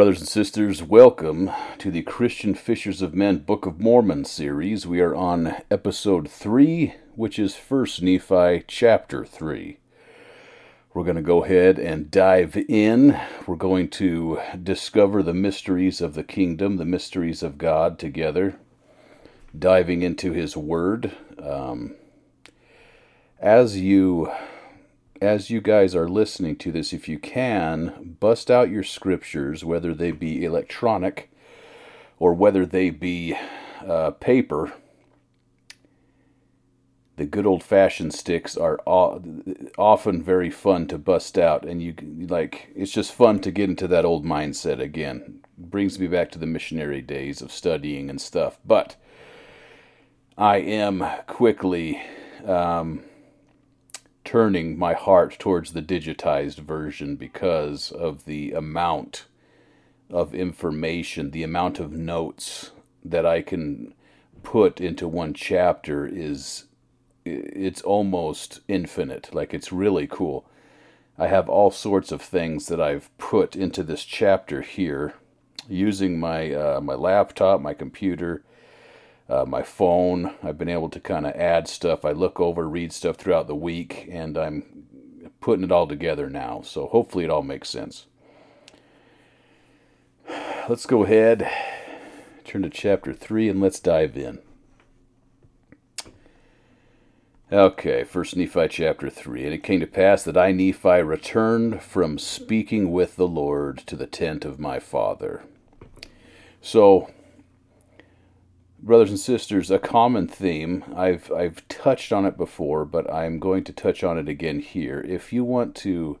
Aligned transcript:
Brothers 0.00 0.20
and 0.20 0.28
sisters, 0.30 0.82
welcome 0.82 1.50
to 1.76 1.90
the 1.90 2.00
Christian 2.00 2.54
Fishers 2.54 3.02
of 3.02 3.12
Men 3.12 3.36
Book 3.40 3.66
of 3.66 3.78
Mormon 3.78 4.24
series. 4.24 4.86
We 4.86 5.02
are 5.02 5.14
on 5.14 5.56
episode 5.70 6.26
3, 6.30 6.94
which 7.16 7.38
is 7.38 7.52
1st 7.52 8.00
Nephi 8.00 8.64
chapter 8.66 9.26
3. 9.26 9.76
We're 10.94 11.04
going 11.04 11.16
to 11.16 11.22
go 11.22 11.44
ahead 11.44 11.78
and 11.78 12.10
dive 12.10 12.56
in. 12.56 13.20
We're 13.46 13.56
going 13.56 13.90
to 13.90 14.40
discover 14.62 15.22
the 15.22 15.34
mysteries 15.34 16.00
of 16.00 16.14
the 16.14 16.24
kingdom, 16.24 16.78
the 16.78 16.86
mysteries 16.86 17.42
of 17.42 17.58
God 17.58 17.98
together, 17.98 18.58
diving 19.56 20.00
into 20.00 20.32
His 20.32 20.56
Word. 20.56 21.14
Um, 21.38 21.94
as 23.38 23.76
you 23.76 24.32
as 25.20 25.50
you 25.50 25.60
guys 25.60 25.94
are 25.94 26.08
listening 26.08 26.56
to 26.56 26.72
this, 26.72 26.92
if 26.92 27.08
you 27.08 27.18
can, 27.18 28.16
bust 28.20 28.50
out 28.50 28.70
your 28.70 28.82
scriptures, 28.82 29.64
whether 29.64 29.92
they 29.92 30.12
be 30.12 30.44
electronic 30.44 31.30
or 32.18 32.32
whether 32.32 32.64
they 32.64 32.90
be 32.90 33.36
uh, 33.86 34.12
paper. 34.12 34.72
The 37.16 37.26
good 37.26 37.44
old 37.44 37.62
fashioned 37.62 38.14
sticks 38.14 38.56
are 38.56 38.78
often 38.86 40.22
very 40.22 40.50
fun 40.50 40.86
to 40.88 40.96
bust 40.96 41.36
out, 41.36 41.66
and 41.66 41.82
you 41.82 41.94
like 42.28 42.68
it's 42.74 42.92
just 42.92 43.12
fun 43.12 43.40
to 43.40 43.50
get 43.50 43.68
into 43.68 43.86
that 43.88 44.06
old 44.06 44.24
mindset 44.24 44.80
again. 44.80 45.40
Brings 45.58 45.98
me 45.98 46.06
back 46.06 46.30
to 46.30 46.38
the 46.38 46.46
missionary 46.46 47.02
days 47.02 47.42
of 47.42 47.52
studying 47.52 48.08
and 48.08 48.18
stuff. 48.18 48.58
But 48.64 48.96
I 50.38 50.58
am 50.58 51.04
quickly. 51.26 52.00
Um, 52.46 53.02
turning 54.30 54.78
my 54.78 54.94
heart 54.94 55.36
towards 55.40 55.72
the 55.72 55.82
digitized 55.82 56.58
version 56.58 57.16
because 57.16 57.90
of 57.90 58.26
the 58.26 58.52
amount 58.52 59.24
of 60.08 60.32
information, 60.32 61.32
the 61.32 61.42
amount 61.42 61.80
of 61.80 61.90
notes 61.90 62.70
that 63.04 63.26
I 63.26 63.42
can 63.42 63.92
put 64.44 64.80
into 64.80 65.08
one 65.08 65.34
chapter 65.34 66.06
is 66.06 66.66
it's 67.24 67.82
almost 67.82 68.60
infinite. 68.68 69.34
Like 69.34 69.52
it's 69.52 69.72
really 69.72 70.06
cool. 70.06 70.48
I 71.18 71.26
have 71.26 71.48
all 71.48 71.72
sorts 71.72 72.12
of 72.12 72.22
things 72.22 72.68
that 72.68 72.80
I've 72.80 73.10
put 73.18 73.56
into 73.56 73.82
this 73.82 74.04
chapter 74.04 74.60
here 74.62 75.14
using 75.68 76.20
my 76.20 76.54
uh, 76.54 76.80
my 76.80 76.94
laptop, 76.94 77.60
my 77.60 77.74
computer, 77.74 78.44
uh, 79.30 79.44
my 79.46 79.62
phone. 79.62 80.34
I've 80.42 80.58
been 80.58 80.68
able 80.68 80.90
to 80.90 81.00
kind 81.00 81.24
of 81.24 81.34
add 81.34 81.68
stuff. 81.68 82.04
I 82.04 82.10
look 82.10 82.40
over, 82.40 82.68
read 82.68 82.92
stuff 82.92 83.16
throughout 83.16 83.46
the 83.46 83.54
week, 83.54 84.08
and 84.10 84.36
I'm 84.36 84.84
putting 85.40 85.64
it 85.64 85.72
all 85.72 85.86
together 85.86 86.28
now. 86.28 86.62
So 86.62 86.88
hopefully 86.88 87.24
it 87.24 87.30
all 87.30 87.42
makes 87.42 87.70
sense. 87.70 88.06
Let's 90.68 90.86
go 90.86 91.04
ahead, 91.04 91.48
turn 92.44 92.62
to 92.62 92.70
chapter 92.70 93.12
3, 93.12 93.48
and 93.48 93.60
let's 93.60 93.80
dive 93.80 94.16
in. 94.16 94.40
Okay, 97.52 98.04
First 98.04 98.36
Nephi 98.36 98.68
chapter 98.68 99.10
3. 99.10 99.44
And 99.44 99.54
it 99.54 99.64
came 99.64 99.80
to 99.80 99.86
pass 99.86 100.22
that 100.22 100.36
I, 100.36 100.52
Nephi, 100.52 101.02
returned 101.02 101.82
from 101.82 102.18
speaking 102.18 102.92
with 102.92 103.16
the 103.16 103.26
Lord 103.26 103.78
to 103.86 103.96
the 103.96 104.06
tent 104.06 104.44
of 104.44 104.60
my 104.60 104.78
father. 104.78 105.42
So, 106.60 107.10
brothers 108.82 109.10
and 109.10 109.18
sisters, 109.18 109.70
a 109.70 109.78
common 109.78 110.26
theme. 110.26 110.84
I've 110.96 111.30
I've 111.32 111.66
touched 111.68 112.12
on 112.12 112.24
it 112.26 112.36
before, 112.36 112.84
but 112.84 113.12
I'm 113.12 113.38
going 113.38 113.64
to 113.64 113.72
touch 113.72 114.02
on 114.02 114.18
it 114.18 114.28
again 114.28 114.60
here. 114.60 115.04
If 115.06 115.32
you 115.32 115.44
want 115.44 115.74
to 115.76 116.18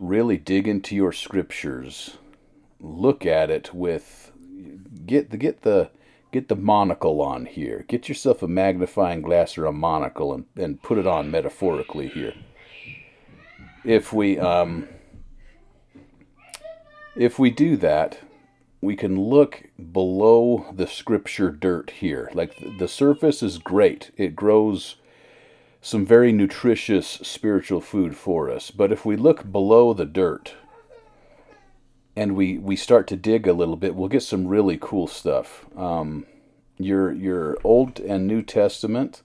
really 0.00 0.36
dig 0.36 0.66
into 0.68 0.94
your 0.94 1.12
scriptures, 1.12 2.18
look 2.80 3.24
at 3.24 3.50
it 3.50 3.74
with 3.74 4.32
get 5.06 5.30
the 5.30 5.36
get 5.36 5.62
the 5.62 5.90
get 6.30 6.48
the 6.48 6.56
monocle 6.56 7.20
on 7.20 7.46
here. 7.46 7.84
Get 7.88 8.08
yourself 8.08 8.42
a 8.42 8.48
magnifying 8.48 9.22
glass 9.22 9.56
or 9.58 9.66
a 9.66 9.72
monocle 9.72 10.32
and, 10.32 10.46
and 10.56 10.82
put 10.82 10.98
it 10.98 11.06
on 11.06 11.30
metaphorically 11.30 12.08
here. 12.08 12.34
If 13.84 14.12
we 14.12 14.38
um 14.38 14.88
if 17.14 17.38
we 17.38 17.50
do 17.50 17.76
that, 17.76 18.18
we 18.82 18.96
can 18.96 19.18
look 19.18 19.70
below 19.92 20.66
the 20.74 20.88
scripture 20.88 21.50
dirt 21.50 21.90
here. 22.00 22.28
Like 22.34 22.78
the 22.78 22.88
surface 22.88 23.42
is 23.42 23.56
great, 23.58 24.10
it 24.16 24.36
grows 24.36 24.96
some 25.80 26.04
very 26.04 26.32
nutritious 26.32 27.06
spiritual 27.06 27.80
food 27.80 28.16
for 28.16 28.50
us. 28.50 28.70
But 28.70 28.92
if 28.92 29.06
we 29.06 29.16
look 29.16 29.50
below 29.50 29.94
the 29.94 30.04
dirt 30.04 30.54
and 32.14 32.36
we, 32.36 32.58
we 32.58 32.76
start 32.76 33.06
to 33.08 33.16
dig 33.16 33.46
a 33.46 33.52
little 33.52 33.76
bit, 33.76 33.94
we'll 33.94 34.08
get 34.08 34.22
some 34.22 34.46
really 34.46 34.78
cool 34.80 35.06
stuff. 35.06 35.64
Um, 35.76 36.26
your 36.78 37.12
your 37.12 37.58
Old 37.62 38.00
and 38.00 38.26
New 38.26 38.42
Testament 38.42 39.22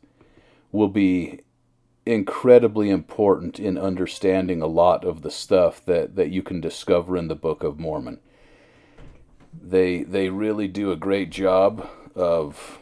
will 0.72 0.88
be 0.88 1.42
incredibly 2.06 2.90
important 2.90 3.60
in 3.60 3.78
understanding 3.78 4.62
a 4.62 4.68
lot 4.68 5.04
of 5.04 5.22
the 5.24 5.32
stuff 5.32 5.84
that, 5.86 6.16
that 6.16 6.30
you 6.30 6.44
can 6.44 6.62
discover 6.62 7.18
in 7.18 7.28
the 7.28 7.36
Book 7.36 7.64
of 7.64 7.80
Mormon. 7.80 8.20
They 9.62 10.04
they 10.04 10.30
really 10.30 10.68
do 10.68 10.92
a 10.92 10.96
great 10.96 11.30
job 11.30 11.88
of. 12.16 12.80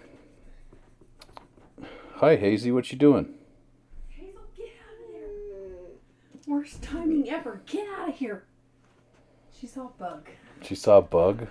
Hi 2.15 2.37
Hazy, 2.37 2.71
what 2.71 2.91
you 2.91 2.97
doing? 2.97 3.33
Hazel, 4.09 4.41
get 4.55 4.67
out 4.67 5.05
of 5.05 5.11
there! 5.11 6.47
Worst 6.47 6.81
timing 6.81 7.29
ever. 7.29 7.61
Get 7.65 7.87
out 7.97 8.09
of 8.09 8.15
here. 8.15 8.45
She 9.59 9.67
saw 9.67 9.87
a 9.87 9.99
bug. 9.99 10.29
She 10.61 10.75
saw 10.75 10.97
a 10.99 11.01
bug. 11.01 11.47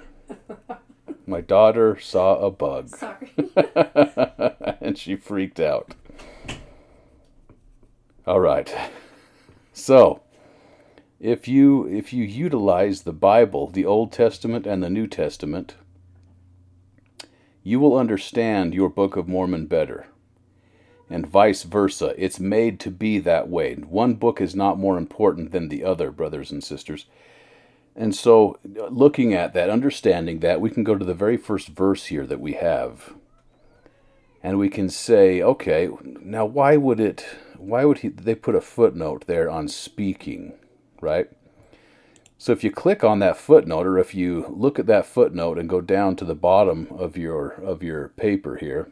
My 1.27 1.41
daughter 1.41 1.99
saw 1.99 2.39
a 2.39 2.51
bug. 2.51 2.89
Sorry. 2.89 3.33
and 4.81 4.99
she 4.99 5.17
freaked 5.17 5.61
out. 5.61 5.95
All 8.27 8.41
right. 8.41 8.75
So, 9.73 10.23
if 11.25 11.49
you 11.49 11.87
if 11.87 12.13
you 12.13 12.23
utilize 12.23 13.03
the 13.03 13.13
Bible, 13.13 13.71
the 13.71 13.87
Old 13.87 14.13
Testament 14.13 14.67
and 14.67 14.83
the 14.83 14.91
New 14.91 15.07
Testament, 15.07 15.75
you 17.63 17.81
will 17.81 17.97
understand 17.97 18.75
your 18.75 18.91
Book 18.91 19.17
of 19.17 19.27
Mormon 19.27 19.65
better. 19.65 20.07
And 21.09 21.27
vice 21.27 21.63
versa. 21.63 22.15
It's 22.19 22.39
made 22.39 22.79
to 22.81 22.91
be 22.91 23.19
that 23.21 23.49
way. 23.49 23.75
One 23.75 24.15
book 24.15 24.39
is 24.39 24.55
not 24.55 24.79
more 24.79 24.99
important 24.99 25.51
than 25.51 25.69
the 25.69 25.83
other, 25.83 26.11
brothers 26.11 26.51
and 26.51 26.63
sisters. 26.63 27.07
And 27.97 28.15
so, 28.15 28.59
looking 28.91 29.33
at 29.33 29.55
that, 29.55 29.71
understanding 29.71 30.41
that, 30.41 30.61
we 30.61 30.69
can 30.69 30.85
go 30.85 30.95
to 30.95 31.05
the 31.05 31.15
very 31.15 31.39
first 31.39 31.69
verse 31.69 32.07
here 32.07 32.27
that 32.27 32.41
we 32.41 32.53
have. 32.53 33.15
And 34.43 34.59
we 34.59 34.69
can 34.69 34.91
say, 34.91 35.41
okay, 35.41 35.89
now 36.03 36.45
why 36.45 36.77
would 36.77 37.01
it, 37.01 37.25
why 37.57 37.87
would 37.87 37.99
he, 37.99 38.09
they 38.09 38.35
put 38.35 38.55
a 38.55 38.61
footnote 38.61 39.25
there 39.27 39.49
on 39.49 39.69
speaking? 39.69 40.53
Right? 41.05 41.29
So 42.37 42.51
if 42.53 42.65
you 42.65 42.73
click 42.73 43.05
on 43.05 43.21
that 43.21 43.37
footnote, 43.37 43.87
or 43.87 43.99
if 43.99 44.15
you 44.15 44.47
look 44.51 44.79
at 44.79 44.87
that 44.87 45.07
footnote 45.07 45.59
and 45.59 45.69
go 45.69 45.81
down 45.81 46.17
to 46.17 46.25
the 46.25 46.35
bottom 46.35 46.89
of 46.91 47.17
your 47.17 47.51
of 47.51 47.83
your 47.83 48.09
paper 48.09 48.57
here, 48.57 48.91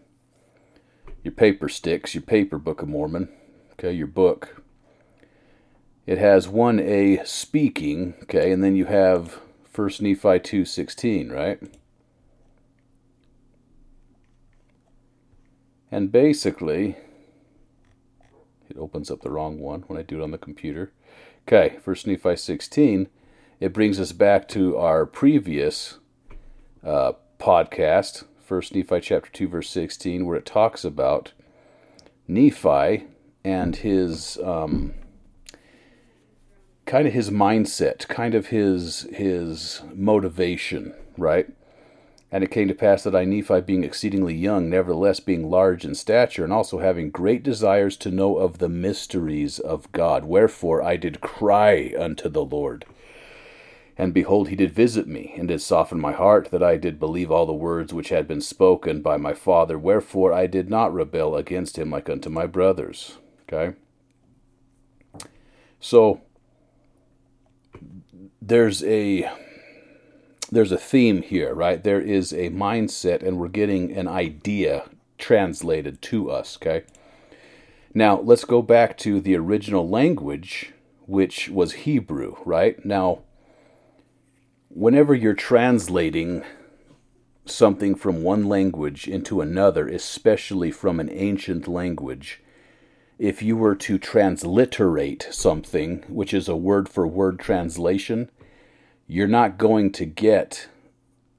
your 1.25 1.33
paper 1.33 1.69
sticks, 1.69 2.15
your 2.15 2.23
paper 2.23 2.59
Book 2.59 2.83
of 2.83 2.89
Mormon, 2.89 3.29
okay, 3.73 3.93
your 3.93 4.07
book. 4.07 4.63
It 6.07 6.19
has 6.19 6.49
one 6.49 6.81
A 6.81 7.25
speaking, 7.25 8.15
okay, 8.23 8.53
and 8.53 8.63
then 8.63 8.77
you 8.77 8.87
have 8.87 9.41
First 9.65 10.01
Nephi 10.03 10.39
two 10.39 10.65
sixteen, 10.65 11.31
right? 11.31 11.61
And 15.91 16.11
basically, 16.11 16.97
it 18.71 18.79
opens 18.79 19.11
up 19.11 19.21
the 19.21 19.31
wrong 19.31 19.59
one 19.59 19.83
when 19.83 19.99
I 19.99 20.03
do 20.03 20.21
it 20.21 20.23
on 20.23 20.31
the 20.31 20.39
computer. 20.39 20.93
Okay, 21.49 21.77
First 21.83 22.07
Nephi 22.07 22.37
16. 22.37 23.09
It 23.59 23.73
brings 23.73 23.99
us 23.99 24.13
back 24.13 24.47
to 24.49 24.77
our 24.77 25.05
previous 25.05 25.99
uh, 26.85 27.13
podcast, 27.39 28.25
First 28.45 28.75
Nephi 28.75 29.01
chapter 29.01 29.31
2, 29.31 29.49
verse 29.49 29.69
16, 29.71 30.25
where 30.25 30.37
it 30.37 30.47
talks 30.47 30.85
about 30.85 31.33
Nephi 32.29 33.07
and 33.45 33.75
his 33.75 34.39
um, 34.45 34.95
kind 36.87 37.09
of 37.09 37.13
his 37.13 37.31
mindset, 37.31 38.07
kind 38.07 38.37
of 38.37 38.47
his 38.47 39.09
his 39.13 39.83
motivation, 39.93 40.95
right? 41.19 41.49
And 42.35 42.43
it 42.43 42.51
came 42.51 42.67
to 42.69 42.75
pass 42.75 43.03
that 43.03 43.15
I, 43.15 43.27
Nephi, 43.27 43.61
being 43.61 43.85
exceedingly 43.85 44.35
young, 44.35 44.71
nevertheless 44.71 45.21
being 45.21 45.51
large 45.51 45.85
in 45.85 45.95
stature, 45.95 46.45
and 46.45 46.53
also 46.53 46.79
having 46.79 47.11
great 47.11 47.43
desires 47.43 47.95
to 47.99 48.11
know 48.11 48.39
of 48.39 48.57
the 48.57 48.71
mysteries 48.71 49.59
of 49.59 49.93
God, 49.93 50.25
wherefore 50.25 50.83
I 50.83 50.97
did 50.97 51.21
cry 51.21 51.93
unto 51.97 52.31
the 52.31 52.43
Lord. 52.45 52.87
And 53.99 54.15
behold, 54.15 54.49
he 54.49 54.57
did 54.57 54.73
visit 54.73 55.07
me, 55.07 55.35
and 55.37 55.49
did 55.49 55.61
soften 55.61 56.01
my 56.01 56.13
heart, 56.13 56.51
that 56.51 56.63
I 56.63 56.79
did 56.79 56.99
believe 56.99 57.31
all 57.31 57.45
the 57.45 57.53
words 57.53 57.93
which 57.93 58.09
had 58.09 58.27
been 58.27 58.41
spoken 58.41 59.03
by 59.03 59.19
my 59.19 59.35
father, 59.35 59.79
wherefore 59.79 60.33
I 60.33 60.47
did 60.47 60.71
not 60.71 60.95
rebel 60.95 61.37
against 61.37 61.77
him 61.77 61.91
like 61.91 62.09
unto 62.09 62.31
my 62.31 62.47
brothers. 62.47 63.19
Okay? 63.43 63.77
So, 65.81 66.23
there's 68.41 68.83
a 68.85 69.31
there's 70.53 70.71
a 70.71 70.77
theme 70.77 71.23
here, 71.23 71.55
right? 71.55 71.83
There 71.83 72.01
is 72.01 72.33
a 72.33 72.51
mindset, 72.51 73.23
and 73.23 73.39
we're 73.39 73.49
getting 73.49 73.91
an 73.91 74.07
idea 74.07 74.91
translated 75.17 76.03
to 76.03 76.31
us, 76.31 76.59
okay? 76.61 76.85
Now, 77.95 78.21
let's 78.21 78.45
go 78.45 78.61
back 78.61 78.99
to 78.99 79.19
the 79.19 79.35
original 79.35 79.89
language, 79.89 80.73
which 81.07 81.49
was 81.49 81.73
Hebrew, 81.73 82.37
right? 82.45 82.85
Now, 82.85 83.21
whenever 84.69 85.15
you're 85.15 85.33
translating 85.33 86.45
something 87.47 87.95
from 87.95 88.23
one 88.23 88.45
language 88.45 89.09
into 89.09 89.41
another, 89.41 89.89
especially 89.89 90.71
from 90.71 91.01
an 91.01 91.09
ancient 91.11 91.67
language, 91.67 92.43
if 93.19 93.43
you 93.43 93.57
were 93.57 93.77
to 93.77 93.99
transliterate 93.99 95.29
something, 95.31 96.05
which 96.09 96.35
is 96.35 96.47
a 96.47 96.57
word 96.57 96.91
for 96.91 97.07
word 97.07 97.39
translation, 97.39 98.31
you're 99.13 99.29
not 99.29 99.59
going 99.59 99.93
to 99.93 100.07
get 100.07 100.69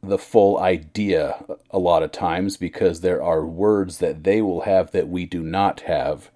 the 0.04 0.20
full 0.20 0.60
idea 0.60 1.44
a 1.72 1.80
lot 1.80 2.04
of 2.04 2.12
times 2.12 2.56
because 2.56 3.02
there 3.02 3.24
are 3.24 3.44
words 3.44 3.98
that 3.98 4.24
they 4.24 4.44
will 4.44 4.62
have 4.62 4.92
that 4.92 5.08
we 5.08 5.25
do 5.25 5.42
not 5.42 5.80
have. 5.81 6.30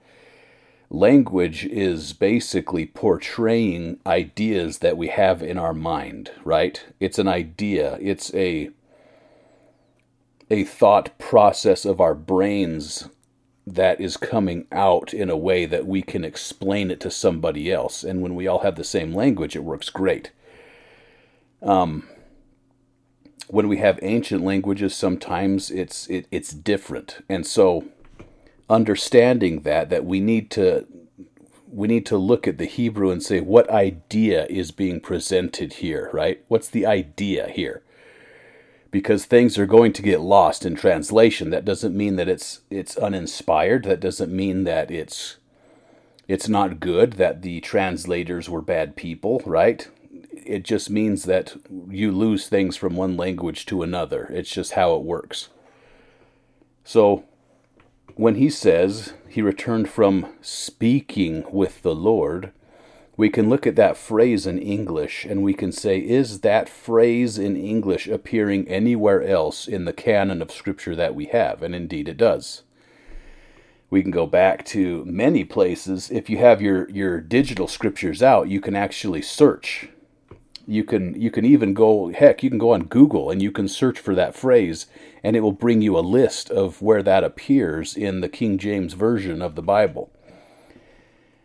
Language 0.89 1.63
is 1.65 2.13
basically 2.13 2.87
portraying 2.87 3.99
ideas 4.07 4.79
that 4.79 4.97
we 4.97 5.09
have 5.09 5.43
in 5.43 5.59
our 5.59 5.75
mind, 5.75 6.31
right? 6.43 6.83
It's 6.99 7.19
an 7.19 7.27
idea. 7.27 7.99
It's 8.01 8.33
a 8.33 8.71
a 10.49 10.63
thought 10.63 11.19
process 11.19 11.85
of 11.85 12.01
our 12.01 12.15
brains 12.15 13.09
that 13.67 14.01
is 14.01 14.17
coming 14.17 14.65
out 14.71 15.13
in 15.13 15.29
a 15.29 15.37
way 15.37 15.67
that 15.67 15.85
we 15.85 16.01
can 16.01 16.23
explain 16.23 16.89
it 16.89 17.01
to 17.01 17.11
somebody 17.11 17.71
else. 17.71 18.03
And 18.03 18.23
when 18.23 18.33
we 18.33 18.47
all 18.47 18.59
have 18.59 18.75
the 18.75 18.83
same 18.83 19.13
language, 19.13 19.55
it 19.55 19.63
works 19.63 19.91
great. 19.91 20.31
Um, 21.61 22.07
when 23.47 23.67
we 23.67 23.77
have 23.77 23.99
ancient 24.01 24.43
languages, 24.43 24.95
sometimes 24.95 25.71
it's 25.71 26.07
it, 26.07 26.27
it's 26.31 26.51
different, 26.51 27.23
and 27.29 27.45
so 27.45 27.85
understanding 28.69 29.61
that 29.61 29.89
that 29.89 30.05
we 30.05 30.19
need 30.19 30.51
to 30.51 30.85
we 31.71 31.87
need 31.87 32.05
to 32.05 32.17
look 32.17 32.47
at 32.47 32.57
the 32.57 32.65
Hebrew 32.65 33.11
and 33.11 33.21
say 33.21 33.39
what 33.39 33.69
idea 33.69 34.45
is 34.47 34.71
being 34.71 34.99
presented 34.99 35.73
here, 35.73 36.09
right? 36.13 36.43
What's 36.47 36.69
the 36.69 36.85
idea 36.85 37.49
here? 37.49 37.83
Because 38.89 39.25
things 39.25 39.57
are 39.57 39.65
going 39.65 39.93
to 39.93 40.01
get 40.01 40.21
lost 40.21 40.65
in 40.65 40.75
translation. 40.75 41.49
That 41.49 41.65
doesn't 41.65 41.95
mean 41.95 42.15
that 42.15 42.29
it's 42.29 42.61
it's 42.69 42.97
uninspired. 42.97 43.83
That 43.83 43.99
doesn't 43.99 44.31
mean 44.31 44.63
that 44.63 44.91
it's 44.91 45.37
it's 46.27 46.49
not 46.49 46.79
good 46.79 47.13
that 47.13 47.41
the 47.41 47.61
translators 47.61 48.49
were 48.49 48.61
bad 48.61 48.95
people, 48.95 49.41
right? 49.45 49.87
It 50.45 50.63
just 50.63 50.89
means 50.89 51.23
that 51.23 51.55
you 51.89 52.11
lose 52.11 52.47
things 52.47 52.75
from 52.75 52.95
one 52.95 53.17
language 53.17 53.65
to 53.67 53.83
another. 53.83 54.27
It's 54.31 54.51
just 54.51 54.73
how 54.73 54.95
it 54.95 55.03
works. 55.03 55.49
So, 56.83 57.25
when 58.15 58.35
he 58.35 58.49
says 58.49 59.13
he 59.29 59.41
returned 59.41 59.89
from 59.89 60.33
speaking 60.41 61.45
with 61.51 61.81
the 61.81 61.93
Lord, 61.93 62.51
we 63.17 63.29
can 63.29 63.49
look 63.49 63.65
at 63.65 63.75
that 63.75 63.97
phrase 63.97 64.45
in 64.45 64.59
English 64.59 65.25
and 65.25 65.43
we 65.43 65.53
can 65.53 65.71
say, 65.71 65.99
is 65.99 66.41
that 66.41 66.69
phrase 66.69 67.37
in 67.37 67.57
English 67.57 68.07
appearing 68.07 68.67
anywhere 68.67 69.23
else 69.23 69.67
in 69.67 69.85
the 69.85 69.93
canon 69.93 70.41
of 70.41 70.51
Scripture 70.51 70.95
that 70.95 71.15
we 71.15 71.25
have? 71.25 71.63
And 71.63 71.73
indeed 71.73 72.07
it 72.07 72.17
does. 72.17 72.63
We 73.89 74.01
can 74.01 74.11
go 74.11 74.27
back 74.27 74.65
to 74.67 75.03
many 75.05 75.43
places. 75.43 76.11
If 76.11 76.29
you 76.29 76.37
have 76.37 76.61
your, 76.61 76.89
your 76.89 77.21
digital 77.21 77.67
scriptures 77.67 78.21
out, 78.21 78.49
you 78.49 78.59
can 78.59 78.75
actually 78.75 79.21
search 79.21 79.89
you 80.67 80.83
can 80.83 81.19
you 81.19 81.31
can 81.31 81.45
even 81.45 81.73
go 81.73 82.11
heck 82.11 82.43
you 82.43 82.49
can 82.49 82.59
go 82.59 82.73
on 82.73 82.83
google 82.83 83.31
and 83.31 83.41
you 83.41 83.51
can 83.51 83.67
search 83.69 83.97
for 83.97 84.13
that 84.13 84.35
phrase 84.35 84.85
and 85.23 85.35
it 85.35 85.39
will 85.39 85.53
bring 85.53 85.81
you 85.81 85.97
a 85.97 86.01
list 86.01 86.51
of 86.51 86.81
where 86.81 87.01
that 87.01 87.23
appears 87.23 87.95
in 87.95 88.19
the 88.19 88.29
king 88.29 88.57
james 88.57 88.93
version 88.93 89.41
of 89.41 89.55
the 89.55 89.61
bible. 89.61 90.11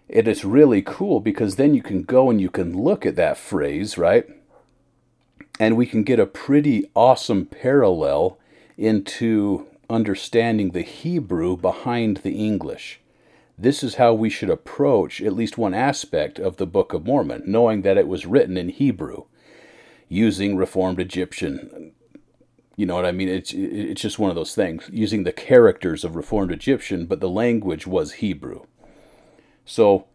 It 0.09 0.29
is 0.29 0.45
really 0.45 0.83
cool 0.83 1.21
because 1.21 1.57
then 1.57 1.73
you 1.73 1.83
can 1.83 2.03
go 2.03 2.29
and 2.29 2.41
you 2.41 2.51
can 2.51 2.77
look 2.77 3.07
at 3.07 3.17
that 3.17 3.39
phrase 3.39 3.97
right? 3.97 4.27
And 5.61 5.77
we 5.77 5.87
can 5.87 6.03
get 6.03 6.19
a 6.19 6.27
pretty 6.27 6.91
awesome 6.95 7.47
parallel 7.47 8.39
into 8.77 9.69
understanding 9.89 10.71
the 10.73 10.83
hebrew 10.83 11.57
behind 11.57 12.19
the 12.19 12.45
english 12.45 13.02
this 13.63 13.85
is 13.85 13.95
how 13.95 14.13
we 14.13 14.29
should 14.29 14.51
approach 14.51 15.23
at 15.23 15.35
least 15.35 15.57
one 15.57 15.73
aspect 15.73 16.41
of 16.41 16.57
the 16.57 16.67
Book 16.67 16.93
of 16.93 17.07
Mormon, 17.07 17.45
knowing 17.47 17.83
that 17.83 17.97
it 17.97 18.09
was 18.09 18.27
written 18.27 18.57
in 18.57 18.69
Hebrew, 18.69 19.25
using 20.09 20.57
Reformed 20.57 20.99
Egyptian. 20.99 21.93
You 22.77 22.87
know 22.87 22.97
what 22.97 23.07
I 23.07 23.13
mean? 23.13 23.29
It's 23.29 23.53
it's 23.55 24.01
just 24.01 24.19
one 24.19 24.31
of 24.31 24.37
those 24.37 24.57
things, 24.57 24.91
using 24.93 25.23
the 25.23 25.33
characters 25.33 26.03
of 26.03 26.17
Reformed 26.17 26.51
Egyptian, 26.51 27.07
but 27.07 27.21
the 27.21 27.29
language 27.29 27.87
was 27.87 28.15
Hebrew. 28.15 28.63
So, 29.65 30.07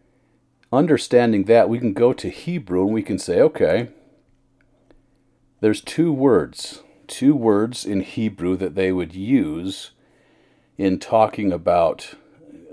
understanding 0.74 1.46
that, 1.46 1.70
we 1.70 1.80
can 1.80 1.94
go 1.94 2.12
to 2.12 2.30
Hebrew 2.30 2.84
and 2.84 2.94
we 2.94 3.04
can 3.04 3.18
say, 3.18 3.40
okay, 3.40 3.88
there's 5.62 5.80
two 5.80 6.12
words, 6.12 6.84
two 7.08 7.34
words 7.34 7.86
in 7.86 8.02
Hebrew 8.02 8.58
that 8.58 8.76
they 8.76 8.92
would 8.92 9.16
use 9.16 9.92
in 10.78 11.00
talking 11.00 11.54
about 11.54 12.16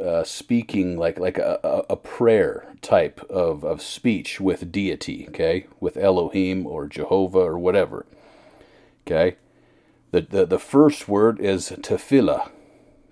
uh, 0.02 0.24
speaking 0.24 0.96
like 0.96 1.18
like 1.18 1.38
a, 1.38 1.84
a 1.88 1.96
prayer 1.96 2.74
type 2.82 3.20
of, 3.30 3.64
of 3.64 3.80
speech 3.80 4.40
with 4.40 4.72
deity, 4.72 5.26
okay, 5.28 5.66
with 5.80 5.96
Elohim 5.96 6.66
or 6.66 6.86
Jehovah 6.86 7.38
or 7.38 7.58
whatever. 7.58 8.06
Okay, 9.06 9.36
the 10.10 10.22
the, 10.22 10.46
the 10.46 10.58
first 10.58 11.08
word 11.08 11.40
is 11.40 11.70
tefillah. 11.70 12.50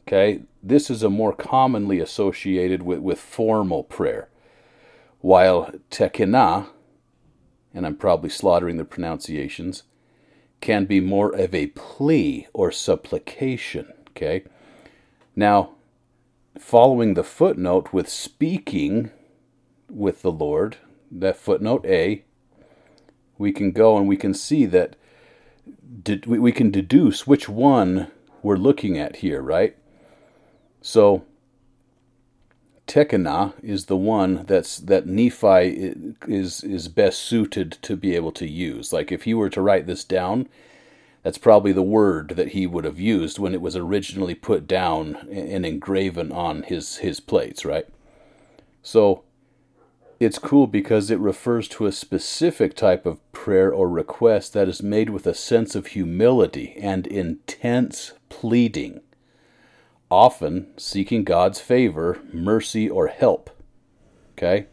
Okay, 0.06 0.42
this 0.62 0.90
is 0.90 1.02
a 1.02 1.10
more 1.10 1.32
commonly 1.32 2.00
associated 2.00 2.82
with, 2.82 2.98
with 2.98 3.20
formal 3.20 3.84
prayer, 3.84 4.28
while 5.20 5.70
tekinah, 5.90 6.66
and 7.72 7.86
I'm 7.86 7.96
probably 7.96 8.30
slaughtering 8.30 8.78
the 8.78 8.84
pronunciations, 8.84 9.84
can 10.60 10.84
be 10.86 11.00
more 11.00 11.32
of 11.32 11.54
a 11.54 11.68
plea 11.68 12.48
or 12.52 12.72
supplication. 12.72 13.92
Okay, 14.10 14.42
now 15.36 15.70
following 16.58 17.14
the 17.14 17.24
footnote 17.24 17.92
with 17.92 18.08
speaking 18.08 19.10
with 19.90 20.22
the 20.22 20.32
Lord, 20.32 20.76
that 21.10 21.36
footnote 21.36 21.84
A, 21.86 22.24
we 23.38 23.52
can 23.52 23.72
go 23.72 23.96
and 23.96 24.06
we 24.06 24.16
can 24.16 24.34
see 24.34 24.66
that 24.66 24.96
we 26.26 26.52
can 26.52 26.70
deduce 26.70 27.26
which 27.26 27.48
one 27.48 28.10
we're 28.42 28.56
looking 28.56 28.98
at 28.98 29.16
here, 29.16 29.42
right? 29.42 29.76
So 30.80 31.24
Tekanah 32.86 33.54
is 33.62 33.86
the 33.86 33.96
one 33.96 34.44
that's 34.46 34.78
that 34.78 35.06
Nephi 35.06 35.94
is 36.26 36.64
is 36.64 36.88
best 36.88 37.20
suited 37.20 37.72
to 37.82 37.96
be 37.96 38.14
able 38.14 38.32
to 38.32 38.48
use. 38.48 38.92
Like 38.92 39.12
if 39.12 39.22
he 39.22 39.34
were 39.34 39.50
to 39.50 39.62
write 39.62 39.86
this 39.86 40.04
down, 40.04 40.48
that's 41.22 41.38
probably 41.38 41.72
the 41.72 41.82
word 41.82 42.30
that 42.30 42.48
he 42.48 42.66
would 42.66 42.84
have 42.84 42.98
used 42.98 43.38
when 43.38 43.54
it 43.54 43.60
was 43.60 43.76
originally 43.76 44.34
put 44.34 44.66
down 44.66 45.16
and 45.30 45.64
engraven 45.64 46.32
on 46.32 46.64
his, 46.64 46.96
his 46.96 47.20
plates, 47.20 47.64
right? 47.64 47.86
So 48.82 49.22
it's 50.18 50.38
cool 50.38 50.66
because 50.66 51.10
it 51.10 51.18
refers 51.20 51.68
to 51.68 51.86
a 51.86 51.92
specific 51.92 52.74
type 52.74 53.06
of 53.06 53.20
prayer 53.32 53.72
or 53.72 53.88
request 53.88 54.52
that 54.52 54.68
is 54.68 54.82
made 54.82 55.10
with 55.10 55.26
a 55.26 55.34
sense 55.34 55.74
of 55.74 55.88
humility 55.88 56.76
and 56.80 57.06
intense 57.06 58.12
pleading, 58.28 59.00
often 60.10 60.72
seeking 60.76 61.22
God's 61.22 61.60
favor, 61.60 62.20
mercy, 62.32 62.90
or 62.90 63.08
help. 63.08 63.50
Okay? 64.36 64.66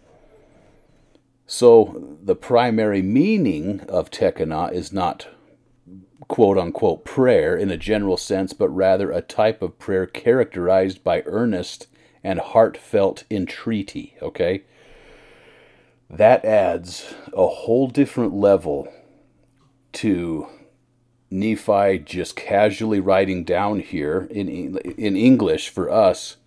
So 1.45 2.17
the 2.23 2.35
primary 2.35 3.01
meaning 3.01 3.81
of 3.89 4.11
Tekanah 4.11 4.71
is 4.71 4.91
not 4.93 5.27
quote 6.29 6.57
unquote 6.57 7.03
prayer 7.03 7.57
in 7.57 7.69
a 7.69 7.75
general 7.75 8.15
sense, 8.15 8.53
but 8.53 8.69
rather 8.69 9.11
a 9.11 9.21
type 9.21 9.61
of 9.61 9.77
prayer 9.77 10.05
characterized 10.05 11.03
by 11.03 11.23
earnest 11.25 11.87
and 12.23 12.39
heartfelt 12.39 13.25
entreaty, 13.29 14.15
okay? 14.21 14.63
That 16.09 16.45
adds 16.45 17.13
a 17.33 17.47
whole 17.47 17.87
different 17.87 18.33
level 18.33 18.87
to 19.93 20.47
Nephi 21.31 21.99
just 21.99 22.35
casually 22.35 22.99
writing 22.99 23.43
down 23.43 23.79
here 23.79 24.27
in 24.31 24.77
in 24.77 25.15
English 25.15 25.69
for 25.69 25.91
us. 25.91 26.37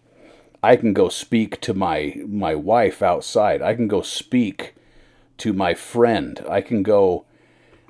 I 0.63 0.77
can 0.77 0.93
go 0.93 1.09
speak 1.09 1.61
to 1.63 1.75
my 1.75 2.17
my 2.27 2.55
wife 2.55 3.03
outside. 3.03 3.63
I 3.63 3.75
can 3.75 3.89
go 3.89 4.03
speak 4.03 4.75
to 5.39 5.53
my 5.53 5.75
friend. 5.75 6.45
I 6.49 6.61
can 6.61 6.83
go 6.83 7.27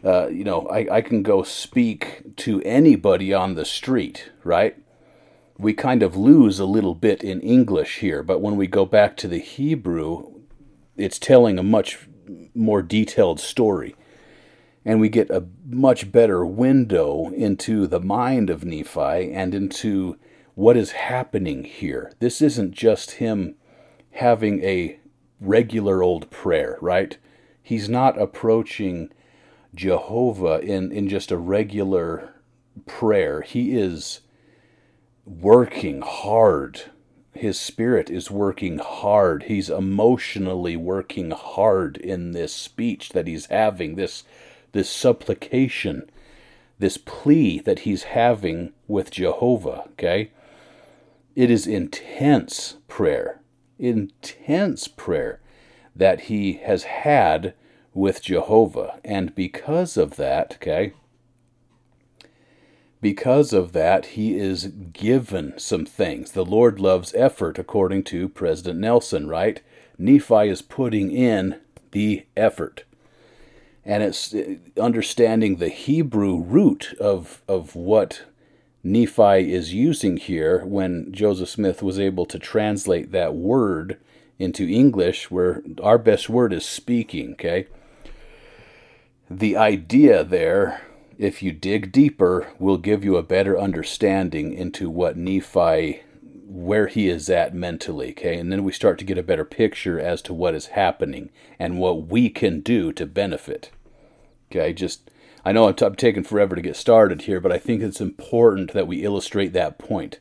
uh, 0.05 0.29
you 0.29 0.45
know, 0.45 0.67
I, 0.69 0.97
I 0.97 1.01
can 1.01 1.23
go 1.23 1.43
speak 1.43 2.37
to 2.39 2.61
anybody 2.63 3.33
on 3.33 3.55
the 3.55 3.65
street, 3.65 4.31
right? 4.45 4.77
We 5.59 5.75
kind 5.75 6.03
of 6.03 6.17
lose 6.17 6.59
a 6.59 6.65
little 6.67 6.95
bit 6.95 7.23
in 7.23 7.41
English 7.41 7.99
here, 7.99 8.23
but 8.23 8.41
when 8.41 8.57
we 8.57 8.67
go 8.67 8.85
back 8.85 9.17
to 9.19 9.29
the 9.29 9.39
Hebrew, 9.39 10.41
it's 10.97 11.19
telling 11.19 11.59
a 11.59 11.63
much 11.63 12.09
more 12.55 12.83
detailed 12.83 13.41
story. 13.41 13.95
and 14.85 15.01
we 15.01 15.09
get 15.09 15.31
a 15.31 15.45
much 15.65 16.11
better 16.11 16.45
window 16.45 17.31
into 17.31 17.87
the 17.87 18.01
mind 18.01 18.51
of 18.51 18.65
Nephi 18.65 19.33
and 19.33 19.55
into 19.55 20.19
what 20.55 20.77
is 20.77 20.93
happening 20.93 21.65
here. 21.65 22.13
This 22.19 22.43
isn't 22.43 22.73
just 22.73 23.13
him 23.13 23.55
having 24.13 24.63
a 24.65 24.99
regular 25.41 26.03
old 26.03 26.31
prayer, 26.31 26.79
right? 26.81 27.17
He's 27.63 27.89
not 27.89 28.21
approaching 28.21 29.11
Jehovah 29.75 30.61
in, 30.61 30.93
in 30.93 31.09
just 31.09 31.31
a 31.31 31.37
regular 31.37 32.35
prayer. 32.87 33.41
He 33.43 33.77
is 33.77 34.21
working 35.25 36.03
hard. 36.03 36.83
His 37.33 37.59
spirit 37.59 38.11
is 38.11 38.31
working 38.31 38.79
hard. 38.79 39.45
He's 39.45 39.71
emotionally 39.71 40.77
working 40.77 41.31
hard 41.31 41.97
in 41.97 42.33
this 42.33 42.53
speech 42.53 43.11
that 43.11 43.27
he's 43.27 43.47
having, 43.47 43.95
this 43.95 44.25
this 44.73 44.89
supplication, 44.89 46.11
this 46.79 46.97
plea 46.97 47.61
that 47.61 47.81
he's 47.81 48.05
having 48.05 48.73
with 48.89 49.11
Jehovah, 49.11 49.85
okay? 49.93 50.31
It 51.37 51.51
is 51.51 51.67
intense 51.67 52.77
prayer, 52.89 53.41
intense 53.79 54.89
prayer 54.89 55.41
that 55.95 56.23
he 56.23 56.55
has 56.55 56.85
had 56.85 57.55
with 57.95 58.23
Jehovah. 58.23 59.01
And 59.05 59.35
because 59.35 59.97
of 59.97 60.17
that, 60.17 60.55
okay, 60.55 60.93
because 63.01 63.53
of 63.53 63.73
that, 63.73 64.07
he 64.07 64.39
is 64.39 64.67
given 64.67 65.55
some 65.59 65.85
things. 65.85 66.33
The 66.33 66.45
Lord 66.45 66.79
loves 66.79 67.13
effort, 67.15 67.59
according 67.59 68.05
to 68.05 68.29
President 68.29 68.79
Nelson, 68.79 69.29
right? 69.29 69.61
Nephi 69.99 70.49
is 70.49 70.63
putting 70.63 71.11
in 71.11 71.61
the 71.91 72.27
effort 72.37 72.85
and 73.85 74.03
it's 74.03 74.35
uh, 74.35 74.57
understanding 74.81 75.57
the 75.57 75.69
Hebrew 75.69 76.41
root 76.41 76.95
of 77.01 77.43
of 77.49 77.75
what 77.75 78.23
Nephi 78.85 79.53
is 79.53 79.75
using 79.75 80.17
here 80.17 80.65
when 80.65 81.13
Joseph 81.13 81.49
Smith 81.49 81.83
was 81.83 81.99
able 81.99 82.27
to 82.27 82.39
translate 82.39 83.13
that 83.13 83.35
word 83.35 83.99
into 84.39 84.67
English 84.67 85.31
where 85.31 85.63
our 85.83 85.99
best 85.99 86.29
word 86.29 86.53
is 86.53 86.65
speaking, 86.65 87.33
okay? 87.33 87.67
The 89.35 89.57
idea 89.57 90.25
there, 90.25 90.83
if 91.17 91.43
you 91.43 91.53
dig 91.53 91.91
deeper, 91.91 92.49
will 92.59 92.77
give 92.77 93.03
you 93.03 93.17
a 93.17 93.23
better 93.23 93.59
understanding 93.59 94.53
into 94.53 94.91
what 94.91 95.17
Nephi 95.17 96.03
where 96.47 96.87
he 96.87 97.09
is 97.09 97.31
at 97.31 97.55
mentally, 97.55 98.11
okay? 98.11 98.37
And 98.37 98.53
then 98.53 98.63
we 98.63 98.73
start 98.73 98.99
to 98.99 99.07
get 99.07 99.17
a 99.17 99.23
better 99.23 99.47
picture 99.47 99.99
as 99.99 100.21
to 100.23 100.35
what 100.35 100.55
is 100.55 100.67
happening 100.67 101.31
and 101.59 101.79
what 101.79 102.09
we 102.09 102.29
can 102.29 102.61
do 102.61 102.93
to 102.93 103.07
benefit. 103.07 103.71
Okay, 104.51 104.75
just 104.75 105.11
I 105.47 105.53
know 105.53 105.67
I'm, 105.67 105.75
t- 105.77 105.87
I'm 105.87 105.95
taking 105.95 106.25
forever 106.25 106.55
to 106.55 106.61
get 106.61 106.77
started 106.77 107.23
here, 107.23 107.41
but 107.41 107.53
I 107.53 107.59
think 107.59 107.81
it's 107.81 108.03
important 108.03 108.75
that 108.75 108.87
we 108.87 109.03
illustrate 109.03 109.55
that 109.55 109.79
point. 109.79 110.21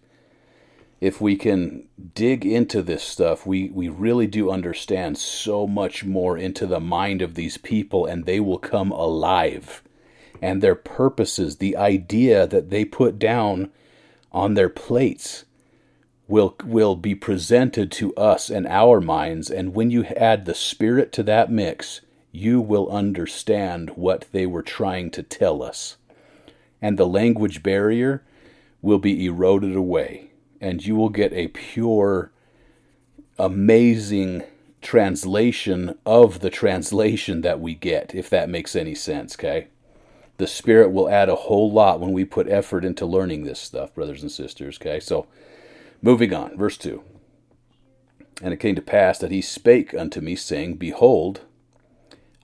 If 1.02 1.20
we 1.20 1.36
can 1.36 1.88
dig 2.14 2.46
into 2.46 2.82
this 2.82 3.04
stuff, 3.04 3.46
we, 3.46 3.70
we 3.70 3.90
really 3.90 4.28
do 4.28 4.52
understand 4.52 5.18
so 5.18 5.68
much 5.68 6.06
more 6.06 6.38
into 6.38 6.66
the 6.66 6.80
mind 6.80 7.22
of 7.22 7.36
these 7.36 7.58
people, 7.58 8.06
and 8.06 8.26
they 8.26 8.40
will 8.40 8.60
come 8.60 8.92
alive. 8.92 9.82
And 10.42 10.62
their 10.62 10.76
purposes, 10.76 11.58
the 11.58 11.76
idea 11.76 12.48
that 12.48 12.70
they 12.70 12.86
put 12.86 13.20
down 13.20 13.72
on 14.32 14.54
their 14.54 14.70
plates, 14.70 15.44
will 16.28 16.56
will 16.64 16.96
be 16.96 17.14
presented 17.14 17.92
to 17.92 18.16
us 18.16 18.50
and 18.50 18.66
our 18.68 19.02
minds 19.02 19.50
and 19.50 19.76
when 19.76 19.92
you 19.92 20.06
add 20.06 20.46
the 20.46 20.56
spirit 20.56 21.12
to 21.12 21.22
that 21.22 21.52
mix 21.52 22.00
you 22.32 22.62
will 22.62 22.90
understand 22.90 23.92
what 23.92 24.26
they 24.32 24.46
were 24.46 24.62
trying 24.62 25.12
to 25.12 25.24
tell 25.24 25.62
us. 25.62 25.98
And 26.82 26.98
the 26.98 27.08
language 27.08 27.62
barrier 27.62 28.24
will 28.82 29.00
be 29.00 29.26
eroded 29.26 29.76
away, 29.76 30.31
and 30.62 30.86
you 30.86 30.96
will 30.96 31.10
get 31.10 31.34
a 31.34 31.48
pure, 31.50 32.32
amazing 33.38 34.44
translation 34.82 35.98
of 36.06 36.40
the 36.40 36.50
translation 36.50 37.42
that 37.42 37.60
we 37.60 37.74
get, 37.74 38.14
if 38.16 38.30
that 38.30 38.50
makes 38.50 38.76
any 38.76 38.96
sense, 38.96 39.36
okay? 39.36 39.68
The 40.38 40.48
Spirit 40.48 40.92
will 40.92 41.10
add 41.10 41.30
a 41.30 41.36
whole 41.36 41.72
lot 41.72 42.00
when 42.00 42.14
we 42.14 42.26
put 42.26 42.48
effort 42.48 42.86
into 42.86 43.06
learning 43.06 43.44
this 43.44 43.60
stuff, 43.60 43.94
brothers 43.94 44.22
and 44.22 44.32
sisters, 44.32 44.78
okay? 44.80 45.00
So, 45.00 45.28
moving 46.02 46.34
on, 46.34 46.58
verse 46.58 46.78
2. 46.78 47.04
And 48.42 48.54
it 48.54 48.60
came 48.60 48.76
to 48.76 48.82
pass 48.82 49.20
that 49.20 49.32
he 49.32 49.42
spake 49.42 49.94
unto 49.94 50.20
me, 50.20 50.36
saying, 50.36 50.76
Behold, 50.76 51.42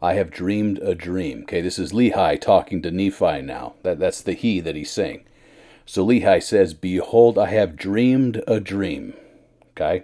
I 0.02 0.14
have 0.14 0.30
dreamed 0.30 0.78
a 0.80 0.94
dream. 0.94 1.42
Okay, 1.42 1.62
this 1.62 1.80
is 1.80 1.92
Lehi 1.92 2.40
talking 2.40 2.84
to 2.84 2.92
Nephi 2.92 3.42
now. 3.42 3.74
That, 3.82 3.98
that's 3.98 4.22
the 4.22 4.34
he 4.34 4.60
that 4.60 4.76
he's 4.76 4.92
saying. 4.92 5.27
So 5.88 6.06
Lehi 6.06 6.44
says, 6.44 6.74
Behold, 6.74 7.40
I 7.40 7.48
have 7.48 7.78
dreamed 7.78 8.44
a 8.46 8.60
dream. 8.60 9.14
Okay? 9.72 10.04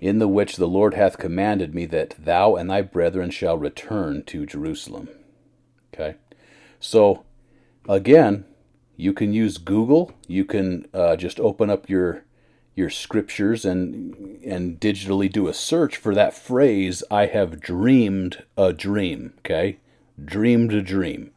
In 0.00 0.18
the 0.18 0.26
which 0.26 0.56
the 0.56 0.66
Lord 0.66 0.94
hath 0.94 1.18
commanded 1.18 1.74
me 1.74 1.84
that 1.86 2.14
thou 2.18 2.56
and 2.56 2.70
thy 2.70 2.80
brethren 2.80 3.30
shall 3.30 3.58
return 3.58 4.24
to 4.24 4.46
Jerusalem. 4.46 5.10
Okay? 5.92 6.16
So, 6.80 7.24
again, 7.86 8.46
you 8.96 9.12
can 9.12 9.34
use 9.34 9.58
Google. 9.58 10.12
You 10.26 10.46
can 10.46 10.86
uh, 10.94 11.16
just 11.16 11.38
open 11.38 11.68
up 11.70 11.88
your 11.88 12.24
your 12.74 12.90
scriptures 12.90 13.64
and 13.64 14.42
and 14.42 14.80
digitally 14.80 15.30
do 15.30 15.46
a 15.46 15.54
search 15.54 15.96
for 15.96 16.14
that 16.14 16.34
phrase 16.34 17.04
I 17.10 17.26
have 17.26 17.60
dreamed 17.60 18.42
a 18.56 18.72
dream, 18.72 19.34
okay? 19.40 19.78
Dreamed 20.22 20.72
a 20.72 20.82
dream. 20.82 21.33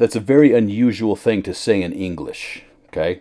That's 0.00 0.16
a 0.16 0.20
very 0.20 0.54
unusual 0.54 1.14
thing 1.14 1.42
to 1.42 1.52
say 1.52 1.82
in 1.82 1.92
English, 1.92 2.62
okay? 2.86 3.20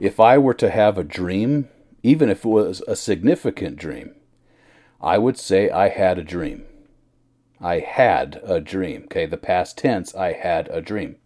If 0.00 0.18
I 0.18 0.36
were 0.36 0.54
to 0.54 0.68
have 0.68 0.98
a 0.98 1.04
dream, 1.04 1.68
even 2.02 2.28
if 2.28 2.44
it 2.44 2.48
was 2.48 2.82
a 2.88 2.96
significant 2.96 3.76
dream, 3.76 4.16
I 5.00 5.16
would 5.16 5.38
say 5.38 5.70
I 5.70 5.90
had 5.90 6.18
a 6.18 6.24
dream. 6.24 6.64
I 7.60 7.78
had 7.78 8.40
a 8.42 8.58
dream, 8.60 9.04
okay? 9.04 9.26
The 9.26 9.36
past 9.36 9.78
tense, 9.78 10.12
I 10.12 10.32
had 10.32 10.66
a 10.72 10.80
dream. 10.80 11.18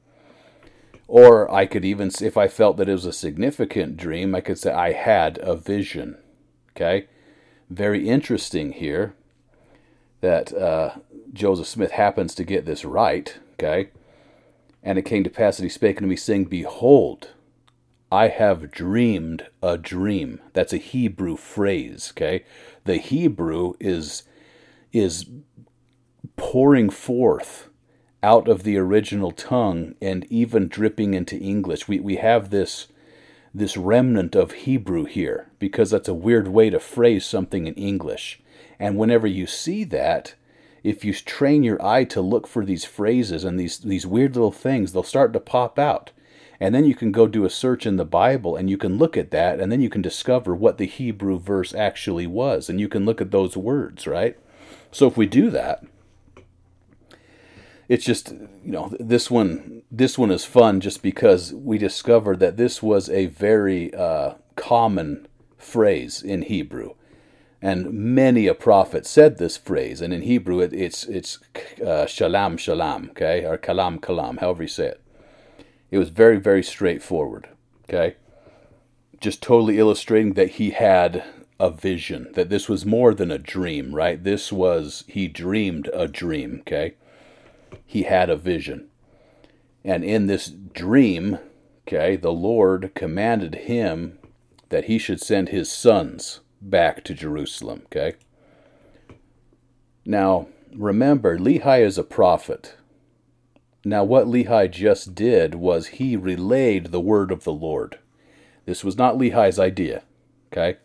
Or 1.08 1.50
I 1.50 1.64
could 1.64 1.86
even, 1.86 2.10
if 2.20 2.36
I 2.36 2.46
felt 2.46 2.76
that 2.76 2.90
it 2.90 2.92
was 2.92 3.06
a 3.06 3.14
significant 3.14 3.96
dream, 3.96 4.34
I 4.34 4.42
could 4.42 4.58
say 4.58 4.72
I 4.72 4.92
had 4.92 5.38
a 5.38 5.56
vision. 5.56 6.18
Okay? 6.76 7.06
Very 7.70 8.10
interesting 8.10 8.72
here 8.72 9.14
that 10.20 10.52
uh, 10.52 10.96
Joseph 11.32 11.66
Smith 11.66 11.92
happens 11.92 12.34
to 12.34 12.44
get 12.44 12.66
this 12.66 12.84
right. 12.84 13.38
Okay? 13.54 13.88
And 14.82 14.98
it 14.98 15.02
came 15.02 15.24
to 15.24 15.30
pass 15.30 15.56
that 15.56 15.62
he 15.62 15.68
spake 15.68 15.98
unto 15.98 16.08
me, 16.08 16.16
saying, 16.16 16.46
Behold, 16.46 17.28
I 18.10 18.28
have 18.28 18.70
dreamed 18.70 19.46
a 19.62 19.78
dream. 19.78 20.40
That's 20.52 20.72
a 20.72 20.78
Hebrew 20.78 21.36
phrase. 21.36 22.12
Okay? 22.14 22.44
The 22.84 22.96
Hebrew 22.96 23.74
is 23.80 24.24
is 24.92 25.26
pouring 26.36 26.90
forth 26.90 27.70
out 28.22 28.48
of 28.48 28.62
the 28.62 28.76
original 28.76 29.30
tongue 29.30 29.94
and 30.00 30.26
even 30.30 30.68
dripping 30.68 31.14
into 31.14 31.38
English. 31.38 31.88
We 31.88 32.00
we 32.00 32.16
have 32.16 32.50
this 32.50 32.88
this 33.54 33.76
remnant 33.76 34.34
of 34.34 34.52
Hebrew 34.52 35.04
here 35.04 35.50
because 35.58 35.90
that's 35.90 36.08
a 36.08 36.14
weird 36.14 36.48
way 36.48 36.70
to 36.70 36.78
phrase 36.78 37.24
something 37.24 37.66
in 37.66 37.74
English. 37.74 38.40
And 38.78 38.96
whenever 38.96 39.26
you 39.26 39.46
see 39.46 39.84
that, 39.84 40.34
if 40.82 41.04
you 41.04 41.12
train 41.14 41.62
your 41.62 41.84
eye 41.84 42.04
to 42.04 42.20
look 42.20 42.46
for 42.46 42.64
these 42.64 42.84
phrases 42.84 43.44
and 43.44 43.58
these 43.58 43.78
these 43.78 44.06
weird 44.06 44.34
little 44.34 44.52
things, 44.52 44.92
they'll 44.92 45.02
start 45.02 45.32
to 45.32 45.40
pop 45.40 45.78
out. 45.78 46.10
And 46.60 46.74
then 46.74 46.84
you 46.84 46.94
can 46.94 47.10
go 47.10 47.26
do 47.26 47.44
a 47.44 47.50
search 47.50 47.86
in 47.86 47.96
the 47.96 48.04
Bible 48.04 48.54
and 48.54 48.70
you 48.70 48.78
can 48.78 48.96
look 48.96 49.16
at 49.16 49.32
that 49.32 49.58
and 49.58 49.72
then 49.72 49.80
you 49.80 49.90
can 49.90 50.00
discover 50.00 50.54
what 50.54 50.78
the 50.78 50.86
Hebrew 50.86 51.38
verse 51.40 51.74
actually 51.74 52.26
was 52.26 52.70
and 52.70 52.80
you 52.80 52.88
can 52.88 53.04
look 53.04 53.20
at 53.20 53.32
those 53.32 53.56
words, 53.56 54.06
right? 54.06 54.38
So 54.92 55.08
if 55.08 55.16
we 55.16 55.26
do 55.26 55.50
that, 55.50 55.84
it's 57.88 58.04
just 58.04 58.30
you 58.30 58.72
know 58.72 58.90
this 58.98 59.30
one 59.30 59.82
this 59.90 60.16
one 60.16 60.30
is 60.30 60.44
fun 60.44 60.80
just 60.80 61.02
because 61.02 61.52
we 61.52 61.78
discovered 61.78 62.38
that 62.40 62.56
this 62.56 62.82
was 62.82 63.10
a 63.10 63.26
very 63.26 63.92
uh, 63.92 64.34
common 64.56 65.26
phrase 65.58 66.22
in 66.22 66.42
Hebrew, 66.42 66.94
and 67.62 67.92
many 67.92 68.46
a 68.46 68.54
prophet 68.54 69.06
said 69.06 69.38
this 69.38 69.56
phrase. 69.56 70.00
And 70.00 70.12
in 70.12 70.22
Hebrew, 70.22 70.60
it, 70.60 70.74
it's 70.74 71.04
it's 71.04 71.38
uh, 71.84 72.06
shalom 72.06 72.56
shalom, 72.58 73.10
okay, 73.10 73.44
or 73.44 73.56
kalam 73.56 74.00
kalam, 74.00 74.40
however 74.40 74.64
you 74.64 74.68
say 74.68 74.88
it. 74.88 75.00
It 75.90 75.98
was 75.98 76.10
very 76.10 76.38
very 76.38 76.62
straightforward, 76.62 77.48
okay, 77.88 78.16
just 79.20 79.42
totally 79.42 79.78
illustrating 79.78 80.34
that 80.34 80.52
he 80.52 80.70
had 80.70 81.24
a 81.60 81.70
vision, 81.70 82.28
that 82.34 82.50
this 82.50 82.68
was 82.68 82.84
more 82.84 83.14
than 83.14 83.30
a 83.30 83.38
dream, 83.38 83.94
right? 83.94 84.22
This 84.22 84.52
was 84.52 85.04
he 85.06 85.28
dreamed 85.28 85.88
a 85.94 86.08
dream, 86.08 86.58
okay 86.62 86.96
he 87.92 88.04
had 88.04 88.30
a 88.30 88.36
vision. 88.36 88.88
And 89.84 90.02
in 90.02 90.26
this 90.26 90.48
dream, 90.48 91.38
okay, 91.86 92.16
the 92.16 92.32
Lord 92.32 92.92
commanded 92.94 93.54
him 93.54 94.18
that 94.70 94.86
he 94.86 94.96
should 94.96 95.20
send 95.20 95.50
his 95.50 95.70
sons 95.70 96.40
back 96.62 97.04
to 97.04 97.14
Jerusalem, 97.14 97.82
okay? 97.86 98.14
Now, 100.04 100.48
remember, 100.74 101.38
Lehi 101.38 101.80
is 101.80 101.98
a 101.98 102.04
prophet. 102.04 102.76
Now, 103.84 104.04
what 104.04 104.26
Lehi 104.26 104.70
just 104.70 105.14
did 105.14 105.56
was 105.56 105.88
he 105.88 106.16
relayed 106.16 106.86
the 106.86 107.00
word 107.00 107.30
of 107.30 107.44
the 107.44 107.52
Lord. 107.52 107.98
This 108.64 108.84
was 108.84 108.96
not 108.96 109.16
Lehi's 109.16 109.58
idea, 109.58 110.02
okay? 110.52 110.78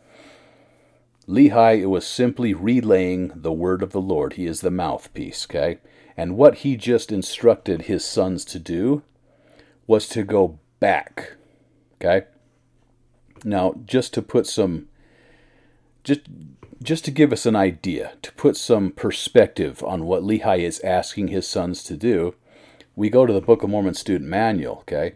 Lehi 1.27 1.79
it 1.79 1.87
was 1.87 2.07
simply 2.07 2.53
relaying 2.53 3.31
the 3.35 3.51
word 3.51 3.83
of 3.83 3.91
the 3.91 4.01
Lord. 4.01 4.33
He 4.33 4.45
is 4.45 4.61
the 4.61 4.71
mouthpiece, 4.71 5.45
okay? 5.49 5.79
And 6.15 6.35
what 6.35 6.55
he 6.59 6.75
just 6.75 7.11
instructed 7.11 7.83
his 7.83 8.03
sons 8.03 8.43
to 8.45 8.59
do 8.59 9.03
was 9.85 10.07
to 10.09 10.23
go 10.23 10.59
back, 10.79 11.33
okay? 11.95 12.25
Now, 13.43 13.75
just 13.85 14.13
to 14.15 14.21
put 14.21 14.47
some 14.47 14.87
just 16.07 16.21
just 16.81 17.03
to 17.03 17.11
give 17.11 17.33
us 17.33 17.45
an 17.45 17.55
idea, 17.55 18.13
to 18.21 18.31
put 18.33 18.55
some 18.55 18.91
perspective 18.91 19.83
on 19.83 20.05
what 20.05 20.23
Lehi 20.23 20.59
is 20.59 20.79
asking 20.81 21.27
his 21.27 21.45
sons 21.47 21.83
to 21.83 21.97
do, 21.97 22.35
we 22.95 23.09
go 23.09 23.25
to 23.25 23.33
the 23.33 23.41
Book 23.41 23.61
of 23.61 23.69
Mormon 23.69 23.93
Student 23.93 24.29
Manual, 24.29 24.77
okay? 24.81 25.13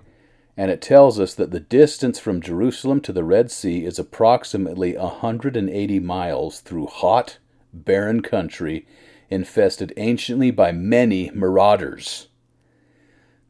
And 0.57 0.69
it 0.69 0.81
tells 0.81 1.17
us 1.17 1.33
that 1.35 1.51
the 1.51 1.61
distance 1.61 2.19
from 2.19 2.41
Jerusalem 2.41 2.99
to 3.01 3.13
the 3.13 3.23
Red 3.23 3.51
Sea 3.51 3.85
is 3.85 3.99
approximately 3.99 4.97
180 4.97 5.99
miles 5.99 6.59
through 6.59 6.87
hot, 6.87 7.37
barren 7.71 8.21
country 8.21 8.85
infested 9.29 9.93
anciently 9.95 10.51
by 10.51 10.73
many 10.73 11.31
marauders. 11.33 12.27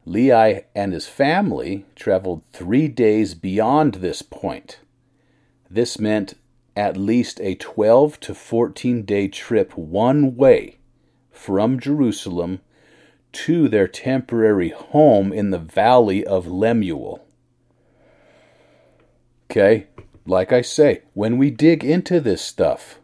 Lehi 0.05 0.65
and 0.75 0.93
his 0.93 1.07
family 1.07 1.85
traveled 1.95 2.43
three 2.53 2.87
days 2.87 3.33
beyond 3.33 3.95
this 3.95 4.21
point. 4.21 4.79
This 5.69 5.97
meant 5.97 6.35
at 6.75 6.97
least 6.97 7.39
a 7.41 7.55
12 7.55 8.19
to 8.21 8.33
14 8.33 9.03
day 9.03 9.27
trip 9.27 9.77
one 9.77 10.35
way 10.35 10.77
from 11.31 11.79
Jerusalem 11.79 12.61
to 13.31 13.67
their 13.67 13.87
temporary 13.87 14.69
home 14.69 15.31
in 15.31 15.51
the 15.51 15.57
valley 15.57 16.25
of 16.25 16.47
Lemuel. 16.47 17.25
Okay, 19.49 19.87
like 20.25 20.51
I 20.53 20.61
say, 20.61 21.01
when 21.13 21.37
we 21.37 21.49
dig 21.49 21.83
into 21.83 22.19
this 22.19 22.41
stuff, 22.41 22.99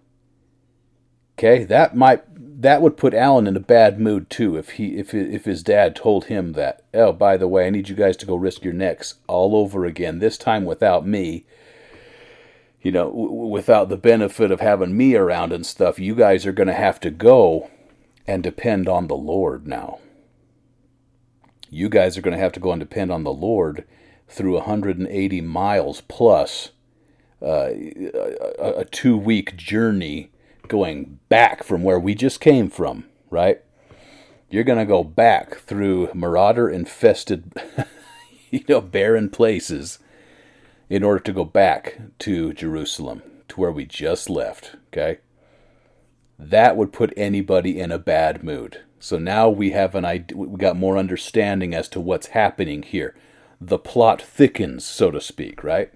okay, 1.38 1.64
that 1.66 1.96
might 1.96 2.24
that 2.62 2.82
would 2.82 2.98
put 2.98 3.14
Alan 3.14 3.46
in 3.48 3.56
a 3.56 3.62
bad 3.62 4.00
mood 4.00 4.30
too 4.30 4.58
if 4.58 4.72
he 4.72 4.98
if 4.98 5.14
if 5.14 5.46
his 5.46 5.62
dad 5.62 5.96
told 5.96 6.26
him 6.26 6.54
that. 6.54 6.84
Oh, 6.94 7.12
by 7.12 7.38
the 7.38 7.48
way, 7.48 7.68
I 7.68 7.70
need 7.70 7.90
you 7.90 7.96
guys 7.96 8.18
to 8.18 8.26
go 8.26 8.36
risk 8.36 8.64
your 8.64 8.74
necks 8.74 9.16
all 9.28 9.56
over 9.56 9.86
again. 9.86 10.20
This 10.20 10.38
time 10.38 10.66
without 10.66 11.06
me. 11.06 11.46
You 12.88 12.94
know, 12.94 13.10
w- 13.10 13.30
without 13.48 13.90
the 13.90 13.98
benefit 13.98 14.50
of 14.50 14.62
having 14.62 14.96
me 14.96 15.14
around 15.14 15.52
and 15.52 15.66
stuff. 15.66 16.00
You 16.00 16.16
guys 16.16 16.46
are 16.46 16.54
going 16.54 16.68
to 16.70 16.74
have 16.74 17.02
to 17.02 17.12
go 17.12 17.70
and 18.26 18.42
depend 18.42 18.88
on 18.88 19.08
the 19.08 19.18
Lord 19.18 19.68
now. 19.68 20.00
You 21.70 21.90
guys 21.90 22.18
are 22.18 22.22
going 22.22 22.38
to 22.38 22.42
have 22.42 22.54
to 22.54 22.62
go 22.62 22.72
and 22.72 22.80
depend 22.80 23.12
on 23.12 23.26
the 23.26 23.34
Lord 23.34 23.84
through 24.30 24.54
180 24.54 25.42
miles 25.42 26.00
plus 26.08 26.70
uh, 27.42 27.72
a, 27.72 28.74
a 28.78 28.86
two 28.86 29.18
week 29.18 29.58
journey 29.58 30.32
going 30.70 31.20
back 31.28 31.66
from 31.66 31.84
where 31.84 32.00
we 32.00 32.16
just 32.16 32.40
came 32.40 32.70
from, 32.70 33.04
right? 33.30 33.60
You're 34.50 34.64
going 34.64 34.80
to 34.80 34.86
go 34.86 35.04
back 35.04 35.58
through 35.58 36.12
marauder 36.14 36.70
infested, 36.70 37.52
you 38.50 38.64
know, 38.70 38.80
barren 38.80 39.28
places 39.28 40.00
in 40.90 41.04
order 41.04 41.20
to 41.20 41.34
go 41.34 41.44
back 41.44 42.00
to 42.20 42.54
Jerusalem, 42.54 43.22
to 43.50 43.60
where 43.60 43.72
we 43.72 43.86
just 43.86 44.30
left, 44.30 44.76
okay? 44.88 45.20
That 46.40 46.78
would 46.78 46.94
put 46.94 47.14
anybody 47.18 47.80
in 47.80 47.92
a 47.92 48.00
bad 48.00 48.44
mood. 48.44 48.82
So 49.00 49.18
now 49.18 49.50
we 49.50 49.72
have 49.72 49.96
an 49.96 50.06
idea, 50.06 50.38
we 50.38 50.58
got 50.58 50.76
more 50.76 50.98
understanding 50.98 51.74
as 51.74 51.88
to 51.90 52.00
what's 52.00 52.28
happening 52.28 52.84
here. 52.84 53.16
The 53.60 53.78
plot 53.78 54.22
thickens, 54.22 54.86
so 54.86 55.12
to 55.12 55.20
speak, 55.20 55.64
right? 55.64 55.92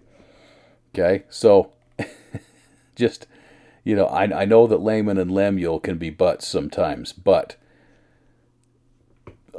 Okay, 0.93 1.23
so 1.29 1.71
just 2.95 3.27
you 3.83 3.95
know, 3.95 4.05
I, 4.05 4.41
I 4.41 4.45
know 4.45 4.67
that 4.67 4.81
Laman 4.81 5.17
and 5.17 5.31
Lemuel 5.31 5.79
can 5.79 5.97
be 5.97 6.09
butts 6.09 6.47
sometimes, 6.47 7.13
but 7.13 7.55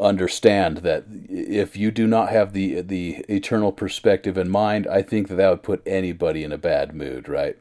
understand 0.02 0.78
that 0.78 1.04
if 1.28 1.76
you 1.76 1.90
do 1.90 2.06
not 2.06 2.30
have 2.30 2.52
the 2.52 2.80
the 2.80 3.24
eternal 3.28 3.72
perspective 3.72 4.36
in 4.36 4.50
mind, 4.50 4.86
I 4.86 5.02
think 5.02 5.28
that 5.28 5.36
that 5.36 5.50
would 5.50 5.62
put 5.62 5.82
anybody 5.86 6.44
in 6.44 6.52
a 6.52 6.58
bad 6.58 6.94
mood, 6.94 7.28
right? 7.28 7.56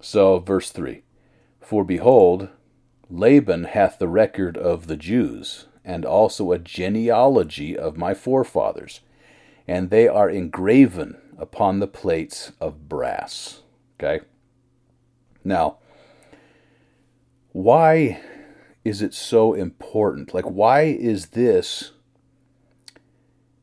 So, 0.00 0.38
verse 0.38 0.70
3 0.70 1.02
For 1.60 1.84
behold, 1.84 2.48
Laban 3.10 3.64
hath 3.64 3.98
the 3.98 4.08
record 4.08 4.56
of 4.56 4.86
the 4.86 4.96
Jews, 4.96 5.66
and 5.84 6.04
also 6.04 6.52
a 6.52 6.58
genealogy 6.58 7.76
of 7.76 7.96
my 7.96 8.14
forefathers, 8.14 9.00
and 9.68 9.90
they 9.90 10.08
are 10.08 10.30
engraven 10.30 11.16
upon 11.38 11.78
the 11.78 11.86
plates 11.86 12.52
of 12.60 12.88
brass. 12.88 13.62
Okay? 13.98 14.24
Now, 15.44 15.78
why 17.52 18.20
is 18.84 19.00
it 19.00 19.14
so 19.14 19.54
important? 19.54 20.34
Like, 20.34 20.44
why 20.44 20.82
is 20.82 21.28
this? 21.28 21.92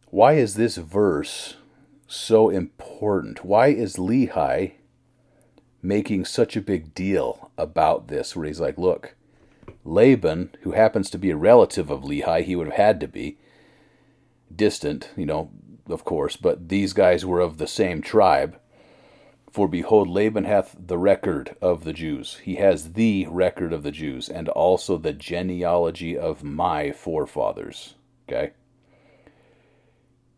Why 0.07 0.33
is 0.33 0.55
this 0.55 0.77
verse 0.77 1.55
so 2.07 2.49
important? 2.49 3.45
Why 3.45 3.67
is 3.67 3.95
Lehi 3.95 4.73
making 5.81 6.25
such 6.25 6.57
a 6.57 6.61
big 6.61 6.93
deal 6.93 7.51
about 7.57 8.07
this? 8.07 8.35
Where 8.35 8.47
he's 8.47 8.59
like, 8.59 8.77
look, 8.77 9.15
Laban, 9.85 10.55
who 10.61 10.71
happens 10.71 11.09
to 11.11 11.17
be 11.17 11.31
a 11.31 11.37
relative 11.37 11.89
of 11.89 12.01
Lehi, 12.01 12.43
he 12.43 12.55
would 12.55 12.67
have 12.67 12.75
had 12.75 12.99
to 12.99 13.07
be 13.07 13.37
distant, 14.53 15.11
you 15.15 15.25
know, 15.25 15.49
of 15.87 16.03
course, 16.03 16.35
but 16.35 16.69
these 16.69 16.93
guys 16.93 17.25
were 17.25 17.39
of 17.39 17.57
the 17.57 17.67
same 17.67 18.01
tribe. 18.01 18.59
For 19.51 19.67
behold, 19.67 20.07
Laban 20.07 20.45
hath 20.45 20.75
the 20.79 20.97
record 20.97 21.57
of 21.61 21.83
the 21.83 21.91
Jews. 21.91 22.39
He 22.43 22.55
has 22.55 22.93
the 22.93 23.27
record 23.29 23.73
of 23.73 23.83
the 23.83 23.91
Jews, 23.91 24.29
and 24.29 24.47
also 24.47 24.97
the 24.97 25.11
genealogy 25.11 26.17
of 26.17 26.41
my 26.41 26.93
forefathers. 26.93 27.95
Okay? 28.27 28.51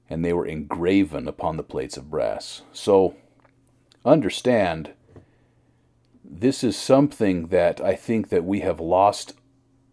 And 0.09 0.25
they 0.25 0.33
were 0.33 0.47
engraven 0.47 1.27
upon 1.27 1.57
the 1.57 1.63
plates 1.63 1.95
of 1.95 2.09
brass. 2.09 2.63
So, 2.73 3.15
understand, 4.03 4.93
this 6.23 6.63
is 6.63 6.75
something 6.75 7.47
that 7.47 7.79
I 7.79 7.95
think 7.95 8.29
that 8.29 8.43
we 8.43 8.61
have 8.61 8.79
lost 8.79 9.35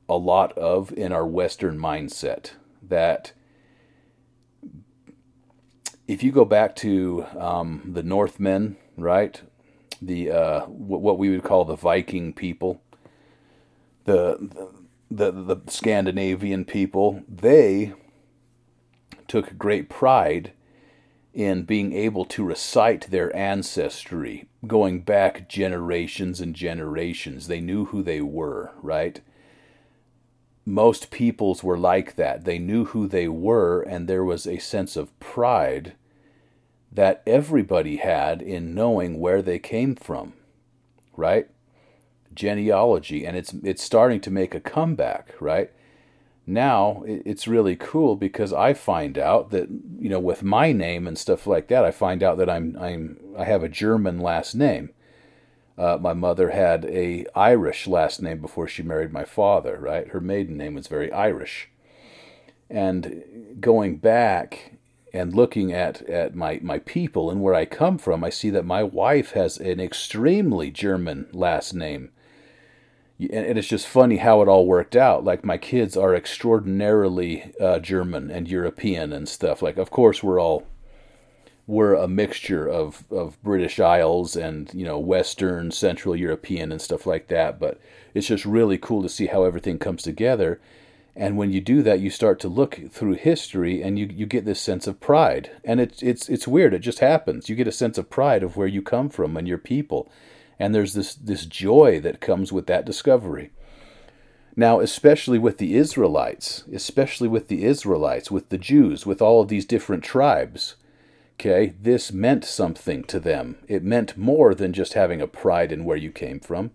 a 0.08 0.16
lot 0.16 0.56
of 0.56 0.92
in 0.92 1.12
our 1.12 1.26
Western 1.26 1.78
mindset. 1.78 2.52
That 2.82 3.32
if 6.08 6.22
you 6.22 6.32
go 6.32 6.46
back 6.46 6.74
to 6.76 7.26
um, 7.38 7.82
the 7.92 8.02
Northmen, 8.02 8.76
right? 9.02 9.40
The 10.02 10.30
uh, 10.30 10.60
what 10.66 11.18
we 11.18 11.30
would 11.30 11.42
call 11.42 11.64
the 11.64 11.76
Viking 11.76 12.32
people, 12.32 12.80
the, 14.04 14.70
the 15.10 15.30
the 15.30 15.56
Scandinavian 15.66 16.64
people, 16.64 17.22
they 17.28 17.92
took 19.28 19.58
great 19.58 19.88
pride 19.88 20.52
in 21.32 21.62
being 21.62 21.92
able 21.92 22.24
to 22.24 22.44
recite 22.44 23.10
their 23.10 23.34
ancestry 23.36 24.48
going 24.66 25.00
back 25.00 25.48
generations 25.48 26.40
and 26.40 26.54
generations. 26.54 27.46
They 27.46 27.60
knew 27.60 27.86
who 27.86 28.02
they 28.02 28.20
were, 28.20 28.72
right? 28.82 29.20
Most 30.66 31.10
peoples 31.10 31.62
were 31.62 31.78
like 31.78 32.16
that. 32.16 32.44
They 32.44 32.58
knew 32.58 32.86
who 32.86 33.06
they 33.06 33.28
were, 33.28 33.82
and 33.82 34.08
there 34.08 34.24
was 34.24 34.46
a 34.46 34.58
sense 34.58 34.96
of 34.96 35.18
pride 35.20 35.94
that 36.92 37.22
everybody 37.26 37.96
had 37.96 38.42
in 38.42 38.74
knowing 38.74 39.20
where 39.20 39.42
they 39.42 39.58
came 39.58 39.94
from, 39.94 40.32
right? 41.16 41.48
Genealogy, 42.34 43.24
and 43.24 43.36
it's 43.36 43.52
it's 43.62 43.82
starting 43.82 44.20
to 44.20 44.30
make 44.30 44.54
a 44.54 44.60
comeback, 44.60 45.34
right? 45.40 45.70
Now 46.46 47.02
it's 47.06 47.46
really 47.46 47.76
cool 47.76 48.16
because 48.16 48.52
I 48.52 48.74
find 48.74 49.18
out 49.18 49.50
that 49.50 49.68
you 49.98 50.08
know 50.08 50.20
with 50.20 50.42
my 50.42 50.72
name 50.72 51.06
and 51.06 51.18
stuff 51.18 51.46
like 51.46 51.68
that, 51.68 51.84
I 51.84 51.90
find 51.90 52.22
out 52.22 52.38
that 52.38 52.50
I'm 52.50 52.76
I'm 52.80 53.18
I 53.38 53.44
have 53.44 53.62
a 53.62 53.68
German 53.68 54.18
last 54.18 54.54
name. 54.54 54.90
Uh, 55.78 55.96
my 56.00 56.12
mother 56.12 56.50
had 56.50 56.84
a 56.84 57.24
Irish 57.34 57.86
last 57.86 58.20
name 58.20 58.40
before 58.40 58.68
she 58.68 58.82
married 58.82 59.12
my 59.12 59.24
father, 59.24 59.78
right? 59.80 60.08
Her 60.08 60.20
maiden 60.20 60.56
name 60.56 60.74
was 60.74 60.88
very 60.88 61.10
Irish. 61.10 61.70
And 62.68 63.56
going 63.60 63.96
back 63.96 64.69
and 65.12 65.34
looking 65.34 65.72
at, 65.72 66.02
at 66.02 66.34
my, 66.34 66.60
my 66.62 66.78
people 66.78 67.30
and 67.30 67.42
where 67.42 67.54
I 67.54 67.64
come 67.64 67.98
from, 67.98 68.22
I 68.22 68.30
see 68.30 68.50
that 68.50 68.64
my 68.64 68.82
wife 68.82 69.32
has 69.32 69.58
an 69.58 69.80
extremely 69.80 70.70
German 70.70 71.28
last 71.32 71.74
name. 71.74 72.10
And 73.18 73.58
it's 73.58 73.68
just 73.68 73.86
funny 73.86 74.16
how 74.16 74.40
it 74.40 74.48
all 74.48 74.66
worked 74.66 74.96
out. 74.96 75.24
Like, 75.24 75.44
my 75.44 75.58
kids 75.58 75.94
are 75.94 76.14
extraordinarily 76.14 77.52
uh, 77.60 77.78
German 77.78 78.30
and 78.30 78.48
European 78.48 79.12
and 79.12 79.28
stuff. 79.28 79.60
Like, 79.60 79.76
of 79.76 79.90
course, 79.90 80.22
we're 80.22 80.40
all 80.40 80.66
we're 81.70 81.94
a 81.94 82.08
mixture 82.08 82.68
of, 82.68 83.04
of 83.12 83.40
British 83.44 83.78
Isles 83.78 84.34
and 84.34 84.72
you 84.74 84.84
know 84.84 84.98
Western, 84.98 85.70
Central 85.70 86.16
European, 86.16 86.72
and 86.72 86.82
stuff 86.82 87.06
like 87.06 87.28
that. 87.28 87.60
But 87.60 87.80
it's 88.12 88.26
just 88.26 88.44
really 88.44 88.76
cool 88.76 89.02
to 89.02 89.08
see 89.08 89.26
how 89.26 89.44
everything 89.44 89.78
comes 89.78 90.02
together. 90.02 90.60
And 91.16 91.36
when 91.36 91.52
you 91.52 91.60
do 91.60 91.82
that, 91.82 92.00
you 92.00 92.08
start 92.08 92.38
to 92.40 92.48
look 92.48 92.80
through 92.90 93.14
history, 93.14 93.82
and 93.82 93.98
you, 93.98 94.06
you 94.06 94.26
get 94.26 94.44
this 94.44 94.60
sense 94.60 94.86
of 94.86 95.00
pride. 95.00 95.50
And 95.64 95.80
it's 95.80 96.02
it's 96.02 96.28
it's 96.28 96.48
weird. 96.48 96.72
It 96.72 96.80
just 96.80 97.00
happens. 97.00 97.48
You 97.48 97.56
get 97.56 97.68
a 97.68 97.72
sense 97.72 97.98
of 97.98 98.10
pride 98.10 98.42
of 98.42 98.56
where 98.56 98.68
you 98.68 98.80
come 98.80 99.08
from 99.08 99.36
and 99.36 99.48
your 99.48 99.58
people, 99.58 100.10
and 100.58 100.74
there's 100.74 100.94
this 100.94 101.14
this 101.14 101.46
joy 101.46 102.00
that 102.00 102.20
comes 102.20 102.52
with 102.52 102.66
that 102.68 102.84
discovery. 102.84 103.50
Now, 104.56 104.80
especially 104.80 105.38
with 105.38 105.58
the 105.58 105.76
Israelites, 105.76 106.64
especially 106.72 107.28
with 107.28 107.48
the 107.48 107.64
Israelites, 107.64 108.30
with 108.30 108.48
the 108.48 108.58
Jews, 108.58 109.06
with 109.06 109.22
all 109.22 109.40
of 109.40 109.48
these 109.48 109.64
different 109.64 110.04
tribes, 110.04 110.76
okay, 111.34 111.74
this 111.80 112.12
meant 112.12 112.44
something 112.44 113.04
to 113.04 113.20
them. 113.20 113.56
It 113.68 113.82
meant 113.82 114.16
more 114.16 114.54
than 114.54 114.72
just 114.72 114.94
having 114.94 115.22
a 115.22 115.26
pride 115.26 115.72
in 115.72 115.84
where 115.84 115.96
you 115.96 116.10
came 116.10 116.40
from. 116.40 116.72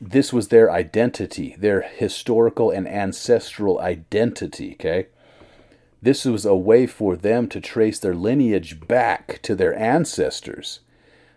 This 0.00 0.32
was 0.32 0.48
their 0.48 0.70
identity, 0.70 1.56
their 1.58 1.80
historical 1.80 2.70
and 2.70 2.86
ancestral 2.86 3.80
identity, 3.80 4.74
okay? 4.74 5.06
This 6.02 6.24
was 6.24 6.44
a 6.44 6.54
way 6.54 6.86
for 6.86 7.16
them 7.16 7.48
to 7.48 7.60
trace 7.60 7.98
their 7.98 8.14
lineage 8.14 8.86
back 8.86 9.40
to 9.42 9.54
their 9.54 9.74
ancestors. 9.74 10.80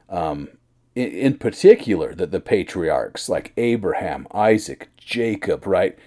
Um, 0.09 0.49
in, 0.93 1.09
in 1.09 1.37
particular, 1.37 2.13
that 2.15 2.31
the 2.31 2.41
patriarchs 2.41 3.29
like 3.29 3.53
Abraham, 3.55 4.27
Isaac, 4.31 4.89
Jacob, 4.97 5.65
right? 5.65 5.97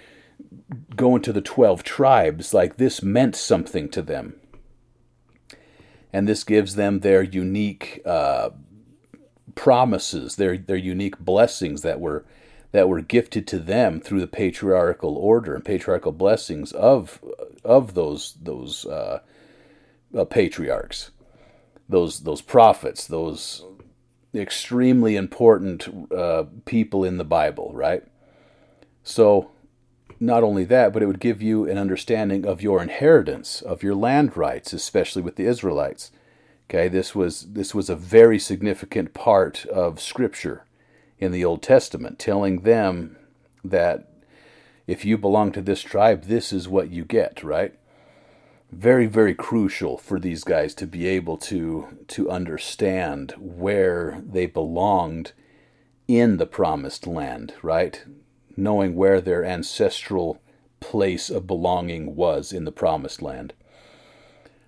Going 0.95 1.23
to 1.23 1.33
the 1.33 1.41
12 1.41 1.83
tribes, 1.83 2.53
like 2.53 2.77
this 2.77 3.03
meant 3.03 3.35
something 3.35 3.89
to 3.91 4.03
them. 4.03 4.35
And 6.13 6.29
this 6.29 6.45
gives 6.45 6.75
them 6.75 7.01
their 7.01 7.23
unique 7.23 8.03
uh, 8.05 8.51
promises, 9.55 10.37
their, 10.37 10.59
their 10.59 10.77
unique 10.77 11.19
blessings 11.19 11.81
that 11.81 11.99
were 11.99 12.27
that 12.73 12.89
were 12.89 13.03
gifted 13.03 13.47
to 13.47 13.59
them 13.59 14.01
through 14.01 14.21
the 14.21 14.27
patriarchal 14.27 15.17
order 15.17 15.55
and 15.55 15.65
patriarchal 15.65 16.13
blessings 16.13 16.73
of 16.73 17.23
of 17.63 17.95
those 17.95 18.35
those 18.43 18.87
uh, 18.87 19.21
uh, 20.17 20.25
patriarchs, 20.25 21.11
those 21.89 22.21
those 22.21 22.41
prophets, 22.41 23.07
those 23.07 23.65
extremely 24.35 25.17
important 25.17 26.13
uh, 26.13 26.45
people 26.65 27.05
in 27.05 27.19
the 27.19 27.25
Bible, 27.25 27.71
right? 27.75 28.03
So, 29.05 29.51
not 30.19 30.43
only 30.43 30.65
that, 30.65 30.93
but 30.93 31.03
it 31.03 31.07
would 31.07 31.21
give 31.21 31.43
you 31.43 31.69
an 31.69 31.77
understanding 31.77 32.47
of 32.47 32.63
your 32.63 32.83
inheritance, 32.83 33.61
of 33.61 33.83
your 33.83 33.95
land 33.95 34.37
rights, 34.37 34.73
especially 34.73 35.21
with 35.21 35.37
the 35.37 35.45
Israelites. 35.45 36.11
Okay, 36.71 36.89
this 36.89 37.15
was 37.15 37.53
this 37.53 37.75
was 37.75 37.91
a 37.91 37.97
very 37.97 38.39
significant 38.39 39.13
part 39.13 39.67
of 39.67 40.01
Scripture 40.01 40.65
in 41.23 41.33
the 41.33 41.45
Old 41.45 41.63
Testament, 41.63 42.19
telling 42.19 42.61
them 42.61 43.17
that 43.65 44.09
if 44.87 45.05
you 45.05 45.17
belong 45.17 45.53
to 45.53 45.63
this 45.63 45.83
tribe, 45.83 46.25
this 46.25 46.53
is 46.53 46.69
what 46.69 46.91
you 46.91 47.05
get, 47.05 47.43
right? 47.43 47.75
very 48.73 49.05
very 49.05 49.35
crucial 49.35 49.99
for 49.99 50.19
these 50.19 50.45
guys 50.45 50.75
to 50.75 50.87
be 50.87 51.07
able 51.07 51.37
to 51.37 51.87
to 52.09 52.31
understand 52.31 53.33
where 53.39 54.23
they 54.27 54.47
belonged 54.47 55.33
in 56.09 56.39
the 56.39 56.47
promised 56.47 57.07
land 57.07 57.53
right 57.63 58.05
knowing 58.57 58.95
where 58.95 59.21
their 59.21 59.45
ancestral 59.45 60.41
place 60.81 61.29
of 61.29 61.47
belonging 61.47 62.17
was 62.17 62.51
in 62.51 62.65
the 62.65 62.73
promised 62.73 63.21
land 63.21 63.53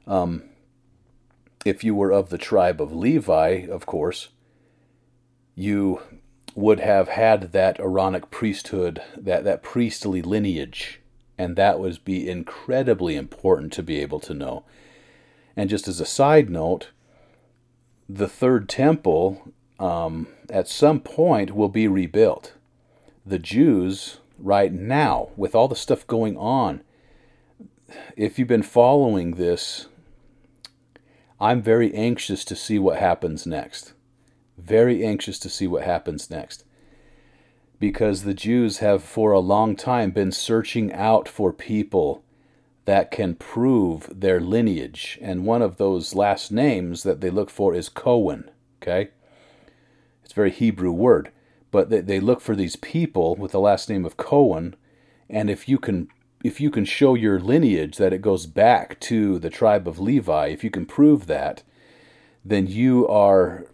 um, 0.07 0.43
if 1.65 1.83
you 1.83 1.95
were 1.95 2.13
of 2.13 2.29
the 2.29 2.39
tribe 2.39 2.83
of 2.83 2.93
levi 2.93 3.67
of 3.71 3.87
course 3.87 4.29
you 5.55 6.01
would 6.55 6.81
have 6.81 7.09
had 7.09 7.53
that 7.53 7.81
aaronic 7.81 8.31
priesthood 8.31 9.03
that 9.17 9.45
that 9.45 9.63
priestly 9.63 10.23
lineage 10.23 11.01
and 11.37 11.57
that 11.57 11.79
would 11.79 12.05
be 12.05 12.29
incredibly 12.29 13.17
important 13.17 13.73
to 13.73 13.83
be 13.83 14.01
able 14.01 14.21
to 14.21 14.35
know. 14.35 14.65
And 15.57 15.71
just 15.71 15.89
as 15.89 16.01
a 16.01 16.07
side 16.07 16.51
note, 16.51 16.91
the 18.09 18.29
third 18.29 18.69
temple 18.69 19.53
um, 19.79 20.29
at 20.51 20.69
some 20.69 21.01
point 21.01 21.55
will 21.55 21.69
be 21.69 21.89
rebuilt. 21.89 22.55
The 23.27 23.39
Jews, 23.39 24.19
right 24.39 24.73
now, 24.73 25.31
with 25.37 25.55
all 25.55 25.69
the 25.69 25.77
stuff 25.77 26.07
going 26.07 26.37
on, 26.37 26.83
if 28.17 28.39
you've 28.39 28.49
been 28.49 28.63
following 28.63 29.33
this, 29.33 29.87
I'm 31.41 31.63
very 31.63 31.93
anxious 31.95 32.45
to 32.47 32.57
see 32.57 32.79
what 32.79 32.99
happens 32.99 33.47
next. 33.47 33.93
Very 34.57 35.05
anxious 35.05 35.39
to 35.41 35.49
see 35.49 35.67
what 35.67 35.85
happens 35.85 36.31
next 36.31 36.65
because 37.85 38.23
the 38.23 38.33
Jews 38.33 38.79
have 38.79 39.03
for 39.03 39.33
a 39.33 39.41
long 39.41 39.77
time 39.77 40.11
been 40.11 40.33
searching 40.33 40.93
out 40.93 41.29
for 41.29 41.53
people 41.53 42.23
that 42.85 43.11
can 43.11 43.35
prove 43.35 44.09
their 44.11 44.41
lineage. 44.41 45.19
And 45.21 45.45
one 45.45 45.61
of 45.63 45.77
those 45.77 46.15
last 46.15 46.51
names 46.51 47.03
that 47.03 47.21
they 47.21 47.31
look 47.31 47.51
for 47.51 47.75
is 47.75 47.89
Cohen. 47.89 48.51
Okay? 48.81 49.11
It's 50.23 50.33
a 50.33 50.35
very 50.35 50.51
Hebrew 50.51 50.93
word. 50.93 51.31
But 51.71 51.91
they, 51.91 52.01
they 52.01 52.21
look 52.21 52.41
for 52.41 52.55
these 52.55 52.77
people 52.77 53.35
with 53.35 53.53
the 53.53 53.61
last 53.61 53.91
name 53.91 54.05
of 54.05 54.17
Cohen. 54.17 54.77
And 55.29 55.51
if 55.51 55.69
you 55.69 55.79
can 55.79 56.09
if 56.43 56.61
you 56.61 56.71
can 56.71 56.85
show 56.85 57.15
your 57.15 57.41
lineage 57.41 57.97
that 57.97 58.13
it 58.13 58.21
goes 58.21 58.47
back 58.47 59.01
to 59.01 59.39
the 59.39 59.49
tribe 59.49 59.89
of 59.89 59.99
Levi, 59.99 60.49
if 60.49 60.63
you 60.63 60.71
can 60.71 60.85
prove 60.85 61.27
that, 61.27 61.63
then 62.45 62.67
you 62.67 63.09
are 63.09 63.67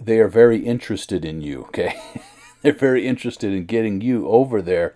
they 0.00 0.18
are 0.18 0.28
very 0.28 0.64
interested 0.64 1.24
in 1.24 1.40
you, 1.40 1.62
okay? 1.62 2.00
they're 2.62 2.72
very 2.72 3.06
interested 3.06 3.52
in 3.52 3.66
getting 3.66 4.00
you 4.00 4.28
over 4.28 4.60
there 4.62 4.94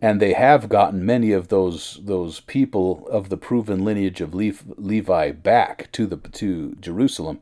and 0.00 0.20
they 0.20 0.34
have 0.34 0.68
gotten 0.68 1.06
many 1.06 1.32
of 1.32 1.48
those 1.48 2.00
those 2.02 2.40
people 2.40 3.06
of 3.10 3.28
the 3.28 3.36
proven 3.36 3.84
lineage 3.84 4.20
of 4.20 4.34
Levi 4.34 5.30
back 5.32 5.90
to 5.92 6.06
the 6.06 6.16
to 6.16 6.74
Jerusalem 6.80 7.40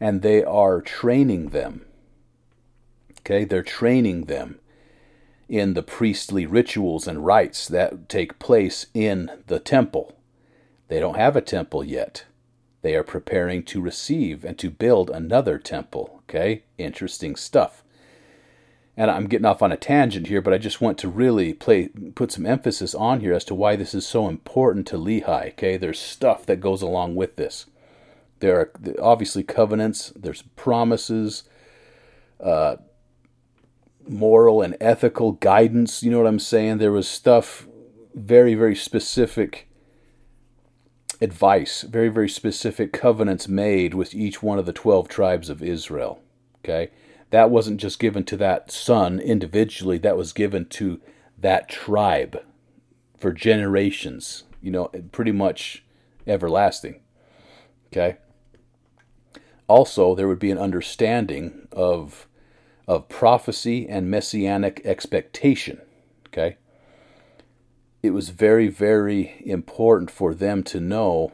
and 0.00 0.22
they 0.22 0.42
are 0.42 0.80
training 0.80 1.50
them 1.50 1.84
okay? 3.22 3.44
They're 3.44 3.62
training 3.62 4.24
them 4.24 4.58
in 5.48 5.74
the 5.74 5.82
priestly 5.82 6.46
rituals 6.46 7.06
and 7.06 7.24
rites 7.24 7.68
that 7.68 8.08
take 8.08 8.38
place 8.38 8.86
in 8.94 9.30
the 9.46 9.58
temple. 9.58 10.16
They 10.88 11.00
don't 11.00 11.16
have 11.16 11.36
a 11.36 11.40
temple 11.40 11.84
yet 11.84 12.24
they 12.82 12.94
are 12.94 13.04
preparing 13.04 13.62
to 13.62 13.80
receive 13.80 14.44
and 14.44 14.58
to 14.58 14.70
build 14.70 15.10
another 15.10 15.58
temple 15.58 16.20
okay 16.28 16.64
interesting 16.78 17.34
stuff 17.36 17.82
and 18.96 19.10
I'm 19.10 19.26
getting 19.26 19.46
off 19.46 19.62
on 19.62 19.72
a 19.72 19.76
tangent 19.76 20.26
here, 20.26 20.42
but 20.42 20.52
I 20.52 20.58
just 20.58 20.80
want 20.80 20.98
to 20.98 21.08
really 21.08 21.54
play 21.54 21.88
put 22.14 22.30
some 22.30 22.44
emphasis 22.44 22.94
on 22.94 23.20
here 23.20 23.32
as 23.32 23.44
to 23.46 23.54
why 23.54 23.74
this 23.74 23.94
is 23.94 24.06
so 24.06 24.28
important 24.28 24.86
to 24.88 24.96
Lehi. 24.96 25.52
Okay, 25.52 25.76
there's 25.76 25.98
stuff 25.98 26.44
that 26.46 26.60
goes 26.60 26.82
along 26.82 27.14
with 27.14 27.36
this. 27.36 27.66
There 28.40 28.58
are 28.58 28.72
obviously 29.00 29.44
covenants. 29.44 30.12
There's 30.14 30.42
promises, 30.42 31.44
uh, 32.38 32.76
moral 34.06 34.60
and 34.60 34.76
ethical 34.80 35.32
guidance. 35.32 36.02
You 36.02 36.10
know 36.10 36.18
what 36.18 36.26
I'm 36.26 36.38
saying? 36.38 36.78
There 36.78 36.92
was 36.92 37.08
stuff 37.08 37.66
very 38.14 38.54
very 38.54 38.76
specific 38.76 39.68
advice, 41.22 41.82
very 41.82 42.08
very 42.08 42.28
specific 42.28 42.92
covenants 42.92 43.48
made 43.48 43.94
with 43.94 44.14
each 44.14 44.42
one 44.42 44.58
of 44.58 44.66
the 44.66 44.72
twelve 44.72 45.08
tribes 45.08 45.48
of 45.48 45.62
Israel. 45.62 46.20
Okay 46.64 46.90
that 47.32 47.50
wasn't 47.50 47.80
just 47.80 47.98
given 47.98 48.24
to 48.24 48.36
that 48.36 48.70
son 48.70 49.18
individually, 49.18 49.96
that 49.98 50.18
was 50.18 50.34
given 50.34 50.66
to 50.66 51.00
that 51.38 51.66
tribe 51.66 52.44
for 53.16 53.32
generations, 53.32 54.44
you 54.60 54.70
know, 54.70 54.84
pretty 55.12 55.32
much 55.32 55.82
everlasting. 56.26 57.00
Okay? 57.86 58.18
Also, 59.66 60.14
there 60.14 60.28
would 60.28 60.38
be 60.38 60.50
an 60.50 60.58
understanding 60.58 61.66
of 61.72 62.28
of 62.86 63.08
prophecy 63.08 63.88
and 63.88 64.10
messianic 64.10 64.82
expectation. 64.84 65.80
Okay? 66.28 66.58
It 68.02 68.10
was 68.10 68.30
very, 68.30 68.68
very 68.68 69.42
important 69.44 70.10
for 70.10 70.34
them 70.34 70.62
to 70.64 70.80
know 70.80 71.32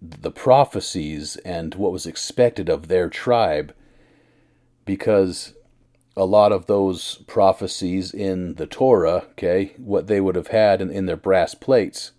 the 0.00 0.30
prophecies 0.30 1.36
and 1.38 1.74
what 1.74 1.92
was 1.92 2.06
expected 2.06 2.68
of 2.68 2.88
their 2.88 3.08
tribe 3.08 3.74
because 4.84 5.54
a 6.16 6.24
lot 6.24 6.50
of 6.50 6.66
those 6.66 7.16
prophecies 7.26 8.12
in 8.12 8.54
the 8.54 8.66
Torah, 8.66 9.26
okay, 9.32 9.72
what 9.76 10.08
they 10.08 10.20
would 10.20 10.34
have 10.34 10.48
had 10.48 10.80
in, 10.80 10.90
in 10.90 11.06
their 11.06 11.16
brass 11.16 11.54
plates, 11.54 12.12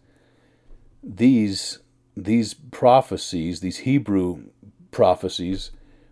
these 1.04 1.80
these 2.16 2.54
prophecies, 2.54 3.62
these 3.62 3.80
Hebrew 3.80 4.44
prophecies, 4.92 5.72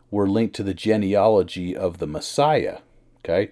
were 0.09 0.27
linked 0.27 0.55
to 0.55 0.63
the 0.63 0.73
genealogy 0.73 1.75
of 1.75 1.97
the 1.97 2.07
Messiah. 2.07 2.79
Okay, 3.19 3.51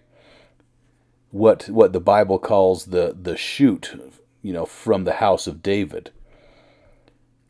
what 1.36 1.68
what 1.68 1.92
the 1.92 2.00
Bible 2.00 2.40
calls 2.40 2.86
the 2.86 3.14
the 3.22 3.36
shoot, 3.36 3.94
you 4.42 4.54
know, 4.54 4.66
from 4.66 5.04
the 5.04 5.16
house 5.16 5.48
of 5.48 5.62
David. 5.62 6.12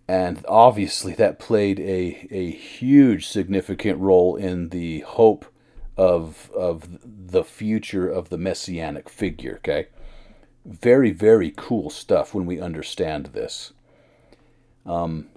And 0.08 0.44
obviously, 0.48 1.14
that 1.14 1.38
played 1.38 1.80
a, 1.80 2.28
a 2.32 2.50
huge 2.52 3.28
significant 3.28 4.00
role 4.00 4.36
in 4.36 4.70
the 4.70 5.02
hope 5.02 5.46
of, 5.98 6.52
of 6.56 7.00
the 7.04 7.44
future 7.44 8.08
of 8.08 8.30
the 8.30 8.38
messianic 8.38 9.10
figure, 9.10 9.56
okay? 9.58 9.88
Very, 10.64 11.10
very 11.10 11.52
cool 11.56 11.90
stuff 11.90 12.36
when 12.36 12.46
we 12.46 12.60
understand 12.60 13.28
this. 13.28 13.74
Um, 14.86 15.30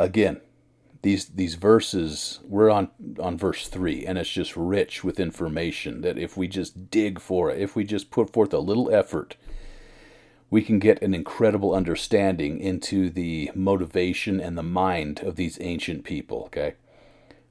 again, 0.00 0.40
these 1.04 1.26
these 1.26 1.54
verses 1.54 2.40
we're 2.44 2.70
on 2.70 2.88
on 3.20 3.36
verse 3.36 3.68
3 3.68 4.06
and 4.06 4.16
it's 4.16 4.30
just 4.30 4.56
rich 4.56 5.04
with 5.04 5.20
information 5.20 6.00
that 6.00 6.16
if 6.16 6.34
we 6.34 6.48
just 6.48 6.90
dig 6.90 7.20
for 7.20 7.50
it 7.50 7.60
if 7.60 7.76
we 7.76 7.84
just 7.84 8.10
put 8.10 8.32
forth 8.32 8.54
a 8.54 8.58
little 8.58 8.90
effort 8.92 9.36
we 10.48 10.62
can 10.62 10.78
get 10.78 11.02
an 11.02 11.14
incredible 11.14 11.74
understanding 11.74 12.58
into 12.58 13.10
the 13.10 13.50
motivation 13.54 14.40
and 14.40 14.56
the 14.56 14.62
mind 14.62 15.20
of 15.20 15.36
these 15.36 15.58
ancient 15.60 16.04
people 16.04 16.44
okay? 16.46 16.74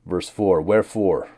Verse 0.04 0.30
4 0.30 0.60
wherefore 0.60 1.30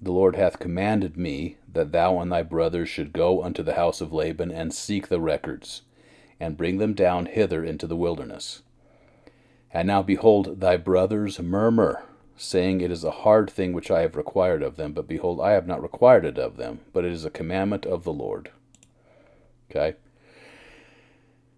the 0.00 0.12
lord 0.12 0.36
hath 0.36 0.60
commanded 0.60 1.16
me 1.16 1.56
that 1.70 1.90
thou 1.90 2.20
and 2.20 2.30
thy 2.30 2.42
brothers 2.42 2.88
should 2.88 3.12
go 3.12 3.42
unto 3.42 3.64
the 3.64 3.74
house 3.74 4.00
of 4.00 4.12
laban 4.12 4.52
and 4.52 4.72
seek 4.72 5.08
the 5.08 5.20
records 5.20 5.82
and 6.38 6.56
bring 6.56 6.78
them 6.78 6.94
down 6.94 7.26
hither 7.26 7.64
into 7.64 7.88
the 7.88 7.96
wilderness 7.96 8.62
and 9.74 9.88
now 9.88 10.02
behold, 10.02 10.60
thy 10.60 10.76
brothers 10.76 11.40
murmur, 11.40 12.04
saying, 12.36 12.80
It 12.80 12.92
is 12.92 13.02
a 13.02 13.10
hard 13.10 13.50
thing 13.50 13.72
which 13.72 13.90
I 13.90 14.02
have 14.02 14.14
required 14.14 14.62
of 14.62 14.76
them. 14.76 14.92
But 14.92 15.08
behold, 15.08 15.40
I 15.40 15.50
have 15.50 15.66
not 15.66 15.82
required 15.82 16.24
it 16.24 16.38
of 16.38 16.56
them, 16.56 16.80
but 16.92 17.04
it 17.04 17.10
is 17.10 17.24
a 17.24 17.30
commandment 17.30 17.84
of 17.84 18.04
the 18.04 18.12
Lord. 18.12 18.52
Okay? 19.68 19.96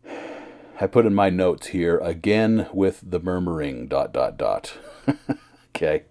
I 0.81 0.87
put 0.87 1.05
in 1.05 1.15
my 1.15 1.29
notes 1.29 1.69
here, 1.69 1.99
again 1.99 2.69
with 2.73 3.03
the 3.03 3.21
murmuring, 3.21 3.87
dot, 3.87 4.15
dot, 4.15 4.39
dot. 4.39 4.79
okay? 5.77 6.05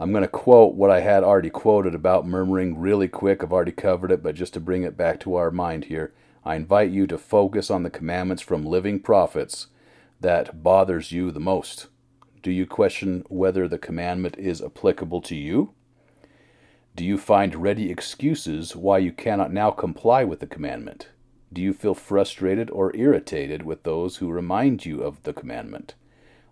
I'm 0.00 0.10
going 0.10 0.22
to 0.22 0.28
quote 0.28 0.74
what 0.74 0.90
I 0.90 0.98
had 0.98 1.22
already 1.22 1.50
quoted 1.50 1.94
about 1.94 2.26
murmuring 2.26 2.76
really 2.76 3.06
quick. 3.06 3.44
I've 3.44 3.52
already 3.52 3.70
covered 3.70 4.10
it, 4.10 4.20
but 4.20 4.34
just 4.34 4.52
to 4.54 4.60
bring 4.60 4.82
it 4.82 4.96
back 4.96 5.20
to 5.20 5.36
our 5.36 5.52
mind 5.52 5.84
here, 5.84 6.12
I 6.44 6.56
invite 6.56 6.90
you 6.90 7.06
to 7.06 7.18
focus 7.18 7.70
on 7.70 7.84
the 7.84 7.90
commandments 7.90 8.42
from 8.42 8.66
living 8.66 8.98
prophets 8.98 9.68
that 10.22 10.62
bothers 10.62 11.12
you 11.12 11.30
the 11.30 11.40
most? 11.40 11.88
Do 12.42 12.50
you 12.50 12.66
question 12.66 13.24
whether 13.28 13.68
the 13.68 13.78
commandment 13.78 14.36
is 14.38 14.62
applicable 14.62 15.20
to 15.22 15.36
you? 15.36 15.74
Do 16.96 17.04
you 17.04 17.18
find 17.18 17.54
ready 17.56 17.90
excuses 17.90 18.74
why 18.74 18.98
you 18.98 19.12
cannot 19.12 19.52
now 19.52 19.70
comply 19.70 20.24
with 20.24 20.40
the 20.40 20.46
commandment? 20.46 21.08
Do 21.52 21.60
you 21.60 21.72
feel 21.72 21.94
frustrated 21.94 22.70
or 22.70 22.96
irritated 22.96 23.62
with 23.62 23.82
those 23.82 24.16
who 24.16 24.30
remind 24.30 24.86
you 24.86 25.02
of 25.02 25.22
the 25.22 25.32
commandment? 25.32 25.94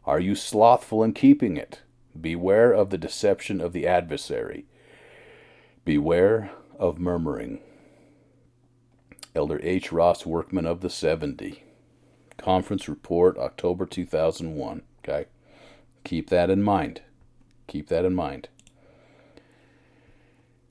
Are 0.05 0.21
you 0.21 0.35
slothful 0.35 1.03
in 1.03 1.13
keeping 1.13 1.57
it? 1.57 1.83
Beware 2.19 2.73
of 2.73 2.91
the 2.91 2.99
deception 2.99 3.61
of 3.61 3.73
the 3.73 3.87
adversary. 3.87 4.67
Beware 5.85 6.51
of 6.79 6.99
murmuring. 6.99 7.61
Elder 9.35 9.61
H. 9.63 9.93
Ross 9.93 10.27
Workman 10.27 10.67
of 10.67 10.81
the 10.81 10.91
70. 10.91 11.63
Conference 12.41 12.89
Report, 12.89 13.39
October 13.39 13.87
2001. 13.87 14.83
Okay? 15.05 15.27
Keep 16.05 16.31
that 16.31 16.51
in 16.51 16.63
mind. 16.63 17.03
Keep 17.67 17.89
that 17.89 18.05
in 18.05 18.15
mind. 18.15 18.49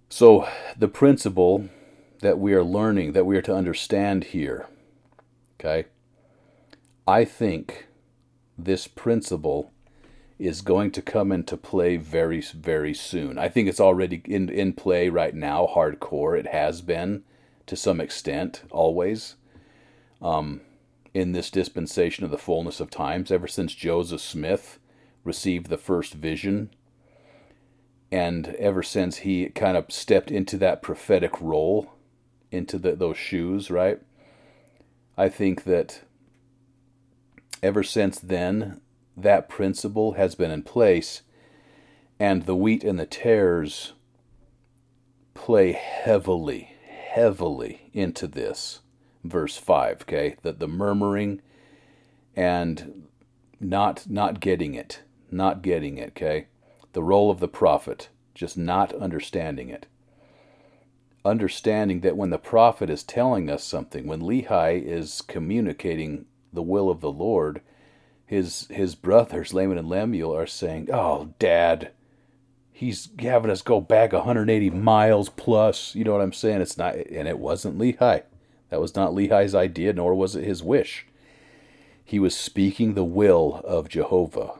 So, 0.09 0.47
the 0.75 0.87
principle 0.87 1.69
that 2.21 2.39
we 2.39 2.53
are 2.53 2.63
learning, 2.63 3.13
that 3.13 3.25
we 3.25 3.37
are 3.37 3.43
to 3.43 3.55
understand 3.55 4.25
here, 4.25 4.67
okay? 5.59 5.87
I 7.07 7.25
think 7.25 7.87
this 8.57 8.87
principle 8.87 9.71
is 10.39 10.61
going 10.61 10.89
to 10.91 11.01
come 11.01 11.31
into 11.31 11.55
play 11.55 11.97
very, 11.97 12.41
very 12.41 12.93
soon. 12.93 13.37
I 13.37 13.49
think 13.49 13.69
it's 13.69 13.79
already 13.79 14.21
in, 14.25 14.49
in 14.49 14.73
play 14.73 15.09
right 15.09 15.35
now, 15.35 15.67
hardcore. 15.67 16.37
It 16.39 16.47
has 16.47 16.81
been 16.81 17.23
to 17.67 17.75
some 17.75 18.01
extent, 18.01 18.63
always. 18.71 19.35
Um, 20.21 20.61
in 21.13 21.31
this 21.31 21.49
dispensation 21.49 22.23
of 22.23 22.31
the 22.31 22.37
fullness 22.37 22.79
of 22.79 22.89
times, 22.89 23.31
ever 23.31 23.47
since 23.47 23.73
Joseph 23.73 24.21
Smith 24.21 24.79
received 25.23 25.67
the 25.67 25.77
first 25.77 26.13
vision, 26.13 26.69
and 28.11 28.47
ever 28.55 28.83
since 28.83 29.17
he 29.17 29.49
kind 29.49 29.77
of 29.77 29.91
stepped 29.91 30.31
into 30.31 30.57
that 30.57 30.81
prophetic 30.81 31.39
role, 31.41 31.91
into 32.51 32.77
the, 32.77 32.95
those 32.95 33.17
shoes, 33.17 33.69
right? 33.69 33.99
I 35.17 35.29
think 35.29 35.63
that 35.65 36.03
ever 37.61 37.83
since 37.83 38.19
then, 38.19 38.81
that 39.17 39.49
principle 39.49 40.13
has 40.13 40.35
been 40.35 40.51
in 40.51 40.63
place, 40.63 41.23
and 42.19 42.45
the 42.45 42.55
wheat 42.55 42.83
and 42.83 42.99
the 42.99 43.05
tares 43.05 43.93
play 45.33 45.71
heavily, 45.73 46.75
heavily 46.87 47.89
into 47.93 48.27
this 48.27 48.79
verse 49.23 49.57
5, 49.57 50.01
okay? 50.03 50.35
That 50.43 50.59
the 50.59 50.67
murmuring 50.67 51.41
and 52.35 53.07
not 53.59 54.09
not 54.09 54.39
getting 54.39 54.73
it, 54.73 55.01
not 55.31 55.61
getting 55.61 55.97
it, 55.97 56.09
okay? 56.09 56.47
The 56.93 57.03
role 57.03 57.29
of 57.29 57.39
the 57.39 57.47
prophet, 57.47 58.09
just 58.33 58.57
not 58.57 58.93
understanding 58.93 59.69
it. 59.69 59.85
Understanding 61.25 61.99
that 62.01 62.17
when 62.17 62.29
the 62.29 62.37
prophet 62.37 62.89
is 62.89 63.03
telling 63.03 63.49
us 63.49 63.63
something, 63.63 64.07
when 64.07 64.21
Lehi 64.21 64.81
is 64.81 65.21
communicating 65.21 66.25
the 66.53 66.61
will 66.61 66.89
of 66.89 67.01
the 67.01 67.11
Lord, 67.11 67.61
his 68.25 68.67
his 68.69 68.95
brothers 68.95 69.53
Laman 69.53 69.77
and 69.77 69.89
Lemuel 69.89 70.35
are 70.35 70.47
saying, 70.47 70.89
"Oh, 70.91 71.33
Dad, 71.39 71.91
he's 72.71 73.09
having 73.19 73.51
us 73.51 73.61
go 73.61 73.81
back 73.81 74.13
180 74.13 74.69
miles 74.69 75.29
plus." 75.29 75.93
You 75.95 76.05
know 76.05 76.13
what 76.13 76.21
I'm 76.21 76.33
saying? 76.33 76.61
It's 76.61 76.77
not, 76.77 76.95
and 76.95 77.27
it 77.27 77.39
wasn't 77.39 77.77
Lehi. 77.77 78.23
That 78.69 78.81
was 78.81 78.95
not 78.95 79.13
Lehi's 79.13 79.55
idea, 79.55 79.93
nor 79.93 80.13
was 80.13 80.35
it 80.35 80.43
his 80.43 80.63
wish. 80.63 81.05
He 82.03 82.19
was 82.19 82.35
speaking 82.35 82.93
the 82.93 83.03
will 83.03 83.61
of 83.63 83.89
Jehovah. 83.89 84.59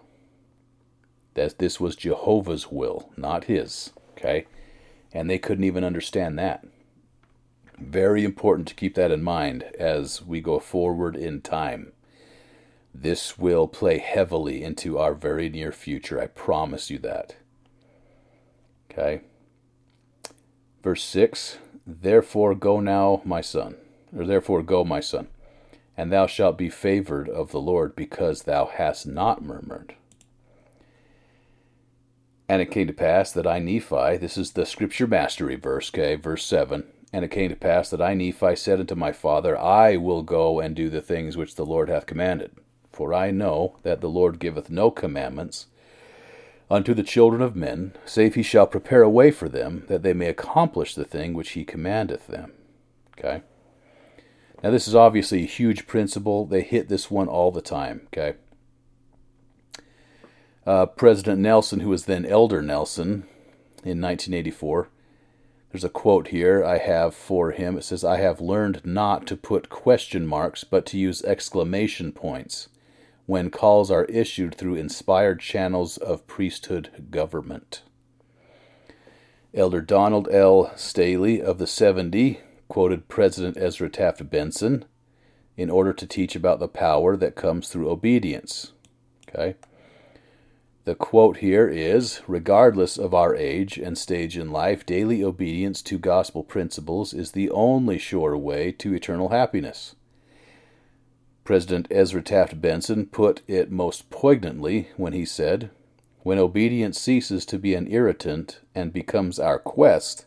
That 1.35 1.59
this 1.59 1.79
was 1.79 1.95
Jehovah's 1.95 2.71
will, 2.71 3.11
not 3.15 3.45
his. 3.45 3.91
Okay? 4.11 4.45
And 5.13 5.29
they 5.29 5.39
couldn't 5.39 5.63
even 5.63 5.83
understand 5.83 6.37
that. 6.37 6.65
Very 7.77 8.23
important 8.23 8.67
to 8.67 8.75
keep 8.75 8.95
that 8.95 9.11
in 9.11 9.23
mind 9.23 9.63
as 9.79 10.21
we 10.23 10.41
go 10.41 10.59
forward 10.59 11.15
in 11.15 11.41
time. 11.41 11.93
This 12.93 13.37
will 13.37 13.67
play 13.67 13.99
heavily 13.99 14.63
into 14.63 14.97
our 14.97 15.13
very 15.13 15.49
near 15.49 15.71
future. 15.71 16.19
I 16.19 16.27
promise 16.27 16.89
you 16.89 16.97
that. 16.99 17.35
Okay? 18.91 19.21
Verse 20.83 21.03
6 21.03 21.57
Therefore 21.85 22.53
go 22.55 22.79
now, 22.79 23.21
my 23.23 23.41
son 23.41 23.77
or 24.15 24.25
therefore 24.25 24.63
go, 24.63 24.83
my 24.83 24.99
son, 24.99 25.27
and 25.97 26.11
thou 26.11 26.27
shalt 26.27 26.57
be 26.57 26.69
favored 26.69 27.29
of 27.29 27.51
the 27.51 27.61
Lord, 27.61 27.95
because 27.95 28.43
thou 28.43 28.65
hast 28.65 29.05
not 29.05 29.43
murmured. 29.43 29.95
And 32.47 32.61
it 32.61 32.71
came 32.71 32.87
to 32.87 32.93
pass 32.93 33.31
that 33.31 33.45
I, 33.45 33.59
Nephi, 33.59 34.17
this 34.17 34.37
is 34.37 34.53
the 34.53 34.65
scripture 34.65 35.07
mastery 35.07 35.55
verse, 35.55 35.91
okay, 35.93 36.15
verse 36.15 36.43
7. 36.45 36.83
And 37.11 37.25
it 37.25 37.31
came 37.31 37.49
to 37.49 37.55
pass 37.55 37.89
that 37.89 38.01
I, 38.01 38.13
Nephi, 38.13 38.55
said 38.55 38.79
unto 38.79 38.95
my 38.95 39.11
father, 39.11 39.57
I 39.57 39.97
will 39.97 40.23
go 40.23 40.59
and 40.59 40.75
do 40.75 40.89
the 40.89 41.01
things 41.01 41.37
which 41.37 41.55
the 41.55 41.65
Lord 41.65 41.89
hath 41.89 42.05
commanded. 42.05 42.51
For 42.91 43.13
I 43.13 43.31
know 43.31 43.77
that 43.83 44.01
the 44.01 44.09
Lord 44.09 44.39
giveth 44.39 44.69
no 44.69 44.89
commandments 44.91 45.67
unto 46.69 46.93
the 46.93 47.03
children 47.03 47.41
of 47.41 47.55
men, 47.55 47.93
save 48.05 48.35
he 48.35 48.43
shall 48.43 48.67
prepare 48.67 49.01
a 49.01 49.09
way 49.09 49.31
for 49.31 49.49
them, 49.49 49.85
that 49.87 50.03
they 50.03 50.13
may 50.13 50.27
accomplish 50.27 50.93
the 50.93 51.05
thing 51.05 51.33
which 51.33 51.51
he 51.51 51.65
commandeth 51.65 52.27
them. 52.27 52.53
Okay? 53.17 53.41
Now, 54.61 54.71
this 54.71 54.87
is 54.87 54.95
obviously 54.95 55.43
a 55.43 55.47
huge 55.47 55.87
principle. 55.87 56.45
They 56.45 56.61
hit 56.61 56.89
this 56.89 57.09
one 57.09 57.27
all 57.27 57.51
the 57.51 57.61
time, 57.61 58.01
okay? 58.07 58.37
Uh, 60.65 60.85
President 60.85 61.39
Nelson, 61.39 61.79
who 61.79 61.89
was 61.89 62.05
then 62.05 62.25
Elder 62.25 62.61
Nelson 62.61 63.23
in 63.83 64.01
1984, 64.01 64.89
there's 65.71 65.83
a 65.83 65.89
quote 65.89 66.29
here 66.29 66.63
I 66.63 66.79
have 66.79 67.15
for 67.15 67.51
him. 67.51 67.77
It 67.77 67.83
says, 67.83 68.03
I 68.03 68.17
have 68.17 68.41
learned 68.41 68.81
not 68.83 69.27
to 69.27 69.37
put 69.37 69.69
question 69.69 70.25
marks, 70.27 70.63
but 70.63 70.85
to 70.87 70.97
use 70.97 71.23
exclamation 71.23 72.11
points 72.11 72.69
when 73.27 73.51
calls 73.51 73.91
are 73.91 74.05
issued 74.05 74.55
through 74.55 74.75
inspired 74.75 75.39
channels 75.39 75.97
of 75.97 76.25
priesthood 76.25 77.07
government. 77.11 77.83
Elder 79.53 79.81
Donald 79.81 80.27
L. 80.31 80.71
Staheli 80.75 81.39
of 81.39 81.59
the 81.59 81.67
70 81.67 82.39
quoted 82.69 83.09
President 83.09 83.57
Ezra 83.57 83.89
Taft 83.89 84.29
Benson 84.29 84.85
in 85.57 85.69
order 85.69 85.91
to 85.91 86.07
teach 86.07 86.35
about 86.35 86.59
the 86.59 86.69
power 86.69 87.17
that 87.17 87.35
comes 87.35 87.67
through 87.67 87.89
obedience. 87.89 88.71
Okay? 89.27 89.55
The 90.85 90.95
quote 90.95 91.37
here 91.37 91.67
is 91.67 92.21
Regardless 92.27 92.97
of 92.97 93.13
our 93.13 93.35
age 93.35 93.77
and 93.77 93.97
stage 93.97 94.37
in 94.37 94.51
life, 94.51 94.85
daily 94.85 95.23
obedience 95.23 95.81
to 95.83 95.99
gospel 95.99 96.43
principles 96.43 97.13
is 97.13 97.33
the 97.33 97.49
only 97.51 97.97
sure 97.97 98.37
way 98.37 98.71
to 98.73 98.93
eternal 98.93 99.29
happiness. 99.29 99.95
President 101.43 101.87
Ezra 101.91 102.21
Taft 102.21 102.61
Benson 102.61 103.07
put 103.07 103.41
it 103.47 103.71
most 103.71 104.09
poignantly 104.09 104.89
when 104.97 105.13
he 105.13 105.25
said, 105.25 105.71
When 106.21 106.37
obedience 106.37 106.99
ceases 106.99 107.45
to 107.47 107.59
be 107.59 107.73
an 107.73 107.91
irritant 107.91 108.59
and 108.73 108.93
becomes 108.93 109.39
our 109.39 109.59
quest, 109.59 110.25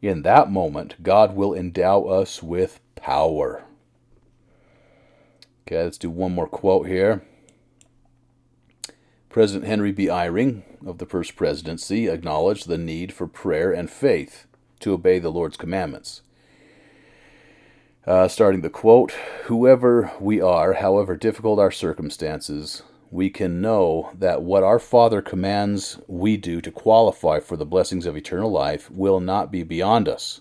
in 0.00 0.22
that 0.22 0.50
moment 0.50 1.02
God 1.02 1.34
will 1.34 1.54
endow 1.54 2.04
us 2.04 2.42
with 2.42 2.80
power. 2.94 3.64
Okay, 5.66 5.82
let's 5.82 5.98
do 5.98 6.10
one 6.10 6.32
more 6.32 6.48
quote 6.48 6.86
here. 6.86 7.22
President 9.28 9.66
Henry 9.66 9.92
B. 9.92 10.06
Eyring 10.06 10.62
of 10.86 10.98
the 10.98 11.06
First 11.06 11.36
Presidency 11.36 12.08
acknowledged 12.08 12.66
the 12.66 12.78
need 12.78 13.12
for 13.12 13.26
prayer 13.26 13.72
and 13.72 13.90
faith 13.90 14.46
to 14.80 14.92
obey 14.92 15.18
the 15.18 15.30
Lord's 15.30 15.56
commandments. 15.56 16.22
Uh, 18.06 18.26
starting 18.26 18.62
the 18.62 18.70
quote 18.70 19.12
Whoever 19.44 20.12
we 20.18 20.40
are, 20.40 20.74
however 20.74 21.14
difficult 21.14 21.58
our 21.58 21.70
circumstances, 21.70 22.82
we 23.10 23.30
can 23.30 23.60
know 23.60 24.10
that 24.14 24.42
what 24.42 24.62
our 24.62 24.78
Father 24.78 25.22
commands 25.22 25.98
we 26.06 26.36
do 26.36 26.60
to 26.60 26.70
qualify 26.70 27.40
for 27.40 27.56
the 27.56 27.66
blessings 27.66 28.06
of 28.06 28.16
eternal 28.16 28.50
life 28.50 28.90
will 28.90 29.20
not 29.20 29.50
be 29.50 29.62
beyond 29.62 30.08
us. 30.08 30.40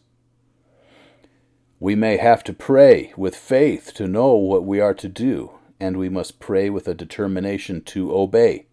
We 1.80 1.95
may 1.95 2.17
have 2.17 2.43
to 2.45 2.53
pray 2.53 3.13
with 3.15 3.36
faith 3.36 3.93
to 3.95 4.08
know 4.08 4.34
what 4.34 4.65
we 4.65 4.80
are 4.80 4.95
to 4.95 5.08
do, 5.08 5.51
and 5.80 5.97
we 5.97 6.10
must 6.10 6.39
pray 6.39 6.69
with 6.69 6.88
a 6.88 6.95
determination 6.95 7.82
to 7.82 8.15
obey. 8.15 8.65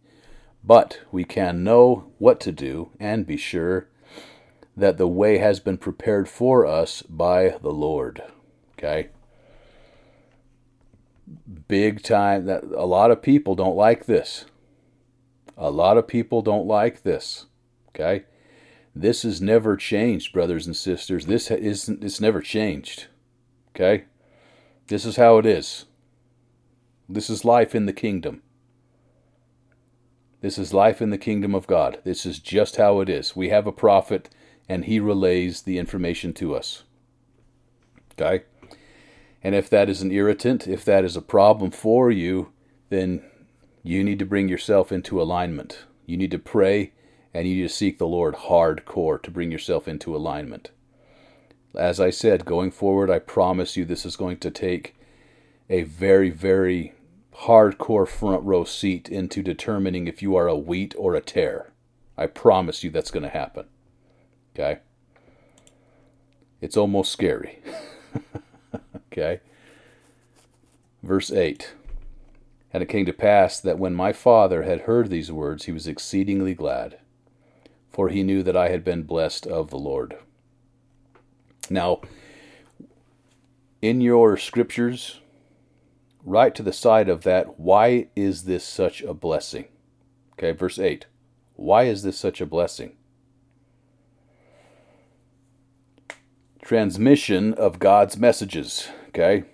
But 0.64 1.00
we 1.12 1.24
can 1.24 1.62
know 1.62 2.10
what 2.18 2.40
to 2.40 2.52
do 2.52 2.90
and 2.98 3.26
be 3.26 3.36
sure 3.36 3.88
that 4.76 4.96
the 4.96 5.06
way 5.06 5.38
has 5.38 5.60
been 5.60 5.76
prepared 5.76 6.28
for 6.28 6.66
us 6.66 7.02
by 7.02 7.58
the 7.60 7.70
Lord. 7.70 8.22
Okay? 8.78 9.10
Big 11.68 12.02
time 12.02 12.46
that 12.46 12.64
a 12.64 12.86
lot 12.86 13.10
of 13.10 13.22
people 13.22 13.54
don't 13.54 13.76
like 13.76 14.06
this. 14.06 14.46
A 15.56 15.70
lot 15.70 15.96
of 15.96 16.08
people 16.08 16.42
don't 16.42 16.66
like 16.66 17.02
this. 17.02 17.46
Okay? 17.88 18.24
This 18.94 19.22
has 19.22 19.40
never 19.40 19.76
changed, 19.76 20.32
brothers 20.32 20.66
and 20.66 20.76
sisters. 20.76 21.26
This 21.26 21.50
isn't 21.50 22.04
it's 22.04 22.20
never 22.20 22.40
changed. 22.40 23.06
Okay? 23.74 24.04
This 24.86 25.04
is 25.04 25.16
how 25.16 25.38
it 25.38 25.46
is. 25.46 25.86
This 27.08 27.28
is 27.28 27.44
life 27.44 27.74
in 27.74 27.86
the 27.86 27.92
kingdom. 27.92 28.42
This 30.40 30.58
is 30.58 30.74
life 30.74 31.00
in 31.00 31.10
the 31.10 31.18
kingdom 31.18 31.54
of 31.54 31.66
God. 31.66 32.00
This 32.04 32.26
is 32.26 32.38
just 32.38 32.76
how 32.76 33.00
it 33.00 33.08
is. 33.08 33.34
We 33.34 33.48
have 33.48 33.66
a 33.66 33.72
prophet 33.72 34.28
and 34.68 34.84
he 34.84 35.00
relays 35.00 35.62
the 35.62 35.78
information 35.78 36.32
to 36.34 36.54
us. 36.54 36.84
Okay? 38.12 38.44
And 39.44 39.54
if 39.54 39.68
that 39.68 39.90
is 39.90 40.00
an 40.00 40.10
irritant, 40.10 40.66
if 40.66 40.86
that 40.86 41.04
is 41.04 41.16
a 41.16 41.22
problem 41.22 41.70
for 41.70 42.10
you, 42.10 42.50
then 42.88 43.22
you 43.82 44.02
need 44.02 44.18
to 44.18 44.24
bring 44.24 44.48
yourself 44.48 44.90
into 44.90 45.20
alignment. 45.20 45.84
You 46.06 46.16
need 46.16 46.30
to 46.30 46.38
pray 46.38 46.92
and 47.34 47.46
you 47.46 47.56
need 47.56 47.68
to 47.68 47.68
seek 47.68 47.98
the 47.98 48.06
Lord 48.06 48.34
hardcore 48.34 49.22
to 49.22 49.30
bring 49.30 49.52
yourself 49.52 49.86
into 49.86 50.16
alignment. 50.16 50.70
As 51.76 52.00
I 52.00 52.08
said, 52.08 52.46
going 52.46 52.70
forward, 52.70 53.10
I 53.10 53.18
promise 53.18 53.76
you 53.76 53.84
this 53.84 54.06
is 54.06 54.16
going 54.16 54.38
to 54.38 54.50
take 54.50 54.96
a 55.68 55.82
very, 55.82 56.30
very 56.30 56.94
hardcore 57.42 58.08
front 58.08 58.44
row 58.44 58.64
seat 58.64 59.08
into 59.10 59.42
determining 59.42 60.06
if 60.06 60.22
you 60.22 60.36
are 60.36 60.48
a 60.48 60.56
wheat 60.56 60.94
or 60.96 61.14
a 61.14 61.20
tare. 61.20 61.72
I 62.16 62.28
promise 62.28 62.82
you 62.82 62.90
that's 62.90 63.10
going 63.10 63.24
to 63.24 63.28
happen. 63.28 63.66
Okay? 64.54 64.78
It's 66.60 66.76
almost 66.76 67.12
scary. 67.12 67.58
Okay. 69.16 69.40
Verse 71.04 71.30
8 71.30 71.72
And 72.72 72.82
it 72.82 72.88
came 72.88 73.06
to 73.06 73.12
pass 73.12 73.60
that 73.60 73.78
when 73.78 73.94
my 73.94 74.12
father 74.12 74.64
had 74.64 74.82
heard 74.82 75.08
these 75.08 75.30
words, 75.30 75.66
he 75.66 75.72
was 75.72 75.86
exceedingly 75.86 76.54
glad, 76.54 76.98
for 77.92 78.08
he 78.08 78.24
knew 78.24 78.42
that 78.42 78.56
I 78.56 78.70
had 78.70 78.82
been 78.82 79.04
blessed 79.04 79.46
of 79.46 79.70
the 79.70 79.78
Lord. 79.78 80.16
Now, 81.70 82.00
in 83.80 84.00
your 84.00 84.36
scriptures, 84.36 85.20
right 86.24 86.54
to 86.54 86.62
the 86.62 86.72
side 86.72 87.08
of 87.08 87.22
that, 87.22 87.60
why 87.60 88.08
is 88.16 88.44
this 88.44 88.64
such 88.64 89.00
a 89.02 89.14
blessing? 89.14 89.66
Okay, 90.32 90.50
verse 90.50 90.78
8. 90.78 91.06
Why 91.54 91.84
is 91.84 92.02
this 92.02 92.18
such 92.18 92.40
a 92.40 92.46
blessing? 92.46 92.96
Transmission 96.62 97.54
of 97.54 97.78
God's 97.78 98.16
messages. 98.16 98.88
Okay? 99.14 99.44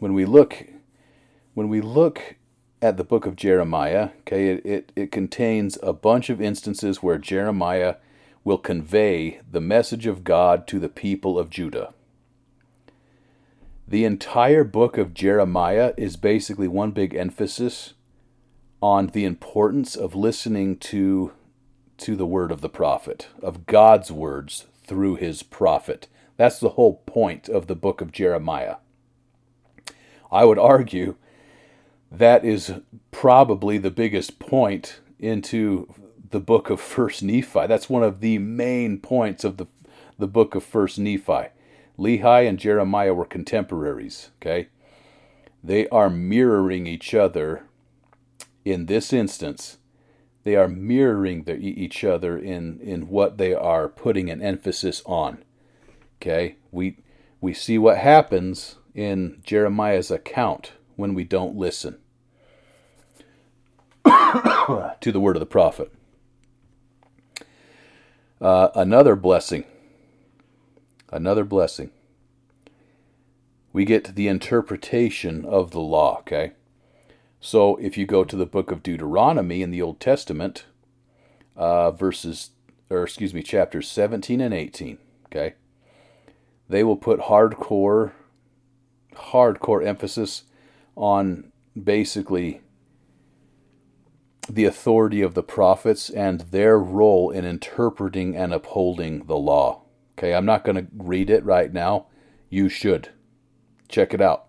When 0.00 0.12
we 0.12 0.26
look 0.26 0.66
when 1.54 1.68
we 1.68 1.80
look 1.80 2.36
at 2.82 2.96
the 2.96 3.04
book 3.04 3.26
of 3.26 3.36
Jeremiah, 3.36 4.10
okay, 4.20 4.50
it, 4.50 4.66
it, 4.66 4.92
it 4.94 5.12
contains 5.12 5.78
a 5.82 5.92
bunch 5.92 6.30
of 6.30 6.40
instances 6.40 7.02
where 7.02 7.18
Jeremiah 7.18 7.96
will 8.44 8.58
convey 8.58 9.40
the 9.50 9.60
message 9.60 10.06
of 10.06 10.24
God 10.24 10.66
to 10.68 10.78
the 10.78 10.88
people 10.88 11.38
of 11.38 11.50
Judah. 11.50 11.92
The 13.88 14.04
entire 14.04 14.64
book 14.64 14.96
of 14.96 15.14
Jeremiah 15.14 15.92
is 15.96 16.16
basically 16.16 16.68
one 16.68 16.92
big 16.92 17.14
emphasis 17.14 17.94
on 18.80 19.08
the 19.08 19.24
importance 19.24 19.96
of 19.96 20.14
listening 20.14 20.76
to 20.78 21.32
to 21.98 22.16
the 22.16 22.26
word 22.26 22.50
of 22.50 22.62
the 22.62 22.68
prophet, 22.70 23.28
of 23.42 23.66
God's 23.66 24.10
words 24.10 24.66
through 24.86 25.16
his 25.16 25.42
prophet. 25.42 26.08
That's 26.40 26.58
the 26.58 26.70
whole 26.70 27.02
point 27.04 27.50
of 27.50 27.66
the 27.66 27.74
book 27.74 28.00
of 28.00 28.12
Jeremiah. 28.12 28.76
I 30.32 30.46
would 30.46 30.58
argue 30.58 31.16
that 32.10 32.46
is 32.46 32.72
probably 33.10 33.76
the 33.76 33.90
biggest 33.90 34.38
point 34.38 35.00
into 35.18 35.92
the 36.30 36.40
book 36.40 36.70
of 36.70 36.80
First 36.80 37.22
Nephi. 37.22 37.66
That's 37.66 37.90
one 37.90 38.02
of 38.02 38.20
the 38.20 38.38
main 38.38 39.00
points 39.00 39.44
of 39.44 39.58
the 39.58 39.66
the 40.18 40.26
book 40.26 40.54
of 40.54 40.64
First 40.64 40.98
Nephi. 40.98 41.48
Lehi 41.98 42.48
and 42.48 42.58
Jeremiah 42.58 43.12
were 43.12 43.26
contemporaries. 43.26 44.30
Okay, 44.40 44.68
they 45.62 45.88
are 45.90 46.08
mirroring 46.08 46.86
each 46.86 47.12
other. 47.12 47.66
In 48.64 48.86
this 48.86 49.12
instance, 49.12 49.76
they 50.44 50.56
are 50.56 50.68
mirroring 50.68 51.42
the, 51.42 51.56
each 51.56 52.02
other 52.02 52.38
in 52.38 52.80
in 52.80 53.10
what 53.10 53.36
they 53.36 53.52
are 53.52 53.90
putting 53.90 54.30
an 54.30 54.40
emphasis 54.40 55.02
on. 55.04 55.44
Okay, 56.20 56.56
we 56.70 56.98
we 57.40 57.54
see 57.54 57.78
what 57.78 57.96
happens 57.96 58.76
in 58.94 59.40
Jeremiah's 59.42 60.10
account 60.10 60.72
when 60.96 61.14
we 61.14 61.24
don't 61.24 61.56
listen 61.56 61.98
to 64.04 65.12
the 65.12 65.20
word 65.20 65.36
of 65.36 65.40
the 65.40 65.46
prophet. 65.46 65.90
Uh, 68.38 68.68
another 68.74 69.16
blessing. 69.16 69.64
Another 71.10 71.44
blessing. 71.44 71.90
We 73.72 73.86
get 73.86 74.14
the 74.14 74.28
interpretation 74.28 75.46
of 75.46 75.70
the 75.70 75.80
law, 75.80 76.18
okay? 76.20 76.52
So 77.40 77.76
if 77.76 77.96
you 77.96 78.06
go 78.06 78.24
to 78.24 78.36
the 78.36 78.46
book 78.46 78.70
of 78.70 78.82
Deuteronomy 78.82 79.62
in 79.62 79.70
the 79.70 79.80
Old 79.80 80.00
Testament, 80.00 80.64
uh, 81.56 81.90
verses, 81.92 82.50
or 82.90 83.04
excuse 83.04 83.32
me, 83.32 83.42
chapters 83.42 83.88
17 83.88 84.40
and 84.40 84.52
18, 84.52 84.98
okay? 85.26 85.54
They 86.70 86.84
will 86.84 86.96
put 86.96 87.20
hardcore 87.20 88.12
hardcore 89.14 89.84
emphasis 89.84 90.44
on 90.96 91.52
basically 91.80 92.60
the 94.48 94.64
authority 94.64 95.20
of 95.20 95.34
the 95.34 95.42
prophets 95.42 96.10
and 96.10 96.40
their 96.40 96.78
role 96.78 97.30
in 97.30 97.44
interpreting 97.44 98.36
and 98.36 98.52
upholding 98.52 99.26
the 99.26 99.36
law. 99.36 99.82
Okay, 100.16 100.34
I'm 100.34 100.46
not 100.46 100.64
going 100.64 100.76
to 100.76 100.86
read 100.96 101.30
it 101.30 101.44
right 101.44 101.72
now. 101.72 102.06
You 102.48 102.68
should 102.68 103.10
check 103.88 104.14
it 104.14 104.20
out. 104.20 104.46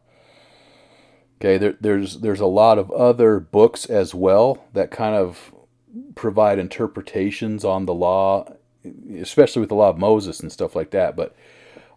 Okay, 1.39 1.57
there, 1.57 1.75
there's 1.81 2.19
there's 2.19 2.39
a 2.39 2.45
lot 2.45 2.77
of 2.77 2.91
other 2.91 3.39
books 3.39 3.85
as 3.85 4.13
well 4.13 4.65
that 4.73 4.91
kind 4.91 5.15
of 5.15 5.53
provide 6.13 6.59
interpretations 6.59 7.65
on 7.65 7.85
the 7.85 7.93
law, 7.93 8.53
especially 9.19 9.59
with 9.59 9.69
the 9.69 9.75
law 9.75 9.89
of 9.89 9.97
Moses 9.97 10.39
and 10.39 10.51
stuff 10.51 10.75
like 10.75 10.91
that. 10.91 11.15
But 11.15 11.35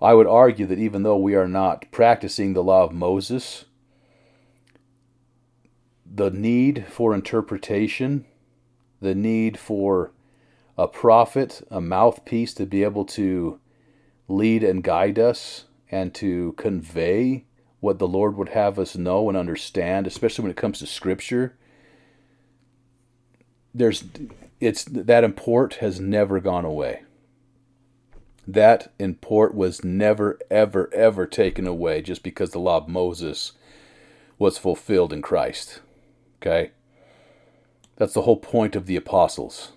I 0.00 0.14
would 0.14 0.26
argue 0.26 0.66
that 0.66 0.78
even 0.78 1.02
though 1.02 1.16
we 1.16 1.34
are 1.34 1.48
not 1.48 1.90
practicing 1.90 2.52
the 2.52 2.62
law 2.62 2.84
of 2.84 2.92
Moses, 2.92 3.64
the 6.04 6.30
need 6.30 6.86
for 6.88 7.14
interpretation, 7.14 8.26
the 9.00 9.14
need 9.14 9.58
for 9.58 10.12
a 10.76 10.88
prophet, 10.88 11.62
a 11.70 11.80
mouthpiece 11.80 12.54
to 12.54 12.66
be 12.66 12.82
able 12.82 13.04
to 13.04 13.60
lead 14.28 14.64
and 14.64 14.82
guide 14.82 15.18
us 15.18 15.64
and 15.90 16.14
to 16.14 16.52
convey 16.52 17.44
what 17.80 17.98
the 17.98 18.08
Lord 18.08 18.36
would 18.36 18.48
have 18.50 18.78
us 18.78 18.96
know 18.96 19.28
and 19.28 19.36
understand, 19.36 20.06
especially 20.06 20.42
when 20.42 20.50
it 20.50 20.56
comes 20.56 20.78
to 20.78 20.86
scripture. 20.86 21.56
There's 23.74 24.04
it's 24.60 24.84
that 24.84 25.24
import 25.24 25.74
has 25.74 26.00
never 26.00 26.40
gone 26.40 26.64
away. 26.64 27.03
That 28.46 28.92
import 28.98 29.54
was 29.54 29.84
never, 29.84 30.38
ever, 30.50 30.92
ever 30.92 31.26
taken 31.26 31.66
away 31.66 32.02
just 32.02 32.22
because 32.22 32.50
the 32.50 32.58
law 32.58 32.78
of 32.78 32.88
Moses 32.88 33.52
was 34.38 34.58
fulfilled 34.58 35.12
in 35.12 35.22
Christ. 35.22 35.80
Okay? 36.40 36.72
That's 37.96 38.12
the 38.12 38.22
whole 38.22 38.36
point 38.36 38.76
of 38.76 38.86
the 38.86 38.96
apostles. 38.96 39.72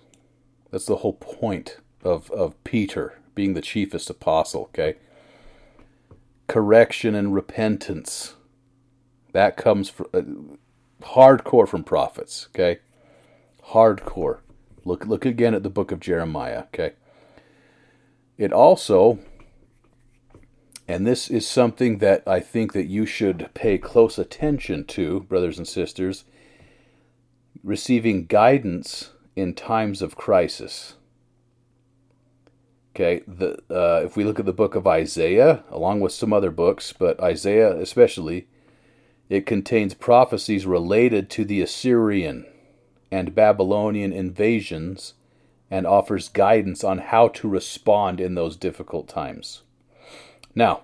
That's 0.70 0.86
the 0.86 0.96
whole 0.96 1.14
point 1.14 1.78
of, 2.04 2.30
of 2.30 2.62
Peter 2.64 3.18
being 3.34 3.54
the 3.54 3.62
chiefest 3.62 4.10
apostle. 4.10 4.62
Okay? 4.64 4.96
Correction 6.46 7.14
and 7.14 7.34
repentance. 7.34 8.34
That 9.32 9.56
comes 9.56 9.88
from, 9.88 10.06
uh, 10.12 11.04
hardcore 11.06 11.68
from 11.68 11.84
prophets. 11.84 12.48
Okay? 12.54 12.80
Hardcore. 13.68 14.40
Look, 14.84 15.06
look 15.06 15.24
again 15.24 15.54
at 15.54 15.62
the 15.62 15.70
book 15.70 15.90
of 15.90 16.00
Jeremiah. 16.00 16.64
Okay? 16.74 16.92
It 18.38 18.52
also 18.52 19.18
and 20.88 21.06
this 21.06 21.28
is 21.28 21.46
something 21.46 21.98
that 21.98 22.22
I 22.26 22.40
think 22.40 22.72
that 22.72 22.86
you 22.86 23.04
should 23.04 23.50
pay 23.52 23.76
close 23.76 24.18
attention 24.18 24.86
to, 24.86 25.20
brothers 25.20 25.58
and 25.58 25.68
sisters, 25.68 26.24
receiving 27.62 28.24
guidance 28.24 29.10
in 29.36 29.52
times 29.52 30.00
of 30.00 30.16
crisis. 30.16 30.94
Okay, 32.96 33.22
the, 33.28 33.58
uh, 33.70 34.02
if 34.02 34.16
we 34.16 34.24
look 34.24 34.40
at 34.40 34.46
the 34.46 34.52
book 34.54 34.74
of 34.74 34.86
Isaiah, 34.86 35.62
along 35.70 36.00
with 36.00 36.12
some 36.12 36.32
other 36.32 36.50
books, 36.50 36.94
but 36.98 37.20
Isaiah 37.20 37.76
especially, 37.76 38.48
it 39.28 39.44
contains 39.44 39.92
prophecies 39.92 40.64
related 40.64 41.28
to 41.30 41.44
the 41.44 41.60
Assyrian 41.60 42.46
and 43.10 43.34
Babylonian 43.34 44.12
invasions 44.14 45.14
and 45.70 45.86
offers 45.86 46.28
guidance 46.28 46.82
on 46.82 46.98
how 46.98 47.28
to 47.28 47.48
respond 47.48 48.20
in 48.20 48.34
those 48.34 48.56
difficult 48.56 49.08
times. 49.08 49.62
Now, 50.54 50.82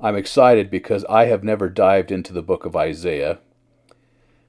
I'm 0.00 0.16
excited 0.16 0.70
because 0.70 1.04
I 1.06 1.26
have 1.26 1.44
never 1.44 1.68
dived 1.68 2.10
into 2.10 2.32
the 2.32 2.42
book 2.42 2.64
of 2.64 2.76
Isaiah, 2.76 3.38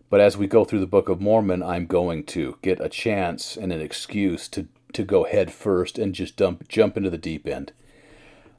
but 0.10 0.20
as 0.20 0.38
we 0.38 0.48
go 0.48 0.66
through 0.66 0.80
the 0.80 0.88
book 0.88 1.10
of 1.10 1.22
Mormon, 1.22 1.62
I'm 1.64 1.86
going 1.86 2.24
to 2.26 2.58
get 2.62 2.82
a 2.82 2.90
chance 2.90 3.56
and 3.56 3.72
an 3.72 3.82
excuse 3.82 4.48
to, 4.50 4.68
to 4.94 5.04
go 5.04 5.24
head 5.24 5.52
first 5.52 5.98
and 5.98 6.14
just 6.14 6.36
dump, 6.36 6.68
jump 6.68 6.98
into 6.98 7.10
the 7.10 7.18
deep 7.18 7.48
end. 7.48 7.74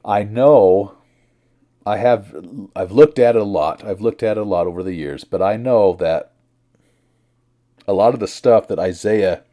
I 0.03 0.23
know 0.23 0.93
I 1.85 1.97
have 1.97 2.35
I've 2.75 2.91
looked 2.91 3.17
at 3.17 3.35
it 3.35 3.41
a 3.41 3.45
lot. 3.45 3.83
I've 3.83 4.01
looked 4.01 4.21
at 4.21 4.37
it 4.37 4.41
a 4.41 4.43
lot 4.43 4.67
over 4.67 4.83
the 4.83 4.93
years, 4.93 5.23
but 5.23 5.41
I 5.41 5.55
know 5.55 5.93
that 5.93 6.33
a 7.87 7.93
lot 7.93 8.13
of 8.13 8.19
the 8.19 8.27
stuff 8.27 8.67
that 8.67 8.77
Isaiah 8.77 9.43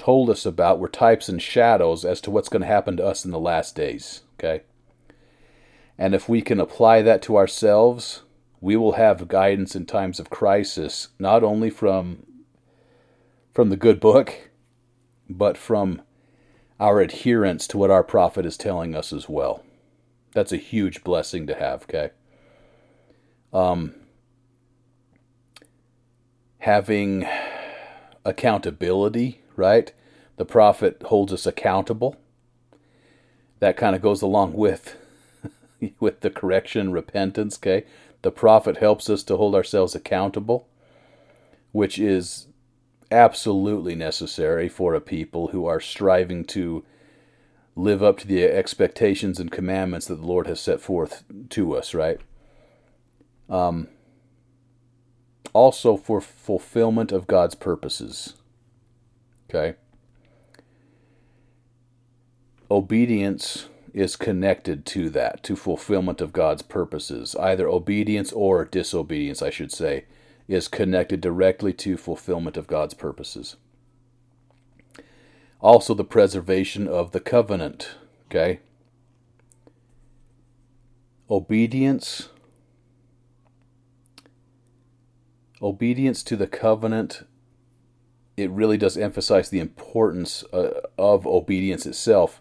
told 0.00 0.30
us 0.30 0.46
about 0.46 0.78
were 0.78 0.88
types 0.88 1.28
and 1.28 1.40
shadows 1.40 2.04
as 2.04 2.20
to 2.22 2.30
what's 2.30 2.48
going 2.48 2.62
to 2.62 2.66
happen 2.66 2.96
to 2.96 3.06
us 3.06 3.24
in 3.24 3.30
the 3.30 3.38
last 3.38 3.76
days. 3.76 4.22
Okay. 4.38 4.62
And 5.98 6.14
if 6.14 6.26
we 6.26 6.40
can 6.40 6.58
apply 6.58 7.02
that 7.02 7.20
to 7.22 7.36
ourselves, 7.36 8.22
we 8.62 8.76
will 8.76 8.92
have 8.92 9.28
guidance 9.28 9.76
in 9.76 9.84
times 9.84 10.18
of 10.18 10.30
crisis, 10.30 11.08
not 11.18 11.44
only 11.44 11.68
from 11.68 12.24
from 13.52 13.68
the 13.68 13.76
good 13.76 14.00
book, 14.00 14.50
but 15.28 15.58
from 15.58 16.00
our 16.78 17.00
adherence 17.00 17.66
to 17.66 17.76
what 17.76 17.90
our 17.90 18.02
prophet 18.02 18.46
is 18.46 18.56
telling 18.56 18.94
us 18.94 19.12
as 19.12 19.28
well. 19.28 19.62
That's 20.32 20.52
a 20.52 20.56
huge 20.56 21.04
blessing 21.04 21.46
to 21.48 21.54
have, 21.54 21.82
okay? 21.82 22.10
Um, 23.52 23.94
having 26.60 27.26
accountability 28.24 29.39
right? 29.60 29.92
The 30.36 30.44
prophet 30.44 31.02
holds 31.06 31.32
us 31.32 31.46
accountable. 31.46 32.16
That 33.60 33.76
kind 33.76 33.94
of 33.94 34.02
goes 34.02 34.22
along 34.22 34.54
with 34.54 34.96
with 36.00 36.20
the 36.20 36.30
correction, 36.30 36.92
repentance, 36.92 37.58
okay? 37.58 37.86
The 38.22 38.32
prophet 38.32 38.78
helps 38.78 39.08
us 39.08 39.22
to 39.24 39.36
hold 39.36 39.54
ourselves 39.54 39.94
accountable, 39.94 40.66
which 41.72 41.98
is 41.98 42.48
absolutely 43.10 43.94
necessary 43.94 44.68
for 44.68 44.94
a 44.94 45.00
people 45.00 45.48
who 45.48 45.66
are 45.66 45.80
striving 45.80 46.44
to 46.44 46.84
live 47.76 48.02
up 48.02 48.18
to 48.18 48.26
the 48.26 48.44
expectations 48.44 49.38
and 49.38 49.50
commandments 49.50 50.06
that 50.06 50.16
the 50.16 50.26
Lord 50.26 50.46
has 50.46 50.60
set 50.60 50.80
forth 50.80 51.24
to 51.50 51.76
us, 51.76 51.94
right? 51.94 52.20
Um, 53.48 53.88
also 55.52 55.96
for 55.96 56.20
fulfillment 56.20 57.12
of 57.12 57.26
God's 57.26 57.54
purposes. 57.54 58.34
Okay? 59.50 59.76
Obedience 62.70 63.68
is 63.92 64.14
connected 64.14 64.86
to 64.86 65.10
that, 65.10 65.42
to 65.42 65.56
fulfillment 65.56 66.20
of 66.20 66.32
God's 66.32 66.62
purposes. 66.62 67.34
Either 67.34 67.68
obedience 67.68 68.32
or 68.32 68.64
disobedience, 68.64 69.42
I 69.42 69.50
should 69.50 69.72
say, 69.72 70.04
is 70.46 70.68
connected 70.68 71.20
directly 71.20 71.72
to 71.72 71.96
fulfillment 71.96 72.56
of 72.56 72.68
God's 72.68 72.94
purposes. 72.94 73.56
Also, 75.60 75.94
the 75.94 76.04
preservation 76.04 76.86
of 76.86 77.10
the 77.10 77.20
covenant. 77.20 77.96
Okay? 78.26 78.60
Obedience. 81.28 82.28
Obedience 85.60 86.22
to 86.22 86.36
the 86.36 86.46
covenant 86.46 87.24
it 88.40 88.50
really 88.50 88.78
does 88.78 88.96
emphasize 88.96 89.50
the 89.50 89.60
importance 89.60 90.42
uh, 90.52 90.80
of 90.98 91.26
obedience 91.26 91.86
itself 91.86 92.40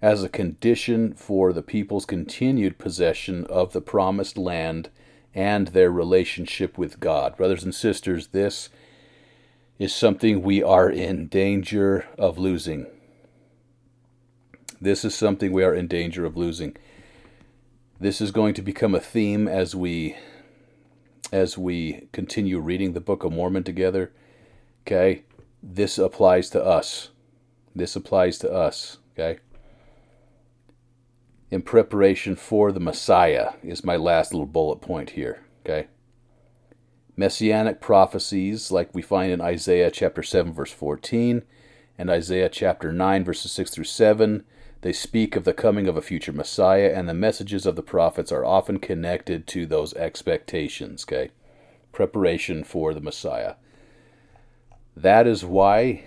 as 0.00 0.22
a 0.22 0.28
condition 0.28 1.14
for 1.14 1.52
the 1.52 1.62
people's 1.62 2.06
continued 2.06 2.78
possession 2.78 3.44
of 3.46 3.72
the 3.72 3.80
promised 3.80 4.38
land 4.38 4.88
and 5.34 5.68
their 5.68 5.90
relationship 5.90 6.78
with 6.78 7.00
God. 7.00 7.36
Brothers 7.36 7.64
and 7.64 7.74
sisters, 7.74 8.28
this 8.28 8.68
is 9.78 9.94
something 9.94 10.42
we 10.42 10.62
are 10.62 10.90
in 10.90 11.26
danger 11.26 12.06
of 12.18 12.38
losing. 12.38 12.86
This 14.80 15.04
is 15.04 15.14
something 15.14 15.52
we 15.52 15.64
are 15.64 15.74
in 15.74 15.86
danger 15.86 16.24
of 16.24 16.36
losing. 16.36 16.76
This 18.00 18.20
is 18.20 18.32
going 18.32 18.54
to 18.54 18.62
become 18.62 18.94
a 18.94 19.00
theme 19.00 19.46
as 19.46 19.74
we 19.74 20.16
as 21.32 21.56
we 21.56 22.08
continue 22.12 22.58
reading 22.58 22.92
the 22.92 23.00
Book 23.00 23.24
of 23.24 23.32
Mormon 23.32 23.64
together. 23.64 24.12
Okay? 24.86 25.22
This 25.62 25.98
applies 25.98 26.50
to 26.50 26.64
us. 26.64 27.10
This 27.74 27.94
applies 27.94 28.38
to 28.38 28.52
us. 28.52 28.98
Okay? 29.12 29.40
In 31.50 31.62
preparation 31.62 32.34
for 32.34 32.72
the 32.72 32.80
Messiah 32.80 33.52
is 33.62 33.84
my 33.84 33.96
last 33.96 34.32
little 34.32 34.46
bullet 34.46 34.80
point 34.80 35.10
here. 35.10 35.44
Okay? 35.64 35.88
Messianic 37.14 37.80
prophecies, 37.80 38.72
like 38.72 38.94
we 38.94 39.02
find 39.02 39.30
in 39.30 39.40
Isaiah 39.40 39.90
chapter 39.90 40.22
7, 40.22 40.52
verse 40.52 40.72
14, 40.72 41.42
and 41.98 42.10
Isaiah 42.10 42.48
chapter 42.48 42.90
9, 42.90 43.24
verses 43.24 43.52
6 43.52 43.70
through 43.70 43.84
7, 43.84 44.44
they 44.80 44.94
speak 44.94 45.36
of 45.36 45.44
the 45.44 45.52
coming 45.52 45.86
of 45.86 45.96
a 45.96 46.02
future 46.02 46.32
Messiah, 46.32 46.90
and 46.92 47.08
the 47.08 47.14
messages 47.14 47.66
of 47.66 47.76
the 47.76 47.82
prophets 47.82 48.32
are 48.32 48.44
often 48.44 48.78
connected 48.78 49.46
to 49.48 49.66
those 49.66 49.94
expectations. 49.94 51.04
Okay? 51.04 51.30
Preparation 51.92 52.64
for 52.64 52.94
the 52.94 53.00
Messiah. 53.00 53.54
That 54.96 55.26
is 55.26 55.44
why 55.44 56.04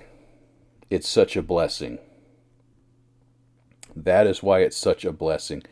it's 0.90 1.10
such 1.10 1.36
a 1.36 1.42
blessing. 1.42 2.00
That 3.96 4.28
is 4.28 4.44
why 4.44 4.60
it's 4.60 4.78
such 4.78 5.06
a 5.06 5.12
blessing. 5.12 5.64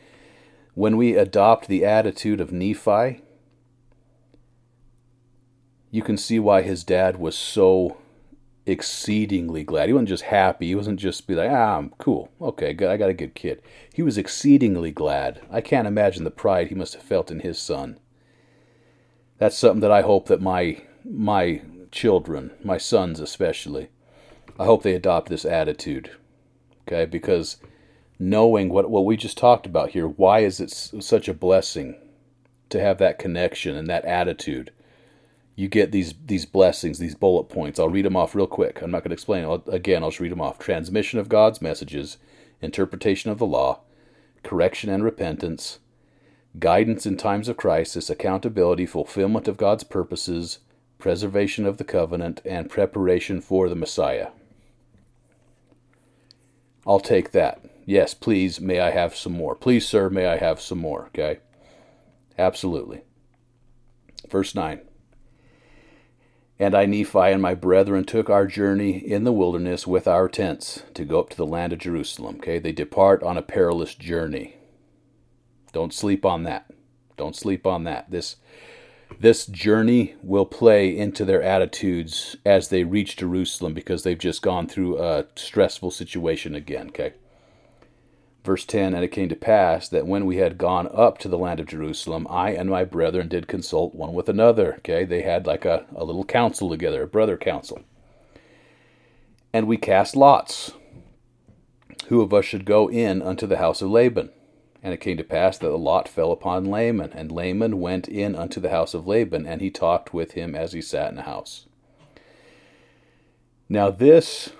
When 0.74 0.96
we 0.96 1.16
adopt 1.16 1.68
the 1.68 1.84
attitude 1.84 2.40
of 2.40 2.52
Nephi, 2.52 3.22
you 5.90 6.02
can 6.02 6.16
see 6.16 6.40
why 6.40 6.62
his 6.62 6.82
dad 6.82 7.18
was 7.18 7.36
so 7.36 7.98
exceedingly 8.66 9.62
glad. 9.62 9.88
He 9.88 9.92
wasn't 9.92 10.08
just 10.08 10.24
happy. 10.24 10.68
He 10.68 10.74
wasn't 10.74 10.98
just 10.98 11.26
be 11.26 11.34
like, 11.34 11.50
ah, 11.50 11.76
I'm 11.76 11.90
cool. 11.98 12.30
Okay, 12.40 12.72
good. 12.72 12.90
I 12.90 12.96
got 12.96 13.10
a 13.10 13.14
good 13.14 13.34
kid. 13.34 13.62
He 13.92 14.02
was 14.02 14.18
exceedingly 14.18 14.90
glad. 14.90 15.40
I 15.50 15.60
can't 15.60 15.86
imagine 15.86 16.24
the 16.24 16.30
pride 16.30 16.68
he 16.68 16.74
must 16.74 16.94
have 16.94 17.02
felt 17.02 17.30
in 17.30 17.40
his 17.40 17.58
son. 17.58 17.98
That's 19.38 19.56
something 19.56 19.80
that 19.80 19.92
I 19.92 20.02
hope 20.02 20.26
that 20.26 20.40
my 20.40 20.82
my 21.04 21.60
children, 21.94 22.50
my 22.62 22.76
sons 22.76 23.20
especially, 23.20 23.88
I 24.58 24.64
hope 24.64 24.82
they 24.82 24.94
adopt 24.94 25.28
this 25.28 25.44
attitude. 25.44 26.10
Okay, 26.86 27.06
because 27.06 27.56
knowing 28.18 28.68
what 28.68 28.90
what 28.90 29.04
we 29.06 29.16
just 29.16 29.38
talked 29.38 29.64
about 29.64 29.90
here, 29.90 30.06
why 30.06 30.40
is 30.40 30.60
it 30.60 30.70
such 30.70 31.28
a 31.28 31.34
blessing 31.34 31.96
to 32.68 32.80
have 32.80 32.98
that 32.98 33.18
connection 33.18 33.76
and 33.76 33.88
that 33.88 34.04
attitude? 34.04 34.70
You 35.56 35.68
get 35.68 35.92
these 35.92 36.14
these 36.26 36.44
blessings, 36.44 36.98
these 36.98 37.14
bullet 37.14 37.44
points. 37.44 37.78
I'll 37.78 37.88
read 37.88 38.04
them 38.04 38.16
off 38.16 38.34
real 38.34 38.46
quick. 38.46 38.82
I'm 38.82 38.90
not 38.90 39.02
going 39.02 39.10
to 39.10 39.14
explain 39.14 39.62
again. 39.68 40.02
I'll 40.02 40.10
just 40.10 40.20
read 40.20 40.32
them 40.32 40.40
off. 40.40 40.58
Transmission 40.58 41.18
of 41.18 41.28
God's 41.28 41.62
messages, 41.62 42.18
interpretation 42.60 43.30
of 43.30 43.38
the 43.38 43.46
law, 43.46 43.80
correction 44.42 44.90
and 44.90 45.04
repentance, 45.04 45.78
guidance 46.58 47.06
in 47.06 47.16
times 47.16 47.48
of 47.48 47.56
crisis, 47.56 48.10
accountability, 48.10 48.84
fulfillment 48.84 49.48
of 49.48 49.56
God's 49.56 49.84
purposes, 49.84 50.58
preservation 51.04 51.66
of 51.66 51.76
the 51.76 51.84
covenant, 51.84 52.40
and 52.46 52.70
preparation 52.70 53.38
for 53.38 53.68
the 53.68 53.74
Messiah. 53.74 54.28
I'll 56.86 56.98
take 56.98 57.32
that. 57.32 57.62
Yes, 57.84 58.14
please, 58.14 58.58
may 58.58 58.80
I 58.80 58.90
have 58.90 59.14
some 59.14 59.34
more. 59.34 59.54
Please, 59.54 59.86
sir, 59.86 60.08
may 60.08 60.24
I 60.24 60.38
have 60.38 60.62
some 60.62 60.78
more, 60.78 61.08
okay? 61.08 61.40
Absolutely. 62.38 63.02
Verse 64.30 64.54
9. 64.54 64.80
And 66.58 66.74
I, 66.74 66.86
Nephi, 66.86 67.18
and 67.18 67.42
my 67.42 67.54
brethren 67.54 68.04
took 68.04 68.30
our 68.30 68.46
journey 68.46 68.96
in 68.96 69.24
the 69.24 69.32
wilderness 69.32 69.86
with 69.86 70.08
our 70.08 70.26
tents 70.26 70.84
to 70.94 71.04
go 71.04 71.20
up 71.20 71.28
to 71.28 71.36
the 71.36 71.44
land 71.44 71.74
of 71.74 71.80
Jerusalem. 71.80 72.36
Okay, 72.36 72.58
they 72.58 72.72
depart 72.72 73.22
on 73.22 73.36
a 73.36 73.42
perilous 73.42 73.94
journey. 73.94 74.56
Don't 75.74 75.92
sleep 75.92 76.24
on 76.24 76.44
that. 76.44 76.70
Don't 77.18 77.36
sleep 77.36 77.66
on 77.66 77.84
that. 77.84 78.10
This 78.10 78.36
this 79.20 79.46
journey 79.46 80.14
will 80.22 80.46
play 80.46 80.96
into 80.96 81.24
their 81.24 81.42
attitudes 81.42 82.36
as 82.44 82.68
they 82.68 82.84
reach 82.84 83.16
Jerusalem 83.16 83.74
because 83.74 84.02
they've 84.02 84.18
just 84.18 84.42
gone 84.42 84.66
through 84.66 85.02
a 85.02 85.26
stressful 85.36 85.90
situation 85.90 86.54
again, 86.54 86.88
okay? 86.88 87.14
Verse 88.44 88.64
10 88.66 88.94
And 88.94 89.02
it 89.02 89.08
came 89.08 89.28
to 89.30 89.36
pass 89.36 89.88
that 89.88 90.06
when 90.06 90.26
we 90.26 90.36
had 90.36 90.58
gone 90.58 90.88
up 90.92 91.18
to 91.18 91.28
the 91.28 91.38
land 91.38 91.60
of 91.60 91.66
Jerusalem, 91.66 92.26
I 92.28 92.50
and 92.50 92.68
my 92.68 92.84
brethren 92.84 93.28
did 93.28 93.48
consult 93.48 93.94
one 93.94 94.12
with 94.12 94.28
another. 94.28 94.74
Okay, 94.76 95.04
they 95.04 95.22
had 95.22 95.46
like 95.46 95.64
a, 95.64 95.86
a 95.94 96.04
little 96.04 96.24
council 96.24 96.68
together, 96.68 97.02
a 97.02 97.08
brother 97.08 97.36
council. 97.36 97.82
And 99.52 99.66
we 99.66 99.76
cast 99.76 100.16
lots, 100.16 100.72
who 102.08 102.20
of 102.20 102.34
us 102.34 102.44
should 102.44 102.64
go 102.64 102.90
in 102.90 103.22
unto 103.22 103.46
the 103.46 103.58
house 103.58 103.80
of 103.80 103.90
Laban. 103.90 104.30
And 104.84 104.94
it 104.94 105.00
came 105.00 105.16
to 105.16 105.24
pass 105.24 105.58
that 105.58 105.66
the 105.66 105.76
lot 105.78 106.08
fell 106.08 106.30
upon 106.30 106.66
Laman, 106.66 107.12
and 107.14 107.32
Laman 107.32 107.80
went 107.80 108.06
in 108.06 108.36
unto 108.36 108.60
the 108.60 108.70
house 108.70 108.94
of 108.94 109.06
Laban, 109.06 109.46
and 109.46 109.60
he 109.60 109.70
talked 109.70 110.14
with 110.14 110.32
him 110.32 110.54
as 110.54 110.72
he 110.72 110.80
sat 110.80 111.08
in 111.08 111.16
the 111.16 111.22
house. 111.22 111.66
Now, 113.68 113.90
this, 113.90 114.50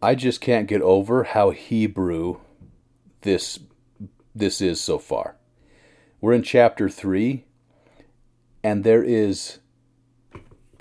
I 0.00 0.14
just 0.14 0.40
can't 0.40 0.68
get 0.68 0.82
over 0.82 1.24
how 1.24 1.50
Hebrew 1.50 2.38
this 3.22 3.58
this 4.34 4.60
is 4.60 4.80
so 4.80 4.98
far. 4.98 5.34
We're 6.20 6.34
in 6.34 6.42
chapter 6.42 6.88
3 6.88 7.44
and 8.62 8.84
there 8.84 9.02
is 9.02 9.58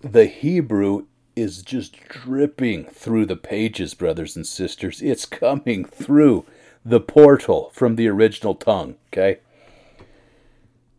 the 0.02 0.26
Hebrew 0.26 1.08
is 1.36 1.62
just 1.62 1.98
dripping 2.08 2.86
through 2.86 3.26
the 3.26 3.36
pages 3.36 3.94
brothers 3.94 4.36
and 4.36 4.46
sisters. 4.46 5.02
It's 5.02 5.26
coming 5.26 5.86
through 5.86 6.46
the 6.88 7.00
portal 7.02 7.70
from 7.74 7.98
the 7.98 8.08
original 8.08 8.56
tongue, 8.56 8.96
okay? 9.12 9.40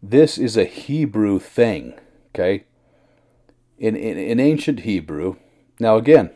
This 0.03 0.37
is 0.37 0.57
a 0.57 0.65
Hebrew 0.65 1.39
thing, 1.39 1.95
okay? 2.35 2.65
In, 3.79 3.97
in, 3.97 4.19
in 4.19 4.39
ancient 4.39 4.81
Hebrew, 4.81 5.37
now 5.81 5.97
again, 5.97 6.31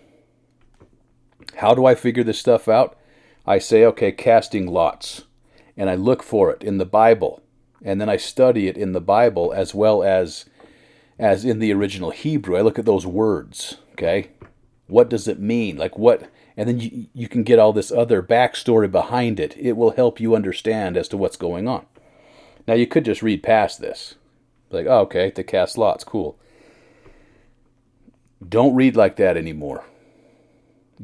how 1.57 1.75
do 1.75 1.85
I 1.85 1.95
figure 1.95 2.25
this 2.25 2.39
stuff 2.39 2.67
out? 2.67 2.97
I 3.47 3.59
say, 3.59 3.85
okay, 3.85 4.11
casting 4.11 4.67
lots, 4.67 5.25
and 5.77 5.91
I 5.91 5.97
look 5.97 6.23
for 6.23 6.51
it 6.51 6.63
in 6.63 6.79
the 6.79 6.87
Bible, 6.87 7.43
and 7.83 8.01
then 8.01 8.09
I 8.09 8.17
study 8.17 8.69
it 8.69 8.79
in 8.79 8.93
the 8.93 9.01
Bible 9.01 9.53
as 9.53 9.75
well 9.75 10.03
as 10.03 10.47
as 11.19 11.45
in 11.45 11.59
the 11.59 11.73
original 11.73 12.11
Hebrew. 12.11 12.57
I 12.57 12.63
look 12.63 12.79
at 12.79 12.87
those 12.87 13.07
words, 13.07 13.77
okay? 13.93 14.31
What 14.87 15.11
does 15.11 15.29
it 15.29 15.39
mean? 15.39 15.77
Like 15.77 15.99
what 15.99 16.31
and 16.57 16.69
then 16.69 16.81
you, 16.81 17.07
you 17.15 17.29
can 17.29 17.43
get 17.43 17.59
all 17.59 17.73
this 17.73 17.91
other 17.91 18.23
backstory 18.23 18.91
behind 18.91 19.41
it. 19.41 19.57
It 19.57 19.77
will 19.77 19.93
help 19.93 20.21
you 20.21 20.35
understand 20.35 20.97
as 20.97 21.09
to 21.09 21.17
what's 21.17 21.37
going 21.37 21.69
on. 21.69 21.87
Now, 22.67 22.75
you 22.75 22.87
could 22.87 23.05
just 23.05 23.23
read 23.23 23.43
past 23.43 23.81
this. 23.81 24.15
Like, 24.71 24.87
oh, 24.87 25.01
okay, 25.01 25.31
to 25.31 25.43
cast 25.43 25.77
lots, 25.77 26.05
cool. 26.05 26.39
Don't 28.47 28.75
read 28.75 28.97
like 28.97 29.17
that 29.17 29.37
anymore. 29.37 29.85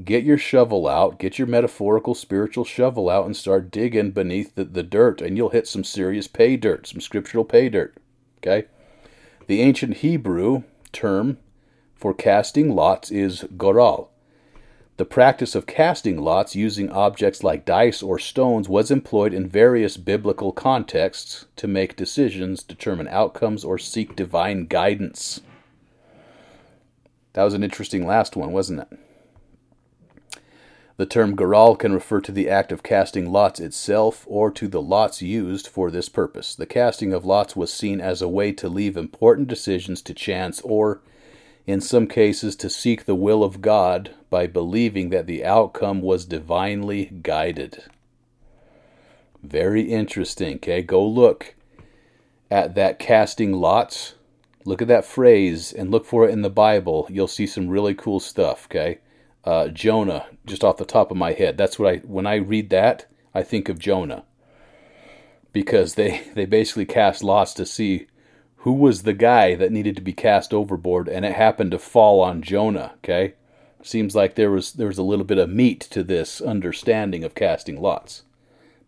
Get 0.05 0.23
your 0.25 0.39
shovel 0.39 0.87
out, 0.87 1.19
get 1.19 1.39
your 1.39 1.49
metaphorical 1.49 2.15
spiritual 2.15 2.65
shovel 2.65 3.11
out, 3.11 3.27
and 3.27 3.37
start 3.37 3.71
digging 3.71 4.13
beneath 4.13 4.55
the, 4.55 4.65
the 4.65 4.83
dirt, 4.83 5.21
and 5.21 5.37
you'll 5.37 5.49
hit 5.49 5.67
some 5.67 5.83
serious 5.83 6.29
pay 6.29 6.57
dirt, 6.57 6.87
some 6.87 7.01
scriptural 7.01 7.45
pay 7.45 7.69
dirt. 7.69 7.97
Okay? 8.39 8.69
The 9.49 9.61
ancient 9.61 9.99
Hebrew 9.99 10.63
term 10.93 11.39
for 11.97 12.15
casting 12.15 12.75
lots 12.75 13.11
is 13.11 13.45
goral. 13.57 14.13
The 14.99 15.05
practice 15.05 15.55
of 15.55 15.69
casting 15.69 16.19
lots 16.19 16.57
using 16.57 16.91
objects 16.91 17.45
like 17.45 17.65
dice 17.65 18.03
or 18.03 18.19
stones 18.19 18.69
was 18.69 18.91
employed 18.91 19.33
in 19.33 19.47
various 19.47 19.97
biblical 19.97 20.51
contexts 20.51 21.47
to 21.55 21.69
make 21.69 21.95
decisions, 21.95 22.65
determine 22.65 23.07
outcomes, 23.07 23.65
or 23.65 23.79
seek 23.79 24.17
divine 24.17 24.67
guidance. 24.67 25.41
That 27.35 27.45
was 27.45 27.55
an 27.55 27.63
interesting 27.63 28.09
last 28.09 28.35
one, 28.35 28.51
wasn't 28.51 28.81
it? 28.81 30.41
The 30.97 31.07
term 31.07 31.37
garal 31.37 31.79
can 31.79 31.93
refer 31.93 32.21
to 32.23 32.33
the 32.33 32.51
act 32.51 32.73
of 32.73 32.83
casting 32.83 33.31
lots 33.31 33.61
itself 33.61 34.25
or 34.27 34.51
to 34.51 34.67
the 34.67 34.83
lots 34.83 35.23
used 35.23 35.69
for 35.69 35.93
this 35.93 36.09
purpose. 36.09 36.57
The 36.57 36.67
casting 36.67 37.13
of 37.13 37.25
lots 37.25 37.55
was 37.55 37.73
seen 37.73 38.01
as 38.01 38.21
a 38.21 38.29
way 38.29 38.51
to 38.55 38.69
leave 38.69 38.97
important 38.97 39.47
decisions 39.47 40.03
to 40.03 40.13
chance 40.13 40.61
or 40.63 41.03
in 41.69 41.83
some 41.83 42.07
cases 42.07 42.57
to 42.57 42.71
seek 42.71 43.05
the 43.05 43.14
will 43.14 43.45
of 43.45 43.61
God 43.61 44.14
by 44.31 44.47
believing 44.47 45.11
that 45.11 45.27
the 45.27 45.45
outcome 45.45 46.01
was 46.01 46.25
divinely 46.25 47.05
guided. 47.23 47.85
Very 49.43 49.83
interesting. 49.83 50.57
Okay, 50.57 50.81
go 50.81 51.07
look 51.07 51.55
at 52.51 52.75
that 52.75 52.99
casting 52.99 53.53
lots. 53.53 54.14
Look 54.64 54.81
at 54.81 54.89
that 54.89 55.05
phrase 55.05 55.71
and 55.71 55.91
look 55.91 56.07
for 56.07 56.27
it 56.27 56.33
in 56.33 56.41
the 56.41 56.49
Bible. 56.49 57.07
You'll 57.11 57.29
see 57.29 57.47
some 57.47 57.69
really 57.69 57.95
cool 57.95 58.19
stuff. 58.19 58.66
Okay, 58.71 59.01
uh, 59.45 59.69
Jonah, 59.69 60.25
just 60.47 60.64
off 60.64 60.79
the 60.79 60.87
top 60.87 61.11
of 61.11 61.19
my 61.19 61.35
head. 61.35 61.59
That's 61.59 61.79
what 61.79 61.93
I 61.93 61.99
when 61.99 62.27
I 62.27 62.37
read 62.37 62.71
that, 62.71 63.05
I 63.35 63.43
think 63.43 63.69
of 63.69 63.79
Jonah 63.79 64.25
because 65.53 65.97
they 65.97 66.23
they 66.35 66.47
basically 66.47 66.87
cast 66.87 67.23
lots 67.23 67.53
to 67.53 67.66
see 67.66 68.07
who 68.59 68.73
was 68.73 69.03
the 69.03 69.13
guy 69.13 69.55
that 69.55 69.73
needed 69.73 69.95
to 69.97 70.03
be 70.03 70.13
cast 70.13 70.53
overboard 70.53 71.09
and 71.09 71.25
it 71.25 71.35
happened 71.35 71.71
to 71.71 71.79
fall 71.79 72.21
on 72.21 72.43
Jonah, 72.43 72.93
okay? 72.99 73.35
Seems 73.83 74.17
like 74.17 74.35
there 74.35 74.51
was 74.51 74.73
there 74.73 74.89
was 74.89 74.99
a 74.99 75.05
little 75.05 75.25
bit 75.25 75.39
of 75.39 75.49
meat 75.49 75.81
to 75.81 76.03
this 76.03 76.41
understanding 76.41 77.23
of 77.23 77.37
casting 77.37 77.81
lots. 77.81 78.25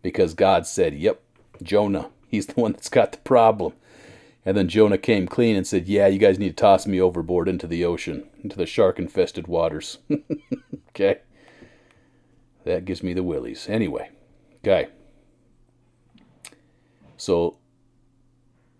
Because 0.01 0.33
God 0.33 0.67
said, 0.67 0.93
"Yep, 0.95 1.21
Jonah, 1.63 2.09
he's 2.27 2.47
the 2.47 2.59
one 2.59 2.73
that's 2.73 2.89
got 2.89 3.13
the 3.13 3.17
problem." 3.19 3.73
And 4.45 4.57
then 4.57 4.67
Jonah 4.67 4.97
came 4.97 5.27
clean 5.27 5.55
and 5.55 5.65
said, 5.65 5.87
"Yeah, 5.87 6.07
you 6.07 6.19
guys 6.19 6.37
need 6.37 6.49
to 6.49 6.55
toss 6.55 6.85
me 6.85 6.99
overboard 6.99 7.47
into 7.47 7.67
the 7.67 7.85
ocean, 7.85 8.27
into 8.43 8.57
the 8.57 8.65
shark-infested 8.65 9.47
waters." 9.47 9.99
okay? 10.89 11.19
That 12.65 12.83
gives 12.83 13.01
me 13.01 13.13
the 13.13 13.23
willies. 13.23 13.67
Anyway, 13.69 14.09
okay. 14.61 14.89
So 17.15 17.57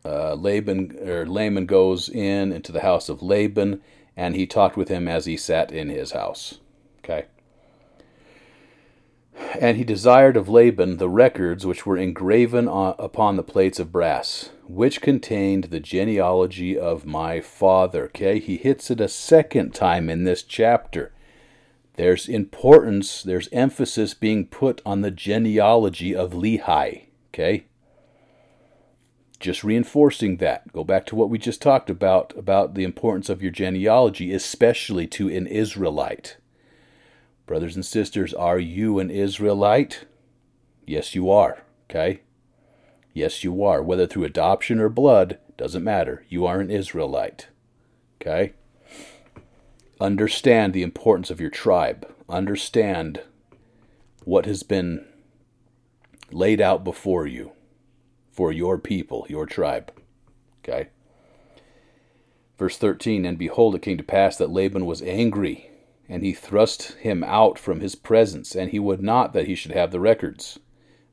uh, 0.04 0.34
Laban 0.36 0.98
or 1.08 1.26
Laman 1.26 1.66
goes 1.66 2.10
in 2.10 2.52
into 2.52 2.72
the 2.72 2.82
house 2.82 3.10
of 3.10 3.22
Laban, 3.22 3.82
and 4.18 4.36
he 4.36 4.46
talked 4.46 4.78
with 4.78 4.90
him 4.90 5.08
as 5.08 5.26
he 5.26 5.38
sat 5.38 5.72
in 5.72 5.90
his 5.90 6.12
house. 6.12 6.60
Okay. 7.04 7.26
And 9.60 9.78
he 9.78 9.84
desired 9.84 10.38
of 10.38 10.50
Laban 10.50 10.98
the 10.98 11.10
records 11.10 11.66
which 11.66 11.86
were 11.86 11.98
engraven 11.98 12.68
on, 12.68 12.96
upon 13.00 13.36
the 13.36 13.44
plates 13.44 13.80
of 13.80 13.92
brass, 13.92 14.52
which 14.68 15.02
contained 15.02 15.66
the 15.66 15.80
genealogy 15.80 16.78
of 16.78 17.06
my 17.06 17.42
father. 17.42 18.06
Okay, 18.06 18.40
he 18.40 18.58
hits 18.58 18.92
it 18.92 19.02
a 19.02 19.08
second 19.08 19.74
time 19.74 20.10
in 20.10 20.24
this 20.24 20.44
chapter. 20.44 21.12
There's 21.96 22.30
importance, 22.30 23.24
there's 23.24 23.50
emphasis 23.52 24.14
being 24.14 24.48
put 24.48 24.82
on 24.86 25.02
the 25.02 25.12
genealogy 25.12 26.16
of 26.16 26.32
Lehi. 26.32 27.06
Okay, 27.34 27.66
just 29.42 29.64
reinforcing 29.64 30.38
that. 30.38 30.72
Go 30.72 30.84
back 30.84 31.06
to 31.08 31.16
what 31.16 31.30
we 31.30 31.38
just 31.38 31.62
talked 31.62 31.90
about 31.90 32.34
about 32.38 32.76
the 32.76 32.84
importance 32.84 33.30
of 33.30 33.42
your 33.42 33.52
genealogy, 33.52 34.34
especially 34.34 35.08
to 35.08 35.28
an 35.30 35.48
Israelite. 35.48 36.38
Brothers 37.46 37.76
and 37.76 37.86
sisters, 37.86 38.34
are 38.34 38.60
you 38.60 39.00
an 39.00 39.10
Israelite? 39.10 40.06
Yes, 40.86 41.16
you 41.16 41.30
are. 41.30 41.64
Okay? 41.90 42.22
Yes, 43.14 43.44
you 43.44 43.64
are. 43.64 43.84
Whether 43.84 44.08
through 44.08 44.24
adoption 44.24 44.80
or 44.80 44.90
blood, 44.90 45.38
doesn't 45.58 45.84
matter. 45.84 46.26
You 46.30 46.46
are 46.46 46.60
an 46.60 46.72
Israelite. 46.72 47.48
Okay? 48.22 48.54
Understand 50.00 50.74
the 50.74 50.84
importance 50.84 51.30
of 51.30 51.42
your 51.42 51.50
tribe. 51.50 52.08
Understand 52.30 53.22
what 54.24 54.46
has 54.46 54.64
been 54.64 55.06
laid 56.32 56.62
out 56.62 56.84
before 56.84 57.28
you 57.28 57.52
for 58.42 58.52
your 58.52 58.80
people, 58.80 59.28
your 59.30 59.46
tribe. 59.46 59.92
Okay? 60.64 60.90
Verse 62.58 62.76
13 62.76 63.24
And 63.24 63.38
behold, 63.38 63.76
it 63.76 63.84
came 63.84 64.00
to 64.00 64.04
pass 64.04 64.36
that 64.38 64.50
Laban 64.50 64.88
was 64.88 65.04
angry, 65.04 65.70
and 66.10 66.24
he 66.24 66.34
thrust 66.34 66.94
him 66.94 67.24
out 67.24 67.60
from 67.60 67.82
his 67.82 67.94
presence, 67.94 68.56
and 68.56 68.72
he 68.72 68.80
would 68.80 69.00
not 69.00 69.34
that 69.34 69.46
he 69.46 69.54
should 69.54 69.74
have 69.74 69.92
the 69.92 70.00
records. 70.00 70.58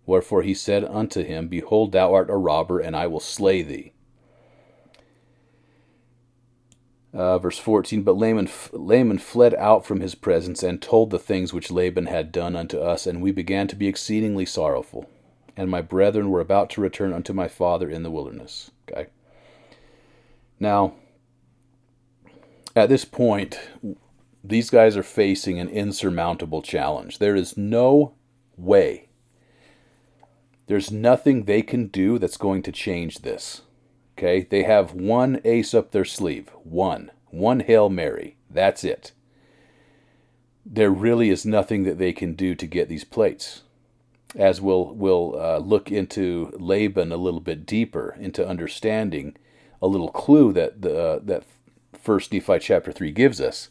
Wherefore 0.06 0.40
he 0.40 0.54
said 0.54 0.86
unto 0.86 1.22
him, 1.22 1.48
Behold, 1.48 1.92
thou 1.92 2.14
art 2.14 2.30
a 2.30 2.36
robber, 2.38 2.80
and 2.80 2.96
I 2.96 3.06
will 3.06 3.20
slay 3.20 3.60
thee. 3.60 3.92
Uh, 7.12 7.38
verse 7.38 7.58
14 7.58 8.04
But 8.04 8.16
Laman, 8.16 8.48
Laman 8.72 9.18
fled 9.18 9.54
out 9.56 9.84
from 9.84 10.00
his 10.00 10.14
presence 10.14 10.62
and 10.62 10.80
told 10.80 11.10
the 11.10 11.18
things 11.18 11.52
which 11.52 11.70
Laban 11.70 12.06
had 12.06 12.32
done 12.32 12.56
unto 12.56 12.78
us, 12.78 13.06
and 13.06 13.20
we 13.20 13.32
began 13.32 13.68
to 13.68 13.76
be 13.76 13.86
exceedingly 13.86 14.46
sorrowful 14.46 15.10
and 15.58 15.68
my 15.68 15.82
brethren 15.82 16.30
were 16.30 16.40
about 16.40 16.70
to 16.70 16.80
return 16.80 17.12
unto 17.12 17.32
my 17.32 17.48
father 17.48 17.90
in 17.90 18.04
the 18.04 18.10
wilderness. 18.12 18.70
Okay. 18.88 19.08
Now, 20.60 20.94
at 22.76 22.88
this 22.88 23.04
point, 23.04 23.58
these 24.44 24.70
guys 24.70 24.96
are 24.96 25.02
facing 25.02 25.58
an 25.58 25.68
insurmountable 25.68 26.62
challenge. 26.62 27.18
There 27.18 27.34
is 27.34 27.56
no 27.56 28.14
way, 28.56 29.08
there's 30.68 30.92
nothing 30.92 31.44
they 31.44 31.62
can 31.62 31.88
do 31.88 32.18
that's 32.18 32.36
going 32.36 32.62
to 32.62 32.72
change 32.72 33.18
this. 33.18 33.62
Okay? 34.16 34.46
They 34.48 34.62
have 34.62 34.92
one 34.94 35.40
ace 35.44 35.74
up 35.74 35.90
their 35.90 36.04
sleeve. 36.04 36.50
One. 36.62 37.10
One 37.30 37.60
Hail 37.60 37.88
Mary. 37.88 38.36
That's 38.48 38.84
it. 38.84 39.12
There 40.64 40.90
really 40.90 41.30
is 41.30 41.44
nothing 41.44 41.82
that 41.82 41.98
they 41.98 42.12
can 42.12 42.34
do 42.34 42.54
to 42.54 42.66
get 42.66 42.88
these 42.88 43.04
plates. 43.04 43.62
As 44.36 44.60
we'll, 44.60 44.94
we'll 44.94 45.40
uh, 45.40 45.58
look 45.58 45.90
into 45.90 46.52
Laban 46.58 47.12
a 47.12 47.16
little 47.16 47.40
bit 47.40 47.64
deeper, 47.64 48.14
into 48.20 48.46
understanding 48.46 49.36
a 49.80 49.86
little 49.86 50.10
clue 50.10 50.52
that 50.52 50.82
the 50.82 51.02
uh, 51.02 51.18
that 51.22 51.44
First 51.98 52.32
Nephi 52.32 52.58
chapter 52.58 52.92
three 52.92 53.10
gives 53.10 53.40
us 53.40 53.68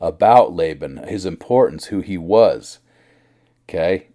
about 0.00 0.54
Laban, 0.54 0.98
his 1.08 1.26
importance, 1.26 1.86
who 1.86 2.00
he 2.00 2.16
was. 2.18 2.78
Okay, 3.68 4.08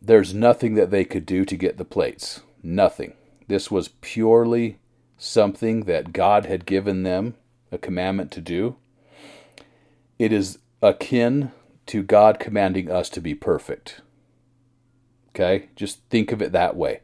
there's 0.00 0.32
nothing 0.32 0.74
that 0.74 0.90
they 0.90 1.04
could 1.04 1.26
do 1.26 1.44
to 1.44 1.56
get 1.56 1.76
the 1.76 1.84
plates. 1.84 2.40
Nothing. 2.62 3.14
This 3.48 3.70
was 3.70 3.88
purely 4.00 4.78
something 5.18 5.84
that 5.84 6.12
God 6.12 6.46
had 6.46 6.64
given 6.64 7.02
them 7.02 7.34
a 7.70 7.78
commandment 7.78 8.30
to 8.32 8.40
do. 8.40 8.76
It 10.18 10.32
is 10.32 10.58
akin 10.80 11.52
to 11.86 12.02
God 12.02 12.38
commanding 12.38 12.90
us 12.90 13.10
to 13.10 13.20
be 13.20 13.34
perfect. 13.34 14.00
Okay? 15.34 15.68
Just 15.76 16.00
think 16.10 16.32
of 16.32 16.42
it 16.42 16.52
that 16.52 16.76
way. 16.76 17.00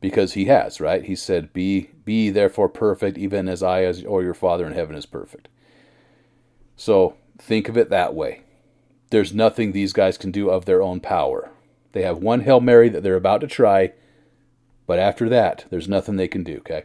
Because 0.00 0.34
he 0.34 0.46
has, 0.46 0.80
right? 0.80 1.04
He 1.04 1.16
said, 1.16 1.52
Be 1.52 1.90
be 2.04 2.28
therefore 2.30 2.68
perfect, 2.68 3.16
even 3.16 3.48
as 3.48 3.62
I 3.62 3.84
as 3.84 4.04
or 4.04 4.22
your 4.22 4.34
Father 4.34 4.66
in 4.66 4.74
heaven 4.74 4.96
is 4.96 5.06
perfect. 5.06 5.48
So 6.76 7.16
think 7.38 7.68
of 7.68 7.78
it 7.78 7.90
that 7.90 8.14
way. 8.14 8.42
There's 9.10 9.32
nothing 9.32 9.72
these 9.72 9.92
guys 9.92 10.18
can 10.18 10.30
do 10.30 10.50
of 10.50 10.64
their 10.64 10.82
own 10.82 11.00
power. 11.00 11.50
They 11.92 12.02
have 12.02 12.18
one 12.18 12.40
Hail 12.40 12.60
Mary 12.60 12.88
that 12.88 13.02
they're 13.02 13.14
about 13.14 13.40
to 13.42 13.46
try, 13.46 13.92
but 14.86 14.98
after 14.98 15.28
that, 15.28 15.64
there's 15.70 15.88
nothing 15.88 16.16
they 16.16 16.28
can 16.28 16.42
do, 16.42 16.56
okay? 16.58 16.84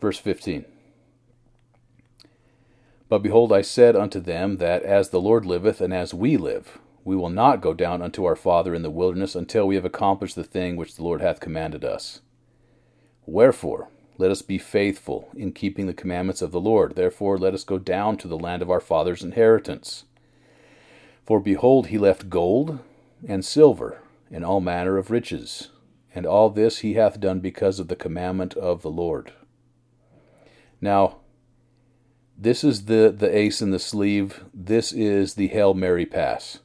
Verse 0.00 0.18
15. 0.18 0.64
But 3.08 3.22
behold, 3.22 3.52
I 3.52 3.62
said 3.62 3.96
unto 3.96 4.20
them 4.20 4.56
that 4.56 4.82
as 4.82 5.10
the 5.10 5.20
Lord 5.20 5.44
liveth 5.44 5.80
and 5.80 5.92
as 5.92 6.14
we 6.14 6.36
live, 6.36 6.78
we 7.06 7.14
will 7.14 7.30
not 7.30 7.60
go 7.60 7.72
down 7.72 8.02
unto 8.02 8.24
our 8.24 8.34
Father 8.34 8.74
in 8.74 8.82
the 8.82 8.90
wilderness 8.90 9.36
until 9.36 9.64
we 9.64 9.76
have 9.76 9.84
accomplished 9.84 10.34
the 10.34 10.42
thing 10.42 10.74
which 10.74 10.96
the 10.96 11.04
Lord 11.04 11.20
hath 11.20 11.38
commanded 11.38 11.84
us. 11.84 12.20
Wherefore, 13.26 13.88
let 14.18 14.32
us 14.32 14.42
be 14.42 14.58
faithful 14.58 15.28
in 15.36 15.52
keeping 15.52 15.86
the 15.86 15.94
commandments 15.94 16.42
of 16.42 16.50
the 16.50 16.60
Lord. 16.60 16.96
Therefore, 16.96 17.38
let 17.38 17.54
us 17.54 17.62
go 17.62 17.78
down 17.78 18.16
to 18.16 18.26
the 18.26 18.36
land 18.36 18.60
of 18.60 18.72
our 18.72 18.80
father's 18.80 19.22
inheritance. 19.22 20.02
For 21.24 21.38
behold, 21.38 21.86
he 21.86 21.96
left 21.96 22.28
gold 22.28 22.80
and 23.28 23.44
silver 23.44 24.02
and 24.28 24.44
all 24.44 24.60
manner 24.60 24.98
of 24.98 25.12
riches, 25.12 25.68
and 26.12 26.26
all 26.26 26.50
this 26.50 26.78
he 26.78 26.94
hath 26.94 27.20
done 27.20 27.38
because 27.38 27.78
of 27.78 27.86
the 27.86 27.94
commandment 27.94 28.54
of 28.54 28.82
the 28.82 28.90
Lord. 28.90 29.32
Now, 30.80 31.18
this 32.36 32.64
is 32.64 32.86
the, 32.86 33.14
the 33.16 33.32
ace 33.32 33.62
in 33.62 33.70
the 33.70 33.78
sleeve. 33.78 34.42
This 34.52 34.90
is 34.90 35.34
the 35.34 35.46
Hail 35.46 35.72
Mary 35.72 36.04
pass. 36.04 36.58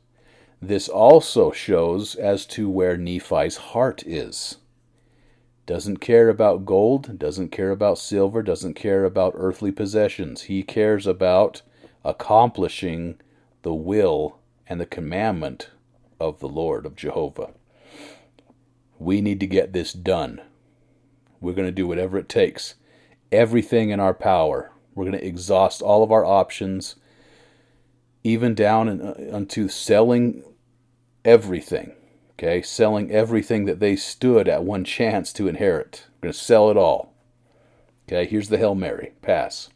This 0.61 0.87
also 0.87 1.51
shows 1.51 2.15
as 2.15 2.45
to 2.47 2.69
where 2.69 2.97
Nephi's 2.97 3.57
heart 3.57 4.03
is. 4.05 4.57
Doesn't 5.65 5.97
care 5.97 6.29
about 6.29 6.65
gold, 6.65 7.17
doesn't 7.17 7.49
care 7.49 7.71
about 7.71 7.97
silver, 7.97 8.43
doesn't 8.43 8.75
care 8.75 9.05
about 9.05 9.33
earthly 9.35 9.71
possessions. 9.71 10.43
He 10.43 10.63
cares 10.63 11.07
about 11.07 11.61
accomplishing 12.03 13.19
the 13.61 13.73
will 13.73 14.39
and 14.67 14.79
the 14.79 14.85
commandment 14.85 15.69
of 16.19 16.39
the 16.39 16.49
Lord, 16.49 16.85
of 16.85 16.95
Jehovah. 16.95 17.51
We 18.99 19.21
need 19.21 19.39
to 19.39 19.47
get 19.47 19.73
this 19.73 19.93
done. 19.93 20.41
We're 21.39 21.53
going 21.53 21.67
to 21.67 21.71
do 21.71 21.87
whatever 21.87 22.17
it 22.17 22.29
takes, 22.29 22.75
everything 23.31 23.89
in 23.89 23.99
our 23.99 24.13
power 24.13 24.71
we're 24.93 25.05
going 25.05 25.17
to 25.17 25.25
exhaust 25.25 25.81
all 25.81 26.03
of 26.03 26.11
our 26.11 26.25
options, 26.25 26.95
even 28.23 28.53
down 28.53 29.01
uh, 29.01 29.15
unto 29.31 29.67
selling 29.67 30.43
everything. 31.25 31.93
Okay, 32.33 32.61
selling 32.61 33.11
everything 33.11 33.65
that 33.65 33.79
they 33.79 33.95
stood 33.95 34.47
at 34.47 34.63
one 34.63 34.83
chance 34.83 35.31
to 35.33 35.47
inherit. 35.47 36.07
We're 36.15 36.27
going 36.27 36.33
to 36.33 36.39
sell 36.39 36.71
it 36.71 36.77
all. 36.77 37.13
Okay, 38.07 38.25
here's 38.25 38.49
the 38.49 38.57
Hail 38.57 38.73
Mary. 38.73 39.13
Pass. 39.21 39.69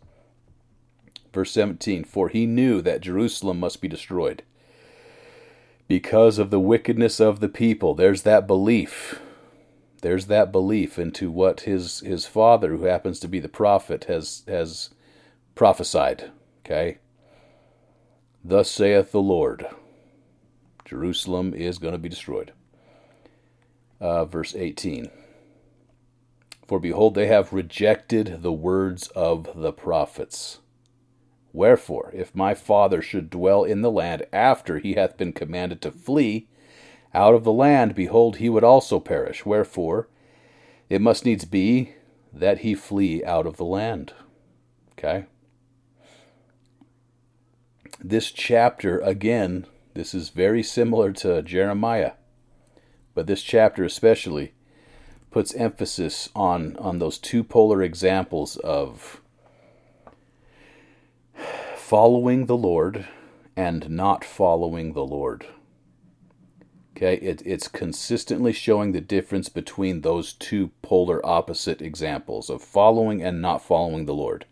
Verse 1.32 1.52
17 1.52 2.04
For 2.06 2.30
he 2.30 2.46
knew 2.46 2.82
that 2.82 3.02
Jerusalem 3.02 3.60
must 3.60 3.82
be 3.82 3.88
destroyed 3.88 4.44
because 5.88 6.40
of 6.40 6.50
the 6.50 6.60
wickedness 6.60 7.20
of 7.20 7.40
the 7.40 7.50
people. 7.50 7.94
There's 7.94 8.24
that 8.24 8.48
belief 8.48 9.20
there's 10.06 10.28
that 10.28 10.52
belief 10.52 11.00
into 11.00 11.32
what 11.32 11.62
his 11.62 12.02
his 12.02 12.28
father, 12.28 12.78
who 12.78 12.84
happens 12.84 13.20
to 13.20 13.28
be 13.28 13.40
the 13.40 13.50
prophet, 13.50 14.04
has 14.04 14.44
has 14.48 14.92
prophesied. 15.56 16.30
Okay? 16.64 17.00
Thus 18.44 18.70
saith 18.70 19.12
the 19.12 19.20
Lord 19.20 19.66
Jerusalem 20.86 21.54
is 21.54 21.80
going 21.80 21.94
to 21.94 22.00
be 22.00 22.10
destroyed. 22.10 22.54
Uh, 24.00 24.26
verse 24.26 24.56
18 24.56 25.10
For 26.68 26.80
behold, 26.80 27.16
they 27.16 27.28
have 27.28 27.54
rejected 27.54 28.42
the 28.42 28.54
words 28.54 29.08
of 29.10 29.50
the 29.56 29.74
prophets. 29.74 30.60
Wherefore, 31.52 32.12
if 32.14 32.36
my 32.36 32.54
father 32.54 33.02
should 33.02 33.30
dwell 33.30 33.64
in 33.64 33.82
the 33.82 33.92
land 33.92 34.26
after 34.32 34.80
he 34.80 34.94
hath 34.94 35.18
been 35.18 35.34
commanded 35.34 35.82
to 35.82 35.92
flee 35.92 36.48
out 37.14 37.34
of 37.34 37.46
the 37.46 37.54
land, 37.54 37.96
behold, 37.96 38.38
he 38.38 38.50
would 38.50 38.64
also 38.64 39.00
perish. 39.00 39.46
Wherefore, 39.46 40.10
it 40.90 41.02
must 41.02 41.26
needs 41.26 41.46
be 41.46 41.94
that 42.34 42.60
he 42.60 42.76
flee 42.76 43.24
out 43.24 43.48
of 43.48 43.56
the 43.56 43.64
land. 43.64 44.14
Okay? 44.92 45.26
this 48.04 48.32
chapter, 48.32 49.00
again, 49.00 49.66
this 49.96 50.14
is 50.14 50.30
very 50.30 50.62
similar 50.62 51.12
to 51.14 51.42
Jeremiah, 51.42 52.12
but 53.14 53.28
this 53.28 53.42
chapter 53.42 53.84
especially 53.86 54.54
puts 55.32 55.56
emphasis 55.56 56.30
on, 56.36 56.76
on 56.76 57.00
those 57.00 57.18
two 57.18 57.44
polar 57.44 57.82
examples 57.82 58.58
of 58.58 59.22
following 61.76 62.46
the 62.46 62.58
Lord 62.58 63.08
and 63.56 63.90
not 63.90 64.26
following 64.26 64.94
the 64.94 65.06
Lord. 65.06 65.46
Okay, 66.96 67.16
it, 67.16 67.42
it's 67.46 67.68
consistently 67.68 68.52
showing 68.52 68.92
the 68.92 69.02
difference 69.02 69.50
between 69.50 70.02
those 70.02 70.34
two 70.34 70.72
polar 70.82 71.26
opposite 71.26 71.82
examples 71.82 72.50
of 72.50 72.62
following 72.62 73.22
and 73.22 73.42
not 73.42 73.62
following 73.64 74.06
the 74.06 74.14
Lord. 74.14 74.46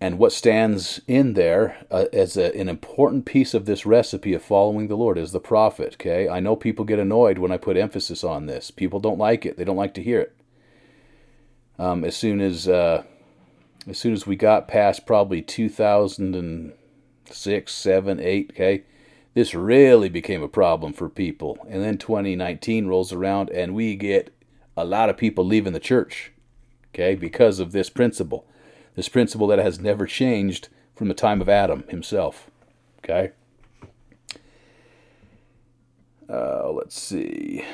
And 0.00 0.18
what 0.18 0.32
stands 0.32 1.00
in 1.08 1.34
there 1.34 1.76
uh, 1.90 2.04
as 2.12 2.36
a, 2.36 2.56
an 2.56 2.68
important 2.68 3.26
piece 3.26 3.52
of 3.52 3.66
this 3.66 3.84
recipe 3.84 4.32
of 4.32 4.44
following 4.44 4.86
the 4.86 4.96
Lord 4.96 5.18
is 5.18 5.32
the 5.32 5.40
prophet. 5.40 5.94
Okay, 5.94 6.28
I 6.28 6.38
know 6.38 6.54
people 6.54 6.84
get 6.84 7.00
annoyed 7.00 7.38
when 7.38 7.50
I 7.50 7.56
put 7.56 7.76
emphasis 7.76 8.22
on 8.22 8.46
this. 8.46 8.70
People 8.70 9.00
don't 9.00 9.18
like 9.18 9.44
it. 9.44 9.56
They 9.56 9.64
don't 9.64 9.76
like 9.76 9.94
to 9.94 10.02
hear 10.02 10.20
it. 10.20 10.36
Um, 11.80 12.04
as 12.04 12.16
soon 12.16 12.40
as 12.40 12.68
uh, 12.68 13.02
as 13.88 13.98
soon 13.98 14.12
as 14.12 14.24
we 14.24 14.36
got 14.36 14.68
past 14.68 15.04
probably 15.04 15.42
2006, 15.42 17.72
7, 17.72 18.20
8, 18.20 18.50
okay, 18.50 18.84
this 19.34 19.54
really 19.54 20.08
became 20.08 20.42
a 20.42 20.48
problem 20.48 20.92
for 20.92 21.08
people. 21.08 21.58
And 21.68 21.82
then 21.82 21.98
2019 21.98 22.86
rolls 22.86 23.12
around 23.12 23.50
and 23.50 23.74
we 23.74 23.96
get 23.96 24.32
a 24.76 24.84
lot 24.84 25.10
of 25.10 25.16
people 25.16 25.44
leaving 25.44 25.72
the 25.72 25.80
church, 25.80 26.30
okay, 26.94 27.16
because 27.16 27.58
of 27.58 27.72
this 27.72 27.90
principle 27.90 28.46
this 28.98 29.08
principle 29.08 29.46
that 29.46 29.60
has 29.60 29.78
never 29.78 30.06
changed 30.06 30.66
from 30.96 31.06
the 31.06 31.14
time 31.14 31.40
of 31.40 31.48
Adam 31.48 31.84
himself. 31.88 32.50
Okay? 32.98 33.30
Uh, 36.28 36.72
let's 36.72 37.00
see. 37.00 37.64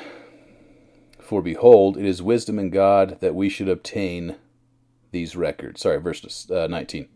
For 1.19 1.41
behold, 1.41 1.97
it 1.97 2.05
is 2.05 2.21
wisdom 2.21 2.59
in 2.59 2.69
God 2.69 3.17
that 3.21 3.33
we 3.33 3.49
should 3.49 3.67
obtain 3.67 4.35
these 5.09 5.35
records. 5.35 5.81
Sorry, 5.81 5.99
verse 5.99 6.47
uh, 6.51 6.67
19. 6.67 7.07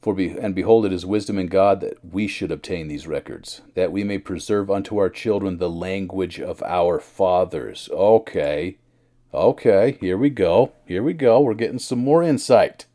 For 0.00 0.14
be, 0.14 0.30
and 0.30 0.54
behold, 0.54 0.86
it 0.86 0.92
is 0.94 1.04
wisdom 1.04 1.38
in 1.38 1.48
God 1.48 1.82
that 1.82 2.02
we 2.02 2.26
should 2.26 2.50
obtain 2.50 2.88
these 2.88 3.06
records, 3.06 3.60
that 3.74 3.92
we 3.92 4.02
may 4.02 4.16
preserve 4.16 4.70
unto 4.70 4.96
our 4.96 5.10
children 5.10 5.58
the 5.58 5.68
language 5.68 6.40
of 6.40 6.62
our 6.62 6.98
fathers. 6.98 7.90
Okay, 7.92 8.78
okay, 9.34 9.98
here 10.00 10.16
we 10.16 10.30
go. 10.30 10.72
Here 10.86 11.02
we 11.02 11.12
go. 11.12 11.38
We're 11.40 11.52
getting 11.52 11.78
some 11.78 11.98
more 11.98 12.22
insight 12.22 12.86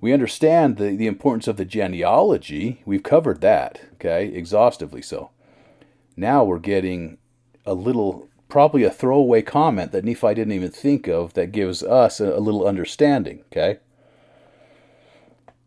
we 0.00 0.12
understand 0.12 0.76
the, 0.76 0.96
the 0.96 1.06
importance 1.06 1.46
of 1.46 1.56
the 1.56 1.64
genealogy. 1.64 2.82
We've 2.84 3.02
covered 3.02 3.40
that, 3.42 3.80
okay, 3.94 4.26
exhaustively 4.26 5.02
so. 5.02 5.30
Now 6.16 6.44
we're 6.44 6.58
getting 6.58 7.18
a 7.66 7.74
little 7.74 8.28
probably 8.48 8.82
a 8.82 8.90
throwaway 8.90 9.42
comment 9.42 9.92
that 9.92 10.04
Nephi 10.04 10.34
didn't 10.34 10.52
even 10.52 10.70
think 10.70 11.06
of 11.06 11.34
that 11.34 11.52
gives 11.52 11.82
us 11.82 12.20
a, 12.20 12.34
a 12.34 12.40
little 12.40 12.66
understanding, 12.66 13.44
okay? 13.46 13.78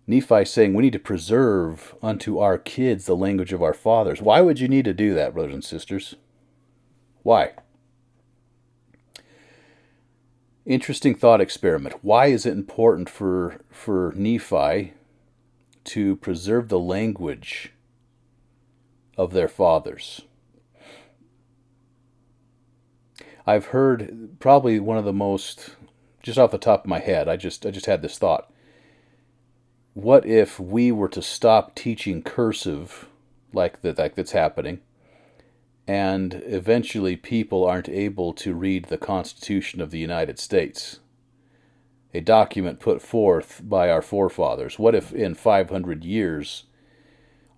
Nephi 0.06 0.44
saying 0.44 0.74
we 0.74 0.84
need 0.84 0.94
to 0.94 1.00
preserve 1.00 1.96
unto 2.04 2.40
our 2.40 2.58
kids 2.58 3.06
the 3.06 3.16
language 3.16 3.54
of 3.54 3.64
our 3.64 3.74
fathers. 3.74 4.22
Why 4.22 4.42
would 4.42 4.60
you 4.60 4.68
need 4.68 4.86
to 4.86 4.94
do 4.94 5.14
that, 5.14 5.34
brothers 5.34 5.54
and 5.54 5.64
sisters? 5.64 6.16
Why? 7.22 7.52
Interesting 10.66 11.16
thought 11.16 11.42
experiment. 11.42 11.96
Why 12.02 12.28
is 12.28 12.46
it 12.46 12.54
important 12.54 13.10
for 13.10 13.62
for 13.70 14.14
Nephi 14.16 14.94
to 15.86 16.16
preserve 16.18 16.70
the 16.70 16.80
language 16.80 17.74
of 19.18 19.34
their 19.34 19.50
fathers? 19.50 20.22
I've 23.46 23.68
heard 23.68 24.40
probably 24.40 24.80
one 24.80 24.98
of 24.98 25.04
the 25.04 25.12
most 25.12 25.76
just 26.22 26.40
off 26.40 26.52
the 26.52 26.58
top 26.58 26.86
of 26.86 26.90
my 26.90 27.00
head, 27.00 27.28
I 27.28 27.36
just 27.36 27.66
I 27.66 27.72
just 27.72 27.88
had 27.88 28.02
this 28.02 28.18
thought 28.18 28.50
what 29.94 30.26
if 30.26 30.60
we 30.60 30.92
were 30.92 31.10
to 31.10 31.22
stop 31.22 31.76
teaching 31.76 32.24
cursive 32.24 33.08
like 33.52 33.82
that 33.82 33.98
like 33.98 34.16
that's 34.16 34.32
happening 34.32 34.80
and 35.88 36.42
eventually 36.46 37.16
people 37.16 37.66
aren't 37.66 37.90
able 37.90 38.34
to 38.34 38.54
read 38.54 38.86
the 38.86 38.98
Constitution 38.98 39.82
of 39.82 39.92
the 39.92 40.00
United 40.00 40.40
States. 40.40 41.00
A 42.14 42.22
document 42.22 42.80
put 42.80 43.02
forth 43.02 43.62
by 43.64 43.90
our 43.90 44.02
forefathers. 44.02 44.78
What 44.78 44.96
if 44.96 45.12
in 45.12 45.34
500 45.36 46.04
years 46.04 46.66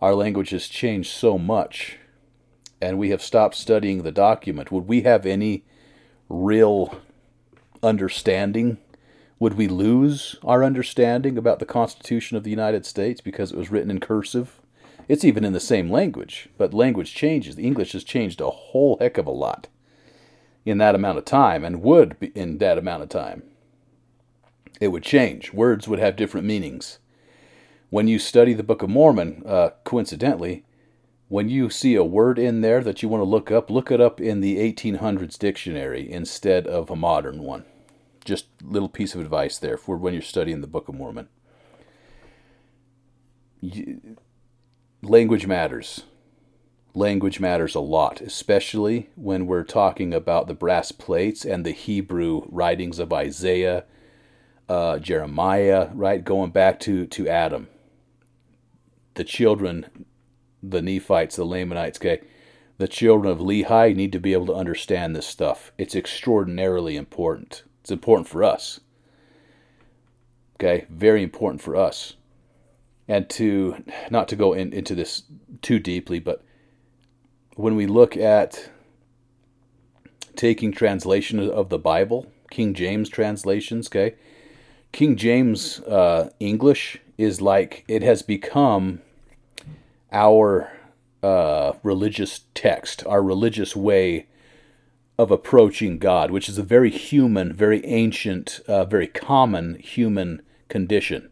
our 0.02 0.16
language 0.16 0.52
has 0.52 0.68
changed 0.68 1.12
so 1.12 1.38
much 1.38 1.98
and 2.82 2.98
we 2.98 3.10
have 3.10 3.22
stopped 3.22 3.56
studying 3.56 4.04
the 4.04 4.12
document? 4.12 4.72
Would 4.72 4.88
we 4.88 5.02
have 5.02 5.26
any 5.26 5.64
real 6.30 6.98
understanding? 7.84 8.78
Would 9.40 9.56
we 9.56 9.68
lose 9.68 10.38
our 10.44 10.64
understanding 10.64 11.38
about 11.38 11.60
the 11.60 11.66
Constitution 11.66 12.38
of 12.38 12.44
the 12.44 12.50
United 12.50 12.86
States 12.86 13.22
because 13.22 13.52
it 13.52 13.58
was 13.58 13.70
written 13.70 13.92
in 13.92 14.00
cursive? 14.00 14.62
It's 15.08 15.24
even 15.24 15.46
in 15.46 15.54
the 15.54 15.60
same 15.60 15.92
language, 15.92 16.50
but 16.58 16.74
language 16.74 17.14
changes. 17.14 17.56
The 17.56 17.66
English 17.66 17.94
has 17.94 18.04
changed 18.04 18.42
a 18.42 18.50
whole 18.50 18.98
heck 19.00 19.18
of 19.18 19.28
a 19.28 19.32
lot 19.32 19.68
in 20.66 20.80
that 20.80 20.96
amount 20.96 21.18
of 21.18 21.26
time 21.26 21.64
and 21.64 21.82
would 21.82 22.32
in 22.34 22.58
that 22.58 22.78
amount 22.78 23.04
of 23.04 23.10
time. 23.10 23.44
It 24.82 24.90
would 24.90 25.04
change. 25.04 25.54
Words 25.54 25.88
would 25.88 26.00
have 26.00 26.16
different 26.16 26.48
meanings. 26.48 27.00
When 27.90 28.08
you 28.08 28.20
study 28.20 28.54
the 28.54 28.64
Book 28.64 28.82
of 28.82 28.90
Mormon, 28.90 29.44
uh, 29.46 29.70
coincidentally, 29.84 30.66
when 31.30 31.50
you 31.50 31.70
see 31.70 31.96
a 31.96 32.04
word 32.04 32.38
in 32.38 32.62
there 32.62 32.82
that 32.82 33.02
you 33.02 33.10
want 33.10 33.22
to 33.22 33.30
look 33.30 33.52
up, 33.52 33.70
look 33.70 33.92
it 33.92 34.02
up 34.02 34.20
in 34.20 34.42
the 34.42 34.58
1800s 34.58 35.38
dictionary 35.38 36.12
instead 36.12 36.68
of 36.68 36.90
a 36.90 36.96
modern 36.96 37.44
one 37.44 37.66
just 38.26 38.48
little 38.62 38.90
piece 38.90 39.16
of 39.16 39.22
advice 39.22 39.58
there 39.58 39.78
for 39.78 39.96
when 39.96 40.14
you're 40.14 40.22
studying 40.22 40.60
the 40.60 40.68
Book 40.68 40.90
of 40.90 40.96
Mormon. 40.96 41.30
Language 45.02 45.48
matters. 45.48 46.04
Language 46.94 47.40
matters 47.40 47.76
a 47.76 47.82
lot, 47.82 48.22
especially 48.22 49.10
when 49.16 49.48
we're 49.48 49.64
talking 49.64 50.14
about 50.14 50.48
the 50.48 50.54
brass 50.54 50.92
plates 50.92 51.44
and 51.44 51.66
the 51.66 51.72
Hebrew 51.72 52.44
writings 52.48 53.00
of 53.00 53.12
Isaiah, 53.12 53.84
uh, 54.70 55.00
Jeremiah, 55.00 55.90
right? 55.94 56.24
Going 56.24 56.52
back 56.52 56.80
to, 56.82 57.06
to 57.08 57.28
Adam. 57.28 57.68
The 59.16 59.26
children, 59.26 60.06
the 60.64 60.82
Nephites, 60.82 61.36
the 61.36 61.44
Lamanites, 61.44 62.00
okay? 62.00 62.22
The 62.78 62.88
children 62.88 63.32
of 63.32 63.40
Lehi 63.40 63.96
need 63.96 64.12
to 64.14 64.20
be 64.20 64.34
able 64.34 64.48
to 64.48 64.56
understand 64.56 65.16
this 65.16 65.28
stuff. 65.28 65.72
It's 65.78 65.96
extraordinarily 65.96 66.96
important. 66.96 67.64
It's 67.82 67.92
important 67.92 68.28
for 68.28 68.44
us. 68.44 68.80
Okay, 70.56 70.86
very 70.90 71.24
important 71.24 71.62
for 71.62 71.76
us. 71.76 72.16
And 73.08 73.30
to 73.32 73.84
not 74.10 74.28
to 74.30 74.36
go 74.36 74.54
in, 74.54 74.74
into 74.74 74.96
this 74.96 75.24
too 75.62 75.80
deeply, 75.80 76.20
but 76.20 76.44
when 77.56 77.76
we 77.76 77.86
look 77.86 78.18
at 78.18 78.70
taking 80.36 80.72
translation 80.72 81.40
of 81.40 81.70
the 81.70 81.78
Bible, 81.78 82.28
King 82.50 82.74
James 82.74 83.10
translations, 83.10 83.88
okay, 83.88 84.16
King 84.92 85.16
James 85.16 85.80
uh, 85.82 86.30
English 86.40 87.00
is 87.18 87.42
like 87.42 87.84
it 87.88 88.02
has 88.02 88.22
become 88.22 89.02
our 90.12 90.72
uh, 91.22 91.74
religious 91.84 92.42
text, 92.54 93.06
our 93.06 93.22
religious 93.22 93.76
way 93.76 94.28
of 95.18 95.32
approaching 95.32 95.98
God, 95.98 96.32
which 96.32 96.50
is 96.50 96.58
a 96.58 96.64
very 96.64 96.90
human, 96.90 97.54
very 97.54 97.86
ancient, 97.86 98.60
uh, 98.68 98.86
very 98.86 99.08
common 99.08 99.76
human 99.80 100.42
condition. 100.68 101.30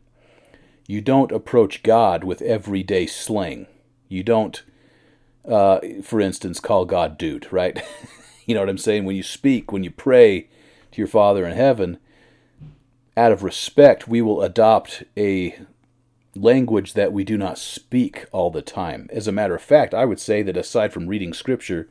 You 0.85 1.01
don't 1.01 1.31
approach 1.31 1.83
God 1.83 2.23
with 2.23 2.41
everyday 2.41 3.05
slang. 3.05 3.67
You 4.09 4.23
don't, 4.23 4.63
uh, 5.47 5.79
for 6.03 6.19
instance, 6.19 6.59
call 6.59 6.85
God 6.85 7.17
dude, 7.17 7.51
right? 7.51 7.81
you 8.45 8.53
know 8.53 8.61
what 8.61 8.69
I'm 8.69 8.77
saying? 8.77 9.05
When 9.05 9.15
you 9.15 9.23
speak, 9.23 9.71
when 9.71 9.83
you 9.83 9.91
pray 9.91 10.49
to 10.91 11.01
your 11.01 11.07
Father 11.07 11.45
in 11.45 11.55
heaven, 11.55 11.99
out 13.15 13.31
of 13.31 13.43
respect, 13.43 14.07
we 14.07 14.21
will 14.21 14.41
adopt 14.41 15.03
a 15.15 15.57
language 16.35 16.93
that 16.93 17.13
we 17.13 17.23
do 17.23 17.37
not 17.37 17.57
speak 17.57 18.25
all 18.31 18.49
the 18.49 18.61
time. 18.61 19.07
As 19.11 19.27
a 19.27 19.31
matter 19.31 19.55
of 19.55 19.61
fact, 19.61 19.93
I 19.93 20.05
would 20.05 20.19
say 20.19 20.41
that 20.41 20.57
aside 20.57 20.91
from 20.91 21.07
reading 21.07 21.33
Scripture, 21.33 21.87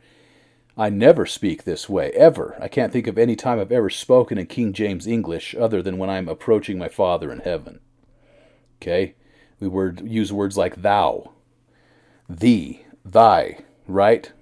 I 0.77 0.91
never 0.91 1.27
speak 1.27 1.65
this 1.65 1.89
way, 1.89 2.11
ever. 2.13 2.57
I 2.61 2.69
can't 2.69 2.93
think 2.93 3.07
of 3.07 3.19
any 3.19 3.37
time 3.37 3.61
I've 3.61 3.73
ever 3.73 3.91
spoken 3.91 4.39
in 4.39 4.47
King 4.47 4.73
James 4.73 5.07
English 5.07 5.55
other 5.55 5.83
than 5.83 5.99
when 5.99 6.11
I'm 6.11 6.29
approaching 6.29 6.79
my 6.79 6.89
Father 6.89 7.31
in 7.31 7.41
heaven. 7.41 7.81
Okay? 8.83 9.15
We 9.61 9.69
word, 9.69 10.03
use 10.05 10.33
words 10.33 10.59
like 10.59 10.83
thou, 10.83 11.31
thee, 12.29 12.85
thy, 13.05 13.59
right? 13.87 14.33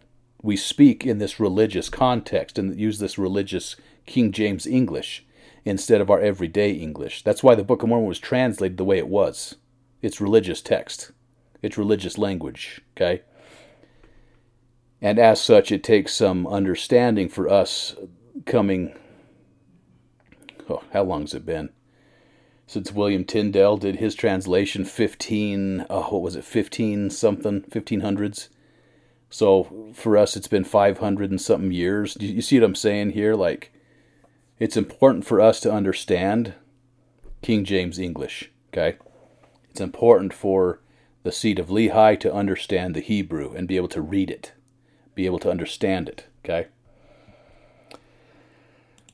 We 0.43 0.57
speak 0.57 1.05
in 1.05 1.19
this 1.19 1.39
religious 1.39 1.91
context 1.91 2.59
and 2.59 2.81
use 2.81 2.99
this 2.99 3.19
religious 3.19 3.77
King 4.07 4.33
James 4.33 4.67
English 4.67 5.27
instead 5.67 6.01
of 6.01 6.11
our 6.11 6.21
everyday 6.21 6.73
English. 6.73 7.23
That's 7.23 7.43
why 7.43 7.55
the 7.55 7.63
Book 7.63 7.83
of 7.83 7.91
Mormon 7.91 8.09
was 8.09 8.19
translated 8.19 8.79
the 8.79 8.85
way 8.85 8.97
it 8.97 9.09
was. 9.09 9.57
It's 10.01 10.23
religious 10.23 10.63
text, 10.63 11.13
it's 11.61 11.77
religious 11.77 12.17
language, 12.17 12.81
okay? 12.97 13.21
And 15.03 15.19
as 15.19 15.39
such, 15.43 15.71
it 15.71 15.85
takes 15.85 16.15
some 16.15 16.47
understanding 16.47 17.29
for 17.29 17.47
us 17.47 17.95
coming. 18.47 18.95
Oh, 20.71 20.83
how 20.95 21.03
long's 21.03 21.35
it 21.35 21.45
been? 21.45 21.69
Since 22.71 22.93
William 22.93 23.25
Tyndale 23.25 23.77
did 23.77 23.97
his 23.97 24.15
translation, 24.15 24.85
15, 24.85 25.87
oh, 25.91 26.03
what 26.03 26.23
was 26.23 26.37
it, 26.37 26.45
15 26.45 27.11
something, 27.11 27.63
1500s? 27.63 28.47
So 29.29 29.91
for 29.93 30.17
us, 30.17 30.37
it's 30.37 30.47
been 30.47 30.63
500 30.63 31.31
and 31.33 31.41
something 31.41 31.73
years. 31.73 32.17
You 32.21 32.41
see 32.41 32.61
what 32.61 32.67
I'm 32.67 32.77
saying 32.77 33.11
here? 33.11 33.35
Like, 33.35 33.73
it's 34.61 34.77
important 34.77 35.27
for 35.27 35.41
us 35.41 35.59
to 35.63 35.73
understand 35.73 36.55
King 37.43 37.65
James 37.65 37.99
English, 37.99 38.53
okay? 38.73 38.99
It's 39.71 39.81
important 39.81 40.33
for 40.33 40.81
the 41.25 41.33
seat 41.33 41.59
of 41.59 41.71
Lehi 41.71 42.21
to 42.21 42.33
understand 42.33 42.95
the 42.95 43.01
Hebrew 43.01 43.53
and 43.53 43.67
be 43.67 43.79
able 43.79 43.89
to 43.89 44.01
read 44.01 44.31
it 44.31 44.53
be 45.17 45.27
able 45.27 45.41
to 45.41 45.51
understand 45.51 46.09
it. 46.09 46.25
Okay. 46.45 46.69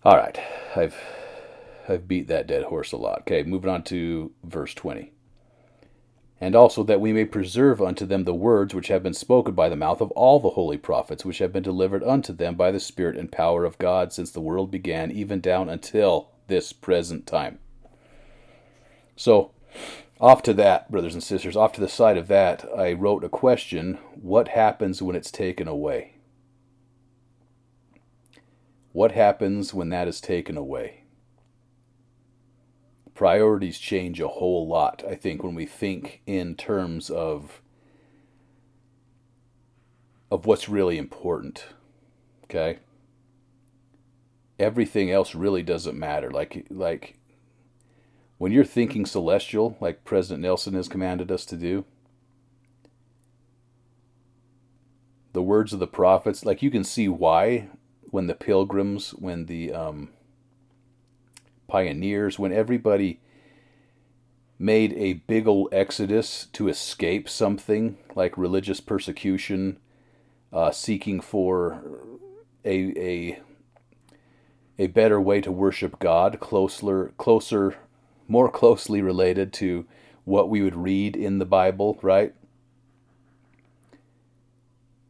All 0.05 0.17
right, 0.17 0.39
I've 0.77 0.95
I've 1.89 2.09
beat 2.09 2.28
that 2.28 2.47
dead 2.47 2.64
horse 2.64 2.93
a 2.93 2.97
lot. 2.97 3.20
Okay, 3.20 3.43
moving 3.43 3.70
on 3.70 3.82
to 3.84 4.32
verse 4.45 4.74
twenty. 4.74 5.12
And 6.41 6.55
also 6.55 6.82
that 6.82 7.01
we 7.01 7.12
may 7.12 7.24
preserve 7.24 7.80
unto 7.80 8.05
them 8.05 8.24
the 8.24 8.34
words 8.34 8.74
which 8.74 8.89
have 8.89 9.03
been 9.03 9.14
spoken 9.14 9.55
by 9.55 9.70
the 9.70 9.76
mouth 9.76 10.03
of 10.03 10.11
all 10.11 10.39
the 10.39 10.51
holy 10.51 10.76
prophets, 10.76 11.24
which 11.24 11.39
have 11.39 11.53
been 11.53 11.62
delivered 11.62 12.05
unto 12.05 12.32
them 12.32 12.57
by 12.57 12.70
the 12.70 12.80
Spirit 12.80 13.16
and 13.16 13.32
power 13.32 13.64
of 13.64 13.78
God 13.78 14.12
since 14.12 14.30
the 14.30 14.41
world 14.41 14.70
began, 14.70 15.11
even 15.11 15.41
down 15.41 15.70
until 15.70 16.28
this 16.47 16.72
present 16.72 17.26
time. 17.26 17.59
So, 19.16 19.53
off 20.20 20.43
to 20.43 20.53
that, 20.55 20.91
brothers 20.91 21.14
and 21.14 21.22
sisters, 21.22 21.57
off 21.57 21.72
to 21.72 21.80
the 21.80 21.89
side 21.89 22.18
of 22.18 22.28
that, 22.28 22.66
I 22.76 22.93
wrote 22.93 23.24
a 23.24 23.30
question 23.30 23.99
What 24.14 24.49
happens 24.49 25.01
when 25.01 25.16
it's 25.16 25.30
taken 25.30 25.66
away? 25.66 26.16
What 28.93 29.12
happens 29.12 29.72
when 29.72 29.89
that 29.91 30.09
is 30.09 30.20
taken 30.20 30.57
away? 30.57 31.06
Priorities 33.17 33.79
change 33.79 34.21
a 34.21 34.29
whole 34.29 34.69
lot, 34.69 35.03
I 35.09 35.14
think, 35.14 35.43
when 35.43 35.55
we 35.55 35.64
think 35.64 36.21
in 36.27 36.55
terms 36.55 37.09
of 37.09 37.62
of 40.31 40.45
what's 40.45 40.69
really 40.69 40.99
important. 40.99 41.64
Okay? 42.45 42.81
Everything 44.59 45.11
else 45.11 45.35
really 45.35 45.62
doesn't 45.62 45.99
matter. 45.99 46.31
Like 46.31 46.67
like 46.69 47.19
when 48.37 48.53
you're 48.53 48.64
thinking 48.64 49.07
celestial, 49.07 49.79
like 49.81 50.05
President 50.05 50.43
Nelson 50.43 50.75
has 50.75 50.87
commanded 50.87 51.33
us 51.33 51.47
to 51.47 51.57
do, 51.57 51.87
the 55.33 55.41
words 55.41 55.73
of 55.73 55.79
the 55.79 55.87
prophets, 55.87 56.45
like 56.45 56.62
you 56.62 56.71
can 56.71 56.85
see 56.85 57.09
why 57.09 57.71
when 58.11 58.27
the 58.27 58.35
pilgrims, 58.35 59.12
when 59.12 59.47
the 59.47 59.73
um, 59.73 60.11
pioneers, 61.69 62.39
when 62.39 62.53
everybody 62.53 63.21
made 64.59 64.93
a 64.95 65.14
big 65.14 65.47
old 65.47 65.69
exodus 65.73 66.47
to 66.53 66.69
escape 66.69 67.29
something 67.29 67.99
like 68.14 68.39
religious 68.39 68.81
persecution, 68.81 69.79
uh, 70.53 70.71
seeking 70.71 71.21
for 71.21 71.83
a, 72.64 72.93
a 72.99 73.41
a 74.79 74.87
better 74.89 75.21
way 75.21 75.41
to 75.41 75.51
worship 75.51 75.99
God, 75.99 76.39
closer 76.41 77.12
closer 77.17 77.77
more 78.29 78.51
closely 78.51 79.01
related 79.01 79.53
to 79.55 79.87
what 80.25 80.51
we 80.51 80.61
would 80.62 80.75
read 80.75 81.17
in 81.17 81.39
the 81.39 81.45
Bible, 81.45 81.99
right? 82.03 82.35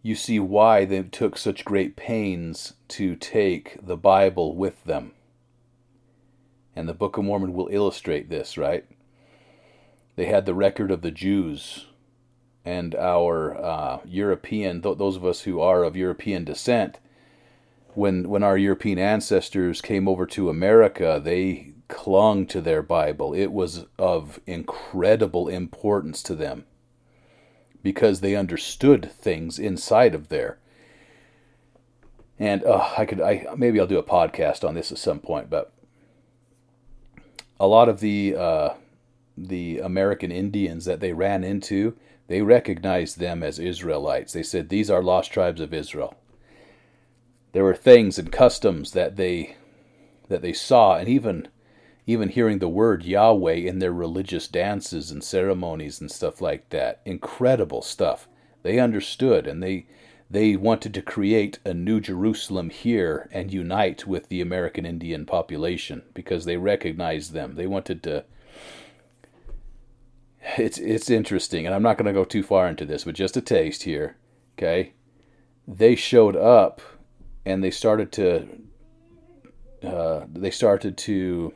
You 0.03 0.15
see 0.15 0.39
why 0.39 0.85
they 0.85 1.03
took 1.03 1.37
such 1.39 1.65
great 1.65 1.97
pains 1.97 2.75
to 2.89 3.17
take 3.17 3.79
the 3.85 3.97
Bible 3.97 4.55
with 4.55 4.85
them. 4.85 5.13
And 6.77 6.89
the 6.89 6.95
Book 6.95 7.17
of 7.17 7.25
Mormon 7.25 7.55
will 7.55 7.69
illustrate 7.73 8.29
this, 8.29 8.59
right? 8.59 8.85
They 10.15 10.27
had 10.27 10.47
the 10.47 10.55
record 10.55 10.91
of 10.91 11.03
the 11.03 11.11
Jews 11.11 11.87
and 12.65 12.95
our 12.95 13.57
uh, 13.57 13.99
European, 14.05 14.83
th- 14.83 14.99
those 14.99 15.17
of 15.17 15.25
us 15.25 15.43
who 15.43 15.61
are 15.61 15.85
of 15.85 15.97
European 15.97 16.45
descent, 16.45 16.99
when 17.95 18.29
when 18.29 18.43
our 18.43 18.59
European 18.59 18.99
ancestors 18.99 19.81
came 19.81 20.07
over 20.07 20.27
to 20.27 20.51
America, 20.51 21.21
they 21.23 21.73
clung 21.89 22.47
to 22.47 22.61
their 22.61 22.83
Bible. 22.83 23.33
It 23.33 23.53
was 23.53 23.87
of 23.99 24.41
incredible 24.47 25.49
importance 25.49 26.23
to 26.25 26.35
them 26.35 26.67
because 27.83 28.21
they 28.21 28.35
understood 28.35 29.11
things 29.13 29.59
inside 29.59 30.15
of 30.15 30.29
there. 30.29 30.59
And 32.39 32.65
uh, 32.65 32.95
I 32.99 33.07
could, 33.07 33.21
I 33.21 33.47
maybe 33.57 33.81
I'll 33.81 33.87
do 33.87 33.99
a 33.99 34.03
podcast 34.03 34.67
on 34.67 34.75
this 34.75 34.93
at 34.93 34.99
some 34.99 35.21
point, 35.21 35.49
but 35.49 35.73
a 37.59 37.67
lot 37.67 37.89
of 37.89 38.01
the 38.01 38.35
uh, 38.37 38.75
the 39.37 39.81
American 39.81 40.33
Indians 40.33 40.85
that 40.87 41.01
they 41.01 41.13
ran 41.13 41.45
into, 41.45 41.97
they 42.27 42.43
recognized 42.43 43.19
them 43.19 43.43
as 43.43 43.59
Israelites. 43.59 44.33
They 44.33 44.43
said 44.43 44.69
these 44.69 44.91
are 44.91 45.03
lost 45.03 45.33
tribes 45.33 45.61
of 45.61 45.75
Israel. 45.75 46.15
There 47.53 47.65
were 47.65 47.75
things 47.75 48.19
and 48.19 48.33
customs 48.33 48.93
that 48.93 49.17
they 49.17 49.57
that 50.29 50.43
they 50.43 50.53
saw, 50.53 50.97
and 50.97 51.09
even 51.09 51.49
even 52.07 52.29
hearing 52.29 52.61
the 52.61 52.69
word 52.69 53.05
Yahweh 53.05 53.55
in 53.55 53.81
their 53.81 53.93
religious 53.93 54.47
dances 54.47 55.11
and 55.11 55.25
ceremonies 55.25 56.01
and 56.01 56.11
stuff 56.11 56.41
like 56.41 56.69
that. 56.71 57.01
Incredible 57.05 57.83
stuff. 57.83 58.29
They 58.63 58.79
understood 58.79 59.47
and 59.47 59.63
they 59.63 59.87
they 60.29 60.57
wanted 60.57 60.93
to 60.95 61.03
create 61.03 61.59
a 61.65 61.73
new 61.73 62.01
Jerusalem 62.01 62.71
here 62.71 63.29
and 63.33 63.53
unite 63.53 64.07
with 64.07 64.29
the 64.29 64.41
American 64.41 64.85
Indian 64.85 65.25
population 65.25 66.03
because 66.15 66.45
they 66.45 66.57
recognized 66.57 67.33
them. 67.33 67.55
They 67.55 67.67
wanted 67.67 68.03
to 68.05 68.25
it's 70.59 70.79
it's 70.79 71.11
interesting 71.11 71.67
and 71.67 71.75
I'm 71.75 71.83
not 71.83 71.99
going 71.99 72.07
to 72.07 72.13
go 72.13 72.25
too 72.25 72.43
far 72.43 72.69
into 72.69 72.85
this, 72.85 73.05
but 73.05 73.15
just 73.15 73.37
a 73.37 73.41
taste 73.41 73.85
here, 73.85 74.17
okay? 74.57 74.93
They 75.67 75.95
showed 75.95 76.37
up 76.37 76.81
and 77.45 77.63
they 77.63 77.71
started 77.71 78.13
to 78.13 78.49
uh, 79.83 80.27
they 80.33 80.51
started 80.51 80.97
to 80.99 81.53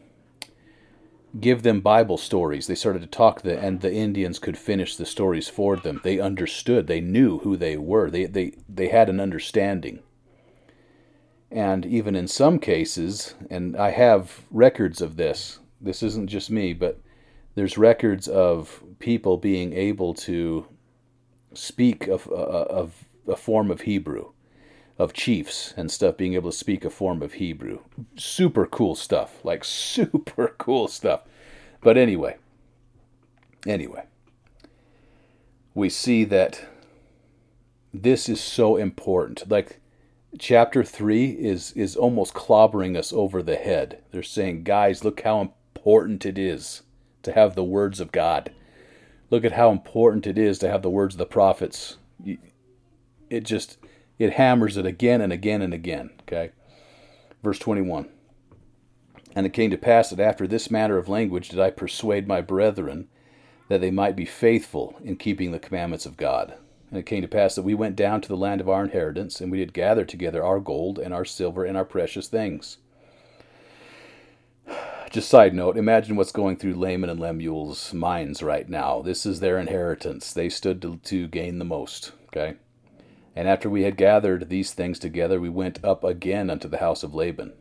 give 1.38 1.62
them 1.62 1.80
Bible 1.80 2.16
stories. 2.16 2.66
They 2.66 2.74
started 2.74 3.02
to 3.02 3.08
talk, 3.08 3.42
the, 3.42 3.58
and 3.58 3.80
the 3.80 3.92
Indians 3.92 4.38
could 4.38 4.58
finish 4.58 4.96
the 4.96 5.06
stories 5.06 5.48
for 5.48 5.76
them. 5.76 6.00
They 6.02 6.18
understood. 6.18 6.86
They 6.86 7.00
knew 7.00 7.38
who 7.38 7.56
they 7.56 7.76
were. 7.76 8.10
They 8.10 8.24
they 8.26 8.54
they 8.68 8.88
had 8.88 9.08
an 9.08 9.20
understanding. 9.20 10.00
And 11.50 11.84
even 11.84 12.14
in 12.14 12.28
some 12.28 12.58
cases, 12.58 13.34
and 13.48 13.76
I 13.76 13.90
have 13.90 14.44
records 14.50 15.00
of 15.00 15.16
this. 15.16 15.58
This 15.80 16.02
isn't 16.02 16.28
just 16.28 16.50
me, 16.50 16.72
but 16.72 17.00
there's 17.54 17.78
records 17.78 18.28
of 18.28 18.82
people 18.98 19.36
being 19.36 19.72
able 19.72 20.14
to 20.14 20.66
speak 21.54 22.06
of 22.06 22.28
uh, 22.28 22.34
of 22.34 23.04
a 23.26 23.36
form 23.36 23.70
of 23.70 23.82
Hebrew 23.82 24.32
of 25.01 25.14
chiefs 25.14 25.72
and 25.78 25.90
stuff 25.90 26.18
being 26.18 26.34
able 26.34 26.51
to 26.51 26.57
speak 26.57 26.84
a 26.84 26.90
form 26.90 27.22
of 27.22 27.32
Hebrew. 27.34 27.78
Super 28.16 28.66
cool 28.66 28.94
stuff. 28.94 29.42
Like 29.42 29.64
super 29.64 30.55
cool 30.59 30.88
stuff. 30.88 31.22
But 31.80 31.96
anyway, 31.96 32.36
anyway, 33.66 34.05
we 35.74 35.88
see 35.88 36.24
that 36.24 36.66
this 37.94 38.28
is 38.28 38.42
so 38.42 38.76
important. 38.76 39.51
Like 39.51 39.80
chapter 40.38 40.84
3 40.84 41.30
is 41.30 41.72
is 41.72 41.96
almost 41.96 42.34
clobbering 42.34 42.94
us 42.94 43.11
over 43.11 43.42
the 43.42 43.57
head. 43.57 44.03
They're 44.11 44.22
saying, 44.22 44.64
"Guys, 44.64 45.03
look 45.03 45.22
how 45.22 45.40
important 45.40 46.26
it 46.26 46.36
is 46.36 46.82
to 47.22 47.32
have 47.32 47.55
the 47.55 47.64
words 47.64 48.01
of 48.01 48.12
God. 48.12 48.53
Look 49.30 49.46
at 49.46 49.53
how 49.53 49.70
important 49.70 50.26
it 50.26 50.36
is 50.36 50.59
to 50.59 50.68
have 50.68 50.82
the 50.82 50.90
words 50.90 51.14
of 51.14 51.18
the 51.18 51.24
prophets." 51.24 51.96
It 53.30 53.44
just 53.44 53.78
it 54.20 54.34
hammers 54.34 54.76
it 54.76 54.84
again 54.86 55.20
and 55.22 55.32
again 55.32 55.62
and 55.62 55.72
again. 55.72 56.10
Okay? 56.22 56.50
Verse 57.42 57.58
21. 57.58 58.08
And 59.34 59.46
it 59.46 59.54
came 59.54 59.70
to 59.70 59.78
pass 59.78 60.10
that 60.10 60.20
after 60.20 60.46
this 60.46 60.70
manner 60.70 60.98
of 60.98 61.08
language 61.08 61.48
did 61.48 61.58
I 61.58 61.70
persuade 61.70 62.28
my 62.28 62.42
brethren 62.42 63.08
that 63.68 63.80
they 63.80 63.90
might 63.90 64.16
be 64.16 64.26
faithful 64.26 64.96
in 65.02 65.16
keeping 65.16 65.52
the 65.52 65.58
commandments 65.58 66.04
of 66.04 66.18
God. 66.18 66.54
And 66.90 66.98
it 66.98 67.06
came 67.06 67.22
to 67.22 67.28
pass 67.28 67.54
that 67.54 67.62
we 67.62 67.72
went 67.72 67.96
down 67.96 68.20
to 68.20 68.28
the 68.28 68.36
land 68.36 68.60
of 68.60 68.68
our 68.68 68.82
inheritance, 68.82 69.40
and 69.40 69.50
we 69.50 69.58
did 69.58 69.72
gather 69.72 70.04
together 70.04 70.44
our 70.44 70.60
gold 70.60 70.98
and 70.98 71.14
our 71.14 71.24
silver 71.24 71.64
and 71.64 71.76
our 71.76 71.84
precious 71.84 72.26
things. 72.26 72.78
Just 75.10 75.30
side 75.30 75.54
note, 75.54 75.76
imagine 75.76 76.16
what's 76.16 76.32
going 76.32 76.56
through 76.56 76.74
Laman 76.74 77.08
and 77.08 77.20
Lemuel's 77.20 77.94
minds 77.94 78.42
right 78.42 78.68
now. 78.68 79.02
This 79.02 79.24
is 79.24 79.40
their 79.40 79.58
inheritance. 79.58 80.32
They 80.32 80.48
stood 80.48 80.82
to, 80.82 80.96
to 81.04 81.28
gain 81.28 81.58
the 81.58 81.64
most. 81.64 82.12
Okay? 82.26 82.56
And 83.41 83.49
after 83.49 83.70
we 83.70 83.84
had 83.84 83.97
gathered 83.97 84.51
these 84.51 84.74
things 84.74 84.99
together, 84.99 85.41
we 85.41 85.49
went 85.49 85.82
up 85.82 86.05
again 86.05 86.51
unto 86.51 86.68
the 86.68 86.76
house 86.76 87.03
of 87.03 87.14
Laban. 87.14 87.55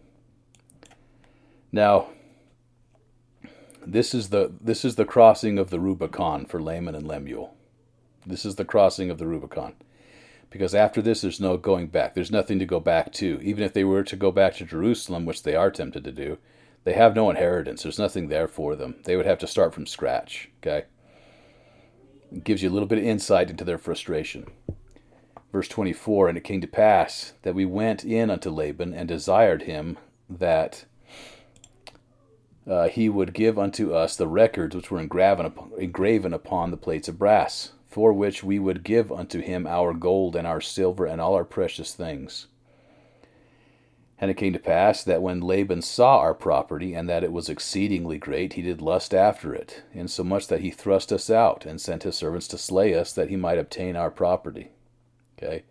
Now, 1.72 2.10
this 3.88 4.14
is 4.14 4.28
the 4.28 4.52
this 4.60 4.84
is 4.84 4.98
the 4.98 5.06
crossing 5.06 5.58
of 5.58 5.70
the 5.70 5.80
Rubicon 5.80 6.46
for 6.46 6.62
Laman 6.62 6.96
and 6.96 7.08
Lemuel. 7.08 7.56
This 8.26 8.44
is 8.44 8.58
the 8.58 8.66
crossing 8.66 9.10
of 9.10 9.20
the 9.20 9.26
Rubicon. 9.26 9.76
Because 10.50 10.76
after 10.76 11.02
this 11.02 11.22
there's 11.22 11.40
no 11.40 11.56
going 11.56 11.88
back. 11.88 12.14
There's 12.14 12.30
nothing 12.30 12.60
to 12.60 12.66
go 12.66 12.82
back 12.82 13.14
to. 13.14 13.40
Even 13.42 13.64
if 13.64 13.72
they 13.72 13.86
were 13.86 14.04
to 14.04 14.18
go 14.18 14.34
back 14.34 14.56
to 14.56 14.66
Jerusalem, 14.66 15.26
which 15.26 15.44
they 15.44 15.56
are 15.56 15.72
tempted 15.72 16.04
to 16.04 16.12
do, 16.12 16.40
they 16.84 16.92
have 16.92 17.16
no 17.16 17.30
inheritance. 17.30 17.84
There's 17.84 17.98
nothing 17.98 18.28
there 18.28 18.50
for 18.50 18.76
them. 18.76 18.98
They 19.06 19.16
would 19.16 19.26
have 19.26 19.40
to 19.40 19.48
start 19.48 19.74
from 19.74 19.86
scratch, 19.86 20.50
okay? 20.58 20.88
It 22.34 22.44
gives 22.44 22.62
you 22.62 22.70
a 22.70 22.74
little 22.74 22.90
bit 22.90 22.98
of 22.98 23.06
insight 23.06 23.50
into 23.50 23.64
their 23.64 23.78
frustration. 23.78 24.48
Verse 25.52 25.68
24 25.68 26.30
And 26.30 26.38
it 26.38 26.44
came 26.44 26.62
to 26.62 26.68
pass 26.68 27.34
that 27.42 27.56
we 27.56 27.66
went 27.66 28.06
in 28.06 28.30
unto 28.30 28.50
Laban 28.50 28.94
and 28.94 29.08
desired 29.08 29.64
him 29.64 29.98
that 30.30 30.86
uh, 32.68 32.88
he 32.88 33.10
would 33.10 33.34
give 33.34 33.58
unto 33.58 33.94
us 33.94 34.16
the 34.16 34.28
records 34.28 34.76
which 34.76 34.92
were 34.92 35.00
engraven 35.00 35.46
upon, 35.46 35.72
engraven 35.80 36.34
upon 36.34 36.70
the 36.70 36.78
plates 36.78 37.08
of 37.08 37.18
brass, 37.18 37.72
for 37.88 38.14
which 38.14 38.44
we 38.44 38.60
would 38.60 38.84
give 38.84 39.12
unto 39.12 39.42
him 39.42 39.66
our 39.66 39.94
gold 39.94 40.36
and 40.36 40.46
our 40.46 40.62
silver 40.62 41.06
and 41.06 41.20
all 41.20 41.34
our 41.34 41.46
precious 41.46 41.96
things. 41.96 42.46
And 44.22 44.30
it 44.30 44.38
came 44.38 44.54
to 44.54 44.60
pass 44.60 45.04
that 45.04 45.22
when 45.22 45.40
Laban 45.40 45.82
saw 45.82 46.20
our 46.20 46.34
property, 46.34 46.94
and 46.94 47.08
that 47.08 47.24
it 47.24 47.32
was 47.32 47.48
exceedingly 47.48 48.18
great, 48.18 48.54
he 48.54 48.62
did 48.62 48.82
lust 48.82 49.14
after 49.14 49.56
it, 49.56 49.82
insomuch 49.94 50.48
that 50.48 50.60
he 50.60 50.72
thrust 50.72 51.14
us 51.14 51.30
out, 51.30 51.66
and 51.66 51.80
sent 51.80 52.04
his 52.04 52.18
servants 52.18 52.48
to 52.50 52.58
slay 52.58 52.94
us, 52.94 53.14
that 53.14 53.30
he 53.30 53.38
might 53.38 53.58
obtain 53.58 53.96
our 53.96 54.12
property. 54.12 54.72
Okay, 55.42 55.64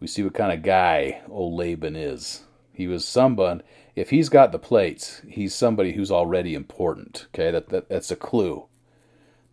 we 0.00 0.06
see 0.06 0.22
what 0.22 0.34
kind 0.34 0.52
of 0.52 0.62
guy 0.62 1.20
old 1.28 1.54
Laban 1.54 1.94
is. 1.94 2.42
He 2.72 2.86
was 2.86 3.04
someone. 3.04 3.62
If 3.94 4.10
he's 4.10 4.28
got 4.28 4.52
the 4.52 4.58
plates, 4.58 5.22
he's 5.28 5.54
somebody 5.54 5.92
who's 5.92 6.10
already 6.10 6.54
important. 6.54 7.26
Okay, 7.34 7.50
that, 7.50 7.68
that 7.68 7.88
that's 7.88 8.10
a 8.10 8.16
clue. 8.16 8.66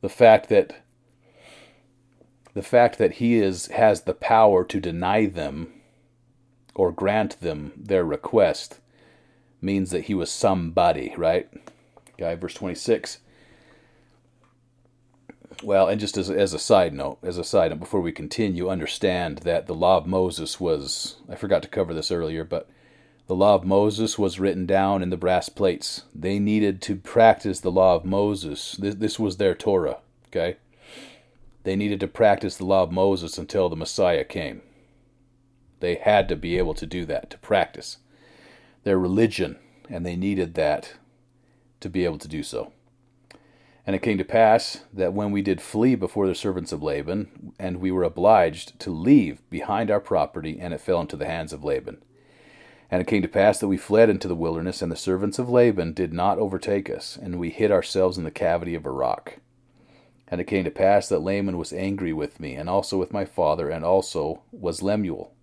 The 0.01 0.09
fact 0.09 0.49
that 0.49 0.83
the 2.53 2.63
fact 2.63 2.97
that 2.97 3.13
he 3.13 3.35
is 3.35 3.67
has 3.67 4.01
the 4.01 4.13
power 4.13 4.63
to 4.65 4.79
deny 4.79 5.27
them 5.27 5.73
or 6.75 6.91
grant 6.91 7.39
them 7.39 7.71
their 7.77 8.03
request 8.03 8.79
means 9.61 9.91
that 9.91 10.05
he 10.05 10.13
was 10.13 10.31
somebody, 10.31 11.13
right? 11.17 11.49
Guy, 12.17 12.35
verse 12.35 12.55
26. 12.55 13.19
Well, 15.63 15.87
and 15.87 15.99
just 15.99 16.17
as, 16.17 16.29
as 16.29 16.53
a 16.53 16.59
side 16.59 16.93
note, 16.93 17.19
as 17.23 17.37
a 17.37 17.43
side 17.43 17.71
note, 17.71 17.79
before 17.79 18.01
we 18.01 18.11
continue, 18.11 18.69
understand 18.69 19.39
that 19.39 19.65
the 19.65 19.73
law 19.73 19.97
of 19.97 20.05
Moses 20.05 20.59
was, 20.59 21.15
I 21.29 21.35
forgot 21.35 21.61
to 21.63 21.69
cover 21.69 21.93
this 21.93 22.11
earlier, 22.11 22.43
but 22.43 22.69
the 23.27 23.35
law 23.35 23.55
of 23.55 23.63
Moses 23.63 24.19
was 24.19 24.39
written 24.39 24.65
down 24.65 25.01
in 25.01 25.09
the 25.09 25.17
brass 25.17 25.47
plates. 25.47 26.03
They 26.13 26.37
needed 26.37 26.81
to 26.83 26.97
practice 26.97 27.61
the 27.61 27.71
law 27.71 27.95
of 27.95 28.03
Moses. 28.03 28.73
This, 28.73 28.95
this 28.95 29.17
was 29.17 29.37
their 29.37 29.55
Torah, 29.55 29.99
okay? 30.27 30.57
They 31.63 31.77
needed 31.77 32.01
to 32.01 32.07
practice 32.09 32.57
the 32.57 32.65
law 32.65 32.83
of 32.83 32.91
Moses 32.91 33.37
until 33.37 33.69
the 33.69 33.77
Messiah 33.77 34.25
came. 34.25 34.61
They 35.79 35.95
had 35.95 36.27
to 36.27 36.35
be 36.35 36.57
able 36.57 36.73
to 36.73 36.85
do 36.85 37.05
that, 37.05 37.29
to 37.29 37.37
practice 37.37 37.97
their 38.83 38.99
religion, 38.99 39.57
and 39.89 40.05
they 40.05 40.17
needed 40.17 40.55
that 40.55 40.95
to 41.79 41.89
be 41.89 42.03
able 42.03 42.17
to 42.17 42.27
do 42.27 42.43
so. 42.43 42.73
And 43.85 43.95
it 43.95 44.01
came 44.01 44.17
to 44.17 44.23
pass 44.23 44.83
that 44.93 45.13
when 45.13 45.31
we 45.31 45.41
did 45.41 45.61
flee 45.61 45.95
before 45.95 46.25
the 46.25 46.35
servants 46.35 46.71
of 46.71 46.81
Laban, 46.81 47.53
and 47.59 47.77
we 47.77 47.91
were 47.91 48.03
obliged 48.03 48.79
to 48.79 48.91
leave 48.91 49.41
behind 49.49 49.91
our 49.91 49.99
property, 49.99 50.57
and 50.59 50.73
it 50.73 50.79
fell 50.79 51.01
into 51.01 51.17
the 51.17 51.25
hands 51.25 51.51
of 51.51 51.63
Laban. 51.65 52.01
And 52.89 53.01
it 53.01 53.07
came 53.07 53.21
to 53.23 53.27
pass 53.27 53.59
that 53.59 53.67
we 53.67 53.77
fled 53.77 54.09
into 54.09 54.27
the 54.27 54.35
wilderness, 54.35 54.81
and 54.81 54.91
the 54.91 54.95
servants 54.95 55.37
of 55.37 55.49
Laban 55.49 55.93
did 55.93 56.13
not 56.13 56.39
overtake 56.39 56.89
us, 56.89 57.17
and 57.21 57.39
we 57.39 57.49
hid 57.49 57.71
ourselves 57.71 58.17
in 58.17 58.23
the 58.23 58.31
cavity 58.31 58.73
of 58.75 58.85
a 58.85 58.91
rock. 58.91 59.39
And 60.29 60.39
it 60.39 60.45
came 60.45 60.63
to 60.63 60.71
pass 60.71 61.09
that 61.09 61.21
Laman 61.21 61.57
was 61.57 61.73
angry 61.73 62.13
with 62.13 62.39
me, 62.39 62.55
and 62.55 62.69
also 62.69 62.97
with 62.97 63.11
my 63.11 63.25
father, 63.25 63.69
and 63.69 63.83
also 63.83 64.43
was 64.51 64.81
Lemuel. 64.81 65.33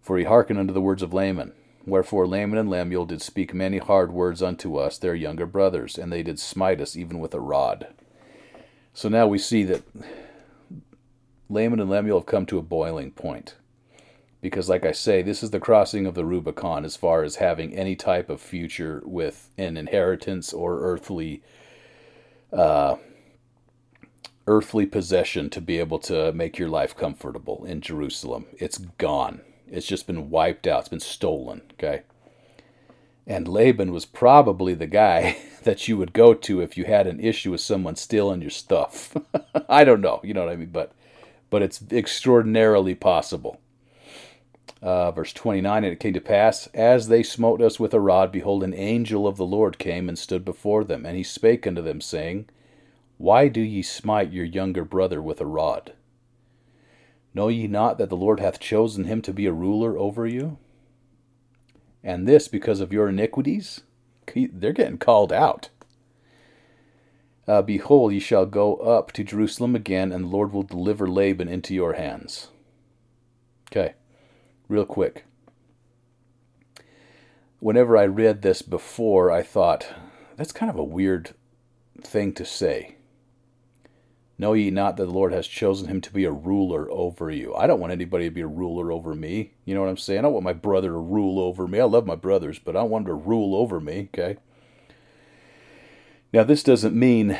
For 0.00 0.16
he 0.16 0.24
hearkened 0.24 0.60
unto 0.60 0.72
the 0.72 0.80
words 0.80 1.02
of 1.02 1.12
Laman. 1.12 1.54
Wherefore 1.86 2.26
Laman 2.26 2.58
and 2.58 2.70
Lemuel 2.70 3.04
did 3.04 3.20
speak 3.20 3.52
many 3.52 3.78
hard 3.78 4.10
words 4.10 4.42
unto 4.42 4.76
us, 4.76 4.96
their 4.96 5.14
younger 5.14 5.46
brothers, 5.46 5.98
and 5.98 6.10
they 6.12 6.22
did 6.22 6.38
smite 6.38 6.80
us 6.80 6.96
even 6.96 7.18
with 7.18 7.34
a 7.34 7.40
rod. 7.40 7.88
So 8.94 9.08
now 9.08 9.26
we 9.26 9.38
see 9.38 9.64
that 9.64 9.82
Laman 11.48 11.80
and 11.80 11.90
Lemuel 11.90 12.20
have 12.20 12.26
come 12.26 12.46
to 12.46 12.58
a 12.58 12.62
boiling 12.62 13.10
point. 13.10 13.56
Because, 14.40 14.68
like 14.68 14.84
I 14.84 14.92
say, 14.92 15.22
this 15.22 15.42
is 15.42 15.50
the 15.50 15.60
crossing 15.60 16.04
of 16.04 16.14
the 16.14 16.24
Rubicon 16.24 16.84
as 16.84 16.96
far 16.96 17.22
as 17.22 17.36
having 17.36 17.74
any 17.74 17.96
type 17.96 18.28
of 18.28 18.42
future 18.42 19.02
with 19.06 19.48
an 19.56 19.78
inheritance 19.78 20.52
or 20.52 20.80
earthly, 20.80 21.42
uh, 22.52 22.96
earthly 24.46 24.84
possession 24.84 25.48
to 25.48 25.62
be 25.62 25.78
able 25.78 25.98
to 26.00 26.32
make 26.34 26.58
your 26.58 26.68
life 26.68 26.94
comfortable 26.94 27.64
in 27.64 27.80
Jerusalem. 27.80 28.46
It's 28.58 28.76
gone. 28.76 29.40
It's 29.70 29.86
just 29.86 30.06
been 30.06 30.30
wiped 30.30 30.66
out. 30.66 30.80
It's 30.80 30.88
been 30.88 31.00
stolen. 31.00 31.62
Okay. 31.74 32.02
And 33.26 33.48
Laban 33.48 33.92
was 33.92 34.04
probably 34.04 34.74
the 34.74 34.86
guy 34.86 35.38
that 35.62 35.88
you 35.88 35.96
would 35.96 36.12
go 36.12 36.34
to 36.34 36.60
if 36.60 36.76
you 36.76 36.84
had 36.84 37.06
an 37.06 37.20
issue 37.20 37.52
with 37.52 37.60
someone 37.60 37.96
stealing 37.96 38.42
your 38.42 38.50
stuff. 38.50 39.16
I 39.68 39.84
don't 39.84 40.02
know, 40.02 40.20
you 40.22 40.34
know 40.34 40.44
what 40.44 40.52
I 40.52 40.56
mean, 40.56 40.70
but 40.70 40.92
but 41.50 41.62
it's 41.62 41.82
extraordinarily 41.90 42.94
possible. 42.94 43.60
Uh, 44.84 45.10
verse 45.12 45.32
29 45.32 45.84
And 45.84 45.92
it 45.92 45.98
came 45.98 46.12
to 46.12 46.20
pass, 46.20 46.66
as 46.74 47.08
they 47.08 47.22
smote 47.22 47.62
us 47.62 47.80
with 47.80 47.94
a 47.94 48.00
rod, 48.00 48.30
behold, 48.30 48.62
an 48.62 48.74
angel 48.74 49.26
of 49.26 49.38
the 49.38 49.46
Lord 49.46 49.78
came 49.78 50.08
and 50.10 50.18
stood 50.18 50.44
before 50.44 50.84
them. 50.84 51.06
And 51.06 51.16
he 51.16 51.22
spake 51.22 51.66
unto 51.66 51.80
them, 51.80 52.02
saying, 52.02 52.50
Why 53.16 53.48
do 53.48 53.62
ye 53.62 53.80
smite 53.80 54.30
your 54.30 54.44
younger 54.44 54.84
brother 54.84 55.22
with 55.22 55.40
a 55.40 55.46
rod? 55.46 55.93
Know 57.34 57.48
ye 57.48 57.66
not 57.66 57.98
that 57.98 58.08
the 58.08 58.16
Lord 58.16 58.38
hath 58.38 58.60
chosen 58.60 59.04
him 59.04 59.20
to 59.22 59.32
be 59.32 59.46
a 59.46 59.52
ruler 59.52 59.98
over 59.98 60.26
you? 60.26 60.58
And 62.02 62.28
this 62.28 62.46
because 62.46 62.80
of 62.80 62.92
your 62.92 63.08
iniquities? 63.08 63.80
They're 64.34 64.72
getting 64.72 64.98
called 64.98 65.32
out. 65.32 65.68
Uh, 67.46 67.60
Behold, 67.60 68.12
ye 68.12 68.20
shall 68.20 68.46
go 68.46 68.76
up 68.76 69.12
to 69.12 69.24
Jerusalem 69.24 69.74
again, 69.74 70.12
and 70.12 70.24
the 70.24 70.28
Lord 70.28 70.52
will 70.52 70.62
deliver 70.62 71.08
Laban 71.08 71.48
into 71.48 71.74
your 71.74 71.94
hands. 71.94 72.48
Okay, 73.70 73.94
real 74.68 74.86
quick. 74.86 75.24
Whenever 77.58 77.96
I 77.96 78.04
read 78.06 78.42
this 78.42 78.62
before, 78.62 79.30
I 79.30 79.42
thought, 79.42 79.88
that's 80.36 80.52
kind 80.52 80.70
of 80.70 80.78
a 80.78 80.84
weird 80.84 81.34
thing 82.00 82.32
to 82.34 82.44
say. 82.44 82.96
Know 84.36 84.52
ye 84.52 84.70
not 84.70 84.96
that 84.96 85.04
the 85.04 85.12
Lord 85.12 85.32
has 85.32 85.46
chosen 85.46 85.88
him 85.88 86.00
to 86.00 86.12
be 86.12 86.24
a 86.24 86.32
ruler 86.32 86.90
over 86.90 87.30
you? 87.30 87.54
I 87.54 87.66
don't 87.66 87.78
want 87.78 87.92
anybody 87.92 88.24
to 88.24 88.34
be 88.34 88.40
a 88.40 88.46
ruler 88.46 88.90
over 88.90 89.14
me. 89.14 89.52
You 89.64 89.74
know 89.74 89.80
what 89.80 89.88
I'm 89.90 89.96
saying? 89.96 90.20
I 90.20 90.22
don't 90.22 90.32
want 90.32 90.44
my 90.44 90.52
brother 90.52 90.88
to 90.88 90.98
rule 90.98 91.38
over 91.38 91.68
me. 91.68 91.78
I 91.78 91.84
love 91.84 92.06
my 92.06 92.16
brothers, 92.16 92.58
but 92.58 92.76
I 92.76 92.80
don't 92.80 92.90
want 92.90 93.02
him 93.02 93.08
to 93.08 93.14
rule 93.14 93.54
over 93.54 93.80
me, 93.80 94.08
okay? 94.12 94.38
Now, 96.32 96.42
this 96.42 96.64
doesn't 96.64 96.96
mean 96.96 97.38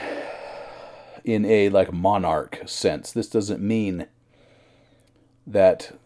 in 1.25 1.45
a 1.45 1.69
like 1.71 1.93
monarch 1.93 2.61
sense. 2.67 3.11
This 3.11 3.29
doesn't 3.29 3.61
mean 3.61 4.07
that 5.47 5.99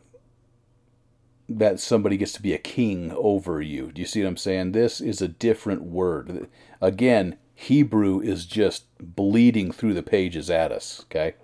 that 1.50 1.80
somebody 1.80 2.16
gets 2.16 2.32
to 2.32 2.42
be 2.42 2.52
a 2.52 2.58
king 2.58 3.10
over 3.12 3.60
you. 3.60 3.90
Do 3.90 4.00
you 4.00 4.06
see 4.06 4.22
what 4.22 4.28
I'm 4.28 4.36
saying? 4.36 4.72
This 4.72 5.00
is 5.00 5.22
a 5.22 5.28
different 5.28 5.82
word. 5.82 6.48
Again, 6.80 7.38
Hebrew 7.60 8.20
is 8.20 8.46
just 8.46 8.84
bleeding 9.00 9.72
through 9.72 9.94
the 9.94 10.02
pages 10.02 10.48
at 10.48 10.70
us, 10.70 11.02
okay? 11.06 11.34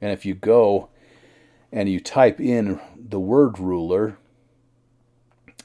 And 0.00 0.10
if 0.10 0.24
you 0.24 0.34
go 0.34 0.88
and 1.70 1.90
you 1.90 2.00
type 2.00 2.40
in 2.40 2.80
the 2.96 3.20
word 3.20 3.58
ruler 3.58 4.16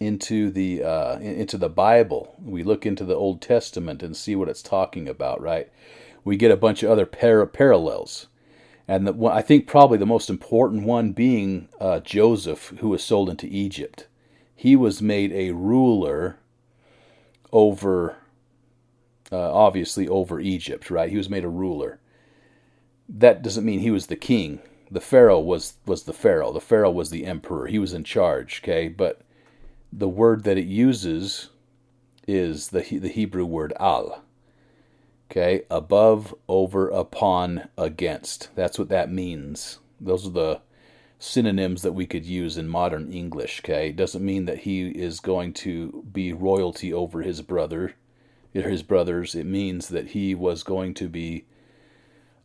into 0.01 0.51
the 0.51 0.83
uh, 0.83 1.19
into 1.19 1.57
the 1.57 1.69
Bible, 1.69 2.35
we 2.43 2.63
look 2.63 2.85
into 2.85 3.05
the 3.05 3.15
Old 3.15 3.41
Testament 3.41 4.03
and 4.03 4.15
see 4.15 4.35
what 4.35 4.49
it's 4.49 4.61
talking 4.61 5.07
about, 5.07 5.39
right? 5.41 5.71
We 6.25 6.35
get 6.35 6.51
a 6.51 6.57
bunch 6.57 6.83
of 6.83 6.91
other 6.91 7.05
par- 7.05 7.45
parallels, 7.45 8.27
and 8.89 9.07
the, 9.07 9.25
I 9.27 9.41
think 9.41 9.67
probably 9.67 9.97
the 9.97 10.05
most 10.05 10.29
important 10.29 10.83
one 10.83 11.13
being 11.13 11.69
uh, 11.79 12.01
Joseph, 12.01 12.73
who 12.81 12.89
was 12.89 13.05
sold 13.05 13.29
into 13.29 13.47
Egypt. 13.47 14.07
He 14.53 14.75
was 14.75 15.01
made 15.01 15.31
a 15.31 15.51
ruler 15.51 16.39
over 17.53 18.17
uh, 19.33 19.51
obviously 19.51 20.07
over 20.07 20.39
Egypt, 20.39 20.91
right? 20.91 21.09
He 21.09 21.17
was 21.17 21.29
made 21.29 21.43
a 21.43 21.49
ruler. 21.49 21.99
That 23.09 23.41
doesn't 23.41 23.65
mean 23.65 23.79
he 23.79 23.91
was 23.91 24.07
the 24.07 24.15
king. 24.15 24.59
The 24.91 25.01
pharaoh 25.01 25.39
was 25.39 25.73
was 25.85 26.03
the 26.03 26.13
pharaoh. 26.13 26.53
The 26.53 26.61
pharaoh 26.61 26.91
was 26.91 27.09
the 27.09 27.25
emperor. 27.25 27.65
He 27.67 27.79
was 27.79 27.93
in 27.93 28.03
charge. 28.03 28.61
Okay, 28.63 28.87
but 28.87 29.21
the 29.91 30.07
word 30.07 30.43
that 30.43 30.57
it 30.57 30.67
uses 30.67 31.49
is 32.27 32.69
the 32.69 32.81
the 32.99 33.09
Hebrew 33.09 33.45
word 33.45 33.73
al. 33.79 34.23
Okay, 35.31 35.63
above, 35.71 36.35
over, 36.47 36.89
upon, 36.89 37.69
against. 37.75 38.49
That's 38.55 38.77
what 38.77 38.89
that 38.89 39.11
means. 39.11 39.79
Those 39.99 40.27
are 40.27 40.31
the 40.31 40.61
synonyms 41.17 41.81
that 41.81 41.93
we 41.93 42.05
could 42.05 42.25
use 42.25 42.55
in 42.55 42.67
modern 42.67 43.11
English. 43.11 43.61
Okay, 43.63 43.89
it 43.89 43.95
doesn't 43.95 44.23
mean 44.23 44.45
that 44.45 44.59
he 44.59 44.89
is 44.89 45.19
going 45.19 45.53
to 45.53 46.05
be 46.11 46.33
royalty 46.33 46.93
over 46.93 47.23
his 47.23 47.41
brother 47.41 47.95
his 48.61 48.83
brothers, 48.83 49.33
it 49.33 49.45
means 49.45 49.87
that 49.89 50.09
he 50.09 50.35
was 50.35 50.61
going 50.63 50.93
to 50.95 51.09
be 51.09 51.45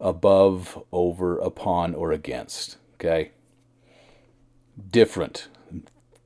above, 0.01 0.83
over, 0.91 1.39
upon, 1.39 1.95
or 1.95 2.13
against. 2.13 2.79
Okay? 2.95 3.33
Different. 4.91 5.49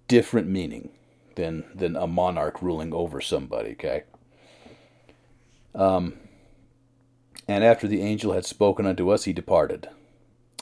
Different 0.07 0.49
meaning 0.49 0.91
than 1.35 1.65
than 1.75 1.97
a 1.97 2.07
monarch 2.07 2.61
ruling 2.63 2.93
over 2.93 3.21
somebody, 3.21 3.73
okay? 3.73 4.05
Um 5.75 6.15
and 7.49 7.65
after 7.65 7.89
the 7.89 8.03
angel 8.03 8.33
had 8.33 8.45
spoken 8.45 8.87
unto 8.87 9.11
us, 9.11 9.25
he 9.25 9.33
departed. 9.33 9.89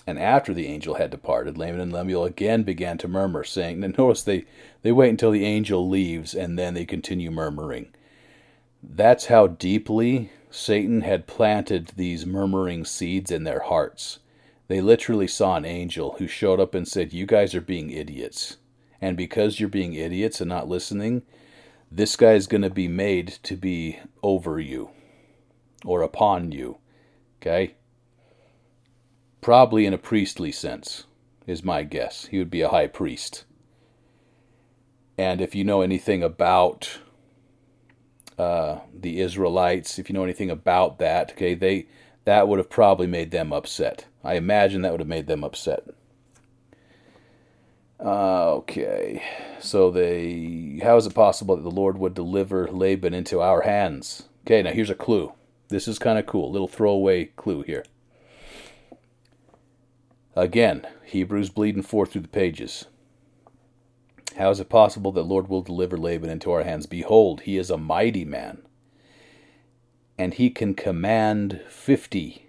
And 0.06 0.18
after 0.18 0.54
the 0.54 0.66
angel 0.66 0.94
had 0.94 1.10
departed, 1.10 1.58
Laman 1.58 1.80
and 1.80 1.92
Lemuel 1.92 2.24
again 2.24 2.62
began 2.62 2.96
to 2.98 3.08
murmur, 3.08 3.44
saying, 3.44 3.80
notice 3.80 4.22
they, 4.22 4.46
they 4.82 4.90
wait 4.90 5.10
until 5.10 5.30
the 5.30 5.44
angel 5.44 5.88
leaves 5.88 6.34
and 6.34 6.58
then 6.58 6.74
they 6.74 6.86
continue 6.86 7.30
murmuring. 7.30 7.92
That's 8.82 9.26
how 9.26 9.46
deeply 9.46 10.30
Satan 10.50 11.02
had 11.02 11.26
planted 11.26 11.92
these 11.96 12.26
murmuring 12.26 12.84
seeds 12.84 13.30
in 13.30 13.44
their 13.44 13.60
hearts. 13.60 14.18
They 14.68 14.80
literally 14.80 15.26
saw 15.26 15.56
an 15.56 15.64
angel 15.64 16.16
who 16.18 16.26
showed 16.26 16.60
up 16.60 16.74
and 16.74 16.86
said, 16.86 17.12
You 17.12 17.26
guys 17.26 17.54
are 17.54 17.60
being 17.60 17.90
idiots. 17.90 18.56
And 19.00 19.16
because 19.16 19.58
you're 19.58 19.68
being 19.68 19.94
idiots 19.94 20.40
and 20.40 20.48
not 20.48 20.68
listening, 20.68 21.22
this 21.90 22.16
guy 22.16 22.32
is 22.32 22.46
going 22.46 22.62
to 22.62 22.70
be 22.70 22.88
made 22.88 23.28
to 23.42 23.56
be 23.56 23.98
over 24.22 24.60
you 24.60 24.90
or 25.84 26.02
upon 26.02 26.52
you. 26.52 26.78
Okay? 27.40 27.74
Probably 29.40 29.86
in 29.86 29.94
a 29.94 29.98
priestly 29.98 30.52
sense, 30.52 31.04
is 31.46 31.64
my 31.64 31.82
guess. 31.82 32.26
He 32.26 32.38
would 32.38 32.50
be 32.50 32.60
a 32.60 32.68
high 32.68 32.86
priest. 32.86 33.44
And 35.16 35.40
if 35.40 35.54
you 35.54 35.64
know 35.64 35.80
anything 35.80 36.22
about 36.22 36.98
uh, 38.40 38.80
the 38.98 39.20
Israelites, 39.20 39.98
if 39.98 40.08
you 40.08 40.14
know 40.14 40.24
anything 40.24 40.50
about 40.50 40.98
that, 40.98 41.32
okay, 41.32 41.54
they 41.54 41.86
that 42.24 42.48
would 42.48 42.58
have 42.58 42.70
probably 42.70 43.06
made 43.06 43.30
them 43.30 43.52
upset. 43.52 44.06
I 44.24 44.34
imagine 44.34 44.82
that 44.82 44.92
would 44.92 45.00
have 45.00 45.08
made 45.08 45.26
them 45.26 45.44
upset. 45.44 45.84
Uh, 48.02 48.54
okay, 48.54 49.22
so 49.60 49.90
they, 49.90 50.80
how 50.82 50.96
is 50.96 51.06
it 51.06 51.14
possible 51.14 51.56
that 51.56 51.62
the 51.62 51.70
Lord 51.70 51.98
would 51.98 52.14
deliver 52.14 52.66
Laban 52.66 53.12
into 53.12 53.40
our 53.40 53.62
hands? 53.62 54.24
Okay, 54.46 54.62
now 54.62 54.70
here's 54.72 54.90
a 54.90 54.94
clue. 54.94 55.34
This 55.68 55.86
is 55.86 55.98
kind 55.98 56.18
of 56.18 56.24
cool. 56.24 56.50
Little 56.50 56.68
throwaway 56.68 57.26
clue 57.36 57.62
here. 57.62 57.84
Again, 60.34 60.86
Hebrews 61.04 61.50
bleeding 61.50 61.82
forth 61.82 62.12
through 62.12 62.22
the 62.22 62.28
pages. 62.28 62.86
How 64.36 64.50
is 64.50 64.60
it 64.60 64.68
possible 64.68 65.12
that 65.12 65.24
Lord 65.24 65.48
will 65.48 65.62
deliver 65.62 65.96
Laban 65.96 66.30
into 66.30 66.52
our 66.52 66.62
hands? 66.62 66.86
Behold, 66.86 67.42
he 67.42 67.58
is 67.58 67.70
a 67.70 67.76
mighty 67.76 68.24
man, 68.24 68.62
and 70.18 70.34
he 70.34 70.50
can 70.50 70.74
command 70.74 71.62
fifty, 71.68 72.46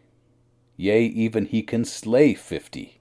yea, 0.78 1.04
even 1.04 1.46
he 1.46 1.64
can 1.64 1.84
slay 1.84 2.34
fifty. 2.34 3.00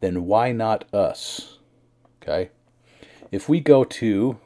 Then 0.00 0.24
why 0.24 0.52
not 0.52 0.92
us? 0.94 1.58
Okay? 2.22 2.50
If 3.30 3.48
we 3.48 3.60
go 3.60 3.84
to 3.84 4.38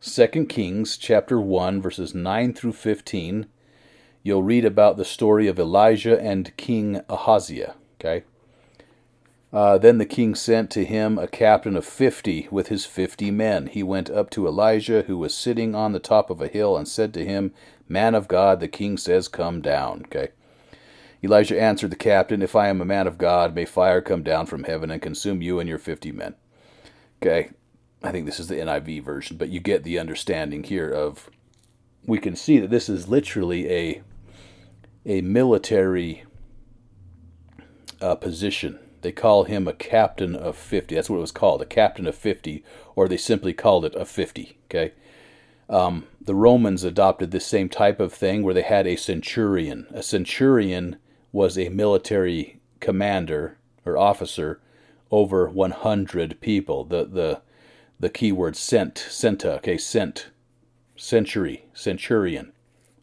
2 0.00 0.46
Kings 0.46 0.96
chapter 0.96 1.40
1 1.40 1.82
verses 1.82 2.14
9 2.14 2.54
through 2.54 2.72
15, 2.72 3.46
you'll 4.22 4.42
read 4.42 4.64
about 4.64 4.96
the 4.96 5.04
story 5.04 5.48
of 5.48 5.58
Elijah 5.58 6.20
and 6.20 6.56
King 6.56 7.00
Ahaziah, 7.08 7.74
okay? 7.98 8.24
Uh, 9.56 9.78
then 9.78 9.96
the 9.96 10.04
king 10.04 10.34
sent 10.34 10.70
to 10.70 10.84
him 10.84 11.18
a 11.18 11.26
captain 11.26 11.78
of 11.78 11.84
fifty 11.86 12.46
with 12.50 12.68
his 12.68 12.84
fifty 12.84 13.30
men. 13.30 13.68
He 13.68 13.82
went 13.82 14.10
up 14.10 14.28
to 14.32 14.46
Elijah, 14.46 15.04
who 15.06 15.16
was 15.16 15.34
sitting 15.34 15.74
on 15.74 15.92
the 15.92 15.98
top 15.98 16.28
of 16.28 16.42
a 16.42 16.48
hill, 16.48 16.76
and 16.76 16.86
said 16.86 17.14
to 17.14 17.24
him, 17.24 17.54
Man 17.88 18.14
of 18.14 18.28
God, 18.28 18.60
the 18.60 18.68
king 18.68 18.98
says, 18.98 19.28
Come 19.28 19.62
down. 19.62 20.02
Okay. 20.04 20.28
Elijah 21.24 21.58
answered 21.58 21.90
the 21.90 21.96
captain, 21.96 22.42
If 22.42 22.54
I 22.54 22.68
am 22.68 22.82
a 22.82 22.84
man 22.84 23.06
of 23.06 23.16
God, 23.16 23.54
may 23.54 23.64
fire 23.64 24.02
come 24.02 24.22
down 24.22 24.44
from 24.44 24.64
heaven 24.64 24.90
and 24.90 25.00
consume 25.00 25.40
you 25.40 25.58
and 25.58 25.66
your 25.66 25.78
fifty 25.78 26.12
men. 26.12 26.34
Okay. 27.22 27.48
I 28.02 28.12
think 28.12 28.26
this 28.26 28.38
is 28.38 28.48
the 28.48 28.56
NIV 28.56 29.04
version, 29.04 29.38
but 29.38 29.48
you 29.48 29.60
get 29.60 29.84
the 29.84 29.98
understanding 29.98 30.64
here 30.64 30.90
of 30.90 31.30
we 32.04 32.18
can 32.18 32.36
see 32.36 32.58
that 32.58 32.68
this 32.68 32.90
is 32.90 33.08
literally 33.08 33.72
a 33.72 34.02
a 35.06 35.22
military 35.22 36.24
uh, 38.02 38.16
position 38.16 38.80
they 39.06 39.12
call 39.12 39.44
him 39.44 39.68
a 39.68 39.72
captain 39.72 40.34
of 40.34 40.56
50. 40.56 40.96
That's 40.96 41.08
what 41.08 41.18
it 41.18 41.20
was 41.20 41.30
called, 41.30 41.62
a 41.62 41.64
captain 41.64 42.08
of 42.08 42.16
50, 42.16 42.64
or 42.96 43.06
they 43.06 43.16
simply 43.16 43.52
called 43.52 43.84
it 43.84 43.94
a 43.94 44.04
50. 44.04 44.58
Okay. 44.64 44.94
Um, 45.68 46.08
the 46.20 46.34
Romans 46.34 46.82
adopted 46.82 47.30
this 47.30 47.46
same 47.46 47.68
type 47.68 48.00
of 48.00 48.12
thing 48.12 48.42
where 48.42 48.52
they 48.52 48.62
had 48.62 48.84
a 48.84 48.96
centurion. 48.96 49.86
A 49.92 50.02
centurion 50.02 50.96
was 51.30 51.56
a 51.56 51.68
military 51.68 52.58
commander 52.80 53.58
or 53.84 53.96
officer 53.96 54.60
over 55.12 55.48
100 55.48 56.40
people. 56.40 56.82
The 56.82 57.04
the 57.04 57.42
the 58.00 58.10
key 58.10 58.32
word 58.32 58.56
cent, 58.56 59.06
centa, 59.08 59.58
okay, 59.58 59.78
cent, 59.78 60.30
century, 60.96 61.66
centurion. 61.72 62.52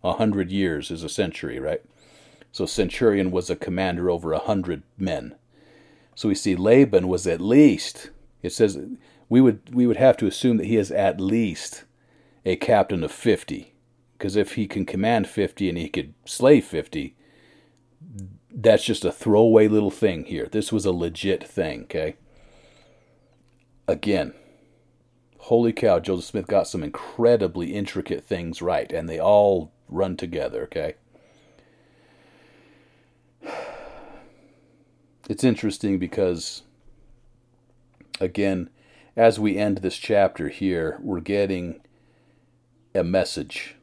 A 0.03 0.11
hundred 0.11 0.51
years 0.51 0.91
is 0.91 1.01
a 1.01 1.07
century, 1.07 1.61
right? 1.61 1.81
So 2.51 2.65
centurion 2.65 3.31
was 3.31 3.49
a 3.49 3.55
commander 3.55 4.09
over 4.09 4.33
a 4.33 4.39
hundred 4.39 4.83
men. 4.97 5.35
So 6.15 6.27
we 6.27 6.35
see 6.35 6.55
Laban 6.55 7.07
was 7.07 7.25
at 7.25 7.41
least, 7.41 8.11
it 8.41 8.51
says, 8.51 8.77
we 9.29 9.41
would, 9.41 9.73
we 9.73 9.87
would 9.87 9.97
have 9.97 10.17
to 10.17 10.27
assume 10.27 10.57
that 10.57 10.67
he 10.67 10.77
is 10.77 10.91
at 10.91 11.19
least 11.19 11.85
a 12.45 12.55
captain 12.55 13.03
of 13.03 13.11
50. 13.11 13.73
Because 14.17 14.35
if 14.35 14.53
he 14.53 14.67
can 14.67 14.85
command 14.85 15.27
50 15.27 15.69
and 15.69 15.77
he 15.77 15.89
could 15.89 16.13
slay 16.25 16.61
50, 16.61 17.15
that's 18.53 18.83
just 18.83 19.03
a 19.03 19.11
throwaway 19.11 19.67
little 19.67 19.91
thing 19.91 20.25
here. 20.25 20.47
This 20.51 20.71
was 20.71 20.85
a 20.85 20.91
legit 20.91 21.43
thing, 21.43 21.83
okay? 21.83 22.15
Again, 23.87 24.33
holy 25.39 25.73
cow, 25.73 25.99
Joseph 25.99 26.25
Smith 26.25 26.47
got 26.47 26.67
some 26.67 26.83
incredibly 26.83 27.73
intricate 27.73 28.23
things 28.23 28.61
right, 28.61 28.91
and 28.91 29.09
they 29.09 29.19
all 29.19 29.71
run 29.89 30.15
together, 30.15 30.63
okay? 30.63 30.95
It's 35.29 35.43
interesting 35.43 35.99
because, 35.99 36.63
again, 38.19 38.69
as 39.15 39.39
we 39.39 39.57
end 39.57 39.77
this 39.77 39.97
chapter 39.97 40.49
here, 40.49 40.97
we're 41.01 41.21
getting 41.21 41.81
a 42.95 43.03
message. 43.03 43.75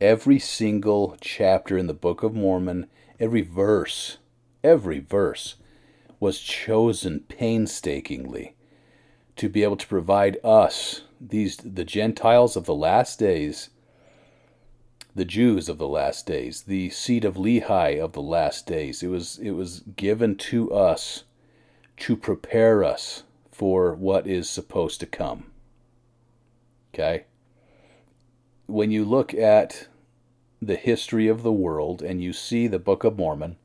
Every 0.00 0.38
single 0.38 1.16
chapter 1.20 1.76
in 1.76 1.86
the 1.86 1.94
Book 1.94 2.22
of 2.22 2.34
Mormon, 2.34 2.86
every 3.18 3.42
verse, 3.42 4.18
every 4.62 4.98
verse 4.98 5.56
was 6.20 6.38
chosen 6.38 7.20
painstakingly 7.20 8.54
to 9.36 9.48
be 9.48 9.62
able 9.62 9.76
to 9.76 9.86
provide 9.86 10.38
us, 10.44 11.02
these 11.20 11.56
the 11.56 11.84
Gentiles 11.84 12.56
of 12.56 12.64
the 12.64 12.74
last 12.74 13.18
days, 13.18 13.70
the 15.14 15.24
Jews 15.24 15.68
of 15.68 15.78
the 15.78 15.88
last 15.88 16.26
days, 16.26 16.62
the 16.62 16.90
seed 16.90 17.24
of 17.24 17.34
Lehi 17.34 18.00
of 18.00 18.12
the 18.12 18.22
last 18.22 18.66
days. 18.66 19.02
It 19.02 19.08
was 19.08 19.38
it 19.38 19.50
was 19.50 19.80
given 19.96 20.36
to 20.36 20.72
us 20.72 21.24
to 21.98 22.16
prepare 22.16 22.82
us 22.82 23.24
for 23.50 23.94
what 23.94 24.26
is 24.26 24.48
supposed 24.48 25.00
to 25.00 25.06
come. 25.06 25.50
Okay? 26.94 27.24
When 28.66 28.90
you 28.90 29.04
look 29.04 29.34
at 29.34 29.88
the 30.60 30.76
history 30.76 31.28
of 31.28 31.42
the 31.42 31.52
world 31.52 32.02
and 32.02 32.22
you 32.22 32.32
see 32.32 32.66
the 32.66 32.78
Book 32.78 33.04
of 33.04 33.18
Mormon, 33.18 33.56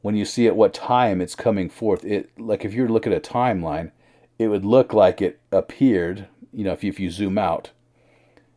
when 0.00 0.14
you 0.14 0.24
see 0.24 0.46
at 0.46 0.56
what 0.56 0.72
time 0.72 1.20
it's 1.20 1.34
coming 1.34 1.68
forth, 1.68 2.04
it 2.04 2.30
like 2.38 2.64
if 2.64 2.72
you're 2.72 2.88
looking 2.88 3.12
at 3.12 3.26
a 3.26 3.32
timeline, 3.32 3.90
it 4.38 4.48
would 4.48 4.64
look 4.64 4.92
like 4.92 5.20
it 5.20 5.40
appeared, 5.50 6.28
you 6.52 6.62
know, 6.62 6.72
if 6.72 6.84
you, 6.84 6.90
if 6.90 7.00
you 7.00 7.10
zoom 7.10 7.36
out, 7.36 7.72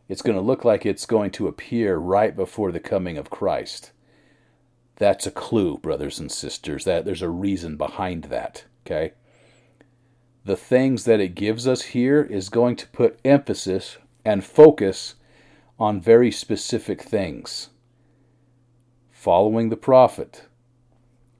it's 0.08 0.22
going 0.22 0.36
to 0.36 0.42
look 0.42 0.64
like 0.64 0.84
it's 0.84 1.06
going 1.06 1.30
to 1.32 1.48
appear 1.48 1.96
right 1.96 2.34
before 2.34 2.72
the 2.72 2.80
coming 2.80 3.16
of 3.16 3.30
Christ. 3.30 3.92
That's 4.96 5.26
a 5.26 5.30
clue, 5.30 5.78
brothers 5.78 6.18
and 6.18 6.30
sisters. 6.30 6.84
That 6.84 7.04
there's 7.04 7.22
a 7.22 7.30
reason 7.30 7.76
behind 7.76 8.24
that, 8.24 8.64
okay? 8.86 9.12
The 10.44 10.56
things 10.56 11.04
that 11.04 11.20
it 11.20 11.34
gives 11.34 11.66
us 11.68 11.82
here 11.82 12.22
is 12.22 12.48
going 12.48 12.76
to 12.76 12.88
put 12.88 13.20
emphasis 13.24 13.98
and 14.24 14.44
focus 14.44 15.14
on 15.78 16.00
very 16.00 16.30
specific 16.30 17.02
things. 17.02 17.70
Following 19.10 19.68
the 19.68 19.76
prophet, 19.76 20.44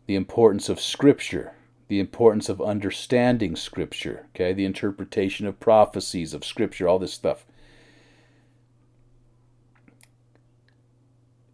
the 0.07 0.15
importance 0.15 0.69
of 0.69 0.81
scripture, 0.81 1.55
the 1.89 2.01
importance 2.01 2.49
of 2.49 2.63
understanding 2.63 3.55
scripture, 3.57 4.27
okay? 4.35 4.53
The 4.53 4.65
interpretation 4.65 5.47
of 5.47 5.61
prophecies 5.61 6.33
of 6.33 6.45
scripture, 6.45 6.89
all 6.89 6.99
this 6.99 7.13
stuff. 7.13 7.45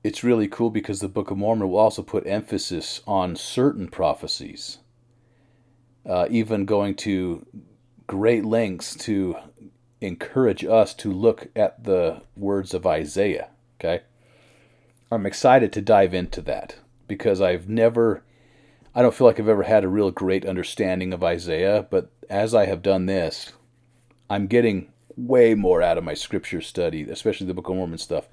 It's 0.05 0.24
really 0.24 0.49
cool 0.49 0.70
because 0.70 1.01
the 1.01 1.09
Book 1.09 1.30
of 1.30 1.38
Mormon 1.38 1.68
will 1.68 1.78
also 1.78 2.03
put 2.03 2.26
emphasis 2.26 3.01
on 3.07 3.36
certain 3.36 3.89
prophecies, 3.89 4.78
uh, 6.09 6.27
even 6.31 6.64
going 6.64 6.94
to 6.97 7.47
great 8.06 8.44
lengths 8.44 8.94
to 8.94 9.36
encourage 10.01 10.64
us 10.64 10.94
to 10.94 11.12
look 11.12 11.48
at 11.56 11.85
the 11.85 12.23
words 12.36 12.74
of 12.74 12.86
Isaiah. 12.86 13.48
Okay? 13.78 14.02
I'm 15.10 15.27
excited 15.27 15.73
to 15.73 15.82
dive 15.82 16.14
into 16.14 16.40
that 16.43 16.77
because 17.09 17.40
I've 17.40 17.68
never, 17.68 18.23
I 18.94 19.02
don't 19.02 19.14
feel 19.14 19.27
like 19.27 19.40
I've 19.40 19.48
ever 19.48 19.64
had 19.64 19.85
a 19.85 19.89
real 19.89 20.10
great 20.10 20.47
understanding 20.47 21.12
of 21.12 21.24
Isaiah, 21.24 21.86
but 21.90 22.10
as 22.31 22.55
I 22.55 22.66
have 22.66 22.82
done 22.82 23.06
this, 23.06 23.52
I'm 24.31 24.47
getting 24.47 24.93
way 25.16 25.55
more 25.55 25.82
out 25.82 25.98
of 25.98 26.05
my 26.05 26.14
scripture 26.14 26.60
study, 26.60 27.02
especially 27.02 27.47
the 27.47 27.55
Book 27.55 27.68
of 27.68 27.74
Mormon 27.74 27.98
stuff 27.98 28.28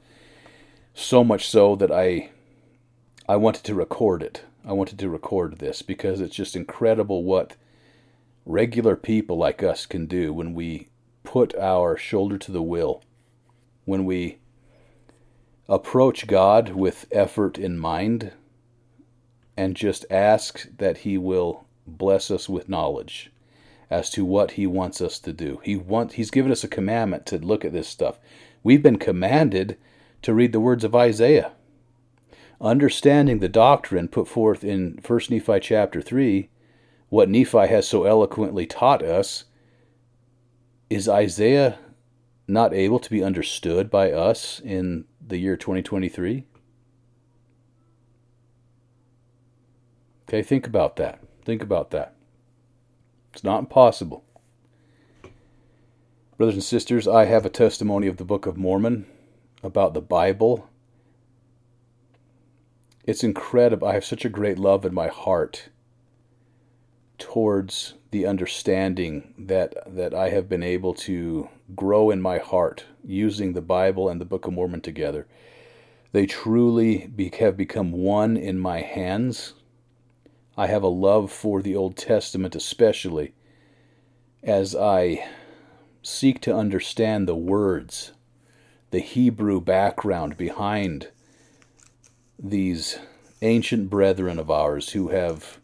so 0.96 1.24
much 1.24 1.48
so 1.48 1.76
that 1.76 1.92
I 1.92 2.30
I 3.28 3.36
wanted 3.36 3.64
to 3.66 3.76
record 3.76 4.24
it. 4.24 4.44
I 4.66 4.72
wanted 4.72 4.98
to 5.00 5.10
record 5.10 5.60
this 5.60 5.82
because 5.82 6.22
it's 6.22 6.36
just 6.36 6.56
incredible 6.56 7.24
what 7.24 7.56
regular 8.46 8.96
people 8.96 9.38
like 9.38 9.62
us 9.62 9.86
can 9.86 10.06
do 10.06 10.34
when 10.34 10.54
we 10.54 10.88
put 11.24 11.56
our 11.56 11.98
shoulder 11.98 12.38
to 12.38 12.52
the 12.52 12.62
wheel, 12.62 13.04
when 13.84 14.06
we 14.06 14.38
approach 15.68 16.28
God 16.28 16.70
with 16.70 17.08
effort 17.12 17.58
in 17.58 17.78
mind 17.78 18.32
and 19.58 19.76
just 19.76 20.06
ask 20.10 20.68
that 20.78 21.00
He 21.00 21.18
will 21.18 21.66
bless 21.86 22.32
us 22.32 22.48
with 22.48 22.70
knowledge 22.70 23.32
as 23.90 24.10
to 24.12 24.24
what 24.24 24.52
He 24.52 24.66
wants 24.68 25.02
us 25.02 25.20
to 25.20 25.34
do. 25.34 25.60
He 25.64 25.76
want, 25.76 26.14
He's 26.14 26.32
given 26.32 26.52
us 26.52 26.64
a 26.64 26.70
commandment 26.70 27.26
to 27.28 27.38
look 27.38 27.66
at 27.66 27.74
this 27.74 27.88
stuff. 27.88 28.20
We've 28.64 28.84
been 28.84 28.98
commanded 28.98 29.78
to 30.26 30.34
read 30.34 30.52
the 30.52 30.60
words 30.60 30.84
of 30.84 30.96
Isaiah. 30.96 31.52
Understanding 32.60 33.38
the 33.38 33.48
doctrine 33.48 34.08
put 34.08 34.28
forth 34.28 34.64
in 34.64 35.00
1 35.06 35.20
Nephi 35.30 35.60
chapter 35.60 36.02
3, 36.02 36.50
what 37.10 37.30
Nephi 37.30 37.68
has 37.68 37.88
so 37.88 38.06
eloquently 38.06 38.66
taught 38.66 39.04
us, 39.04 39.44
is 40.90 41.08
Isaiah 41.08 41.78
not 42.48 42.74
able 42.74 42.98
to 42.98 43.10
be 43.12 43.24
understood 43.24 43.92
by 43.92 44.12
us 44.12 44.60
in 44.62 45.06
the 45.26 45.38
year 45.38 45.56
2023? 45.56 46.48
Okay, 50.28 50.42
think 50.42 50.66
about 50.66 50.96
that. 50.96 51.20
Think 51.44 51.62
about 51.62 51.92
that. 51.92 52.16
It's 53.32 53.44
not 53.44 53.60
impossible. 53.60 54.24
Brothers 56.36 56.56
and 56.56 56.64
sisters, 56.64 57.08
I 57.08 57.26
have 57.26 57.46
a 57.46 57.50
testimony 57.50 58.08
of 58.08 58.18
the 58.18 58.26
Book 58.26 58.48
of 58.48 58.58
Mormon 58.58 59.06
about 59.66 59.94
the 59.94 60.02
Bible. 60.02 60.70
It's 63.04 63.24
incredible. 63.24 63.88
I 63.88 63.94
have 63.94 64.06
such 64.06 64.24
a 64.24 64.30
great 64.30 64.60
love 64.60 64.86
in 64.86 64.94
my 64.94 65.08
heart 65.08 65.70
towards 67.18 67.96
the 68.12 68.26
understanding 68.26 69.34
that 69.38 69.76
that 69.88 70.14
I 70.14 70.30
have 70.30 70.48
been 70.48 70.64
able 70.64 70.94
to 70.94 71.50
grow 71.76 72.10
in 72.10 72.22
my 72.22 72.38
heart 72.38 72.86
using 73.04 73.54
the 73.54 73.62
Bible 73.62 74.10
and 74.10 74.22
the 74.22 74.26
Book 74.26 74.46
of 74.48 74.54
Mormon 74.54 74.82
together. 74.82 75.28
They 76.12 76.26
truly 76.26 77.08
be, 77.08 77.30
have 77.40 77.58
become 77.58 77.92
one 77.92 78.38
in 78.38 78.58
my 78.60 78.82
hands. 78.82 79.54
I 80.56 80.68
have 80.68 80.84
a 80.84 80.88
love 80.88 81.32
for 81.32 81.62
the 81.62 81.76
Old 81.76 81.98
Testament, 81.98 82.56
especially 82.56 83.34
as 84.42 84.76
I 84.76 85.28
seek 86.02 86.40
to 86.42 86.56
understand 86.56 87.28
the 87.28 87.36
words, 87.36 88.14
the 88.96 89.02
Hebrew 89.02 89.60
background 89.60 90.38
behind 90.38 91.10
these 92.40 92.98
ancient 93.42 93.90
brethren 93.90 94.40
of 94.40 94.50
ours 94.50 94.92
who 94.92 95.10
have 95.10 95.60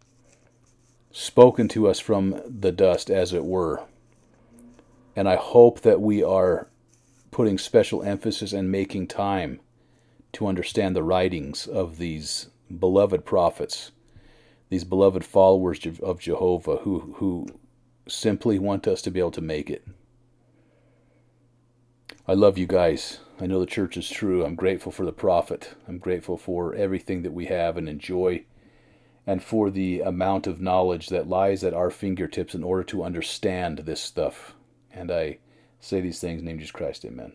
spoken 1.14 1.70
to 1.70 1.88
us 1.88 1.98
from 1.98 2.42
the 2.46 2.74
dust, 2.74 3.10
as 3.10 3.32
it 3.32 3.46
were. 3.46 3.86
And 5.16 5.30
I 5.30 5.38
hope 5.38 5.80
that 5.80 6.02
we 6.02 6.22
are 6.22 6.68
putting 7.32 7.58
special 7.58 8.04
emphasis 8.04 8.52
and 8.52 8.70
making 8.70 9.08
time 9.08 9.62
to 10.34 10.46
understand 10.46 10.94
the 10.94 11.02
writings 11.02 11.68
of 11.68 12.00
these 12.00 12.50
beloved 12.82 13.24
prophets, 13.24 13.94
these 14.68 14.84
beloved 14.84 15.24
followers 15.24 15.80
of 16.04 16.20
Jehovah 16.20 16.80
who, 16.80 17.14
who 17.20 17.48
simply 18.10 18.60
want 18.60 18.90
us 18.90 19.02
to 19.04 19.10
be 19.10 19.22
able 19.22 19.32
to 19.32 19.40
make 19.40 19.70
it. 19.70 19.88
I 22.32 22.34
love 22.34 22.58
you 22.58 22.66
guys. 22.66 23.20
I 23.42 23.46
know 23.46 23.60
the 23.60 23.66
church 23.66 23.98
is 23.98 24.10
true. 24.10 24.46
I'm 24.46 24.56
grateful 24.56 24.94
for 24.94 25.04
the 25.06 25.12
prophet. 25.12 25.76
I'm 25.86 25.98
grateful 25.98 26.38
for 26.38 26.74
everything 26.74 27.24
that 27.24 27.34
we 27.34 27.48
have 27.48 27.76
and 27.76 27.90
enjoy, 27.90 28.46
and 29.28 29.44
for 29.44 29.70
the 29.70 30.00
amount 30.00 30.48
of 30.48 30.62
knowledge 30.62 31.10
that 31.10 31.28
lies 31.28 31.62
at 31.62 31.74
our 31.74 31.90
fingertips 31.90 32.56
in 32.56 32.64
order 32.64 32.84
to 32.84 33.04
understand 33.04 33.80
this 33.80 34.00
stuff. 34.00 34.56
And 34.94 35.12
I 35.12 35.40
say 35.82 36.00
these 36.00 36.22
things 36.22 36.40
in 36.40 36.46
the 36.46 36.52
name 36.52 36.56
of 36.56 36.62
Jesus 36.62 36.72
Christ. 36.72 37.04
Amen. 37.04 37.34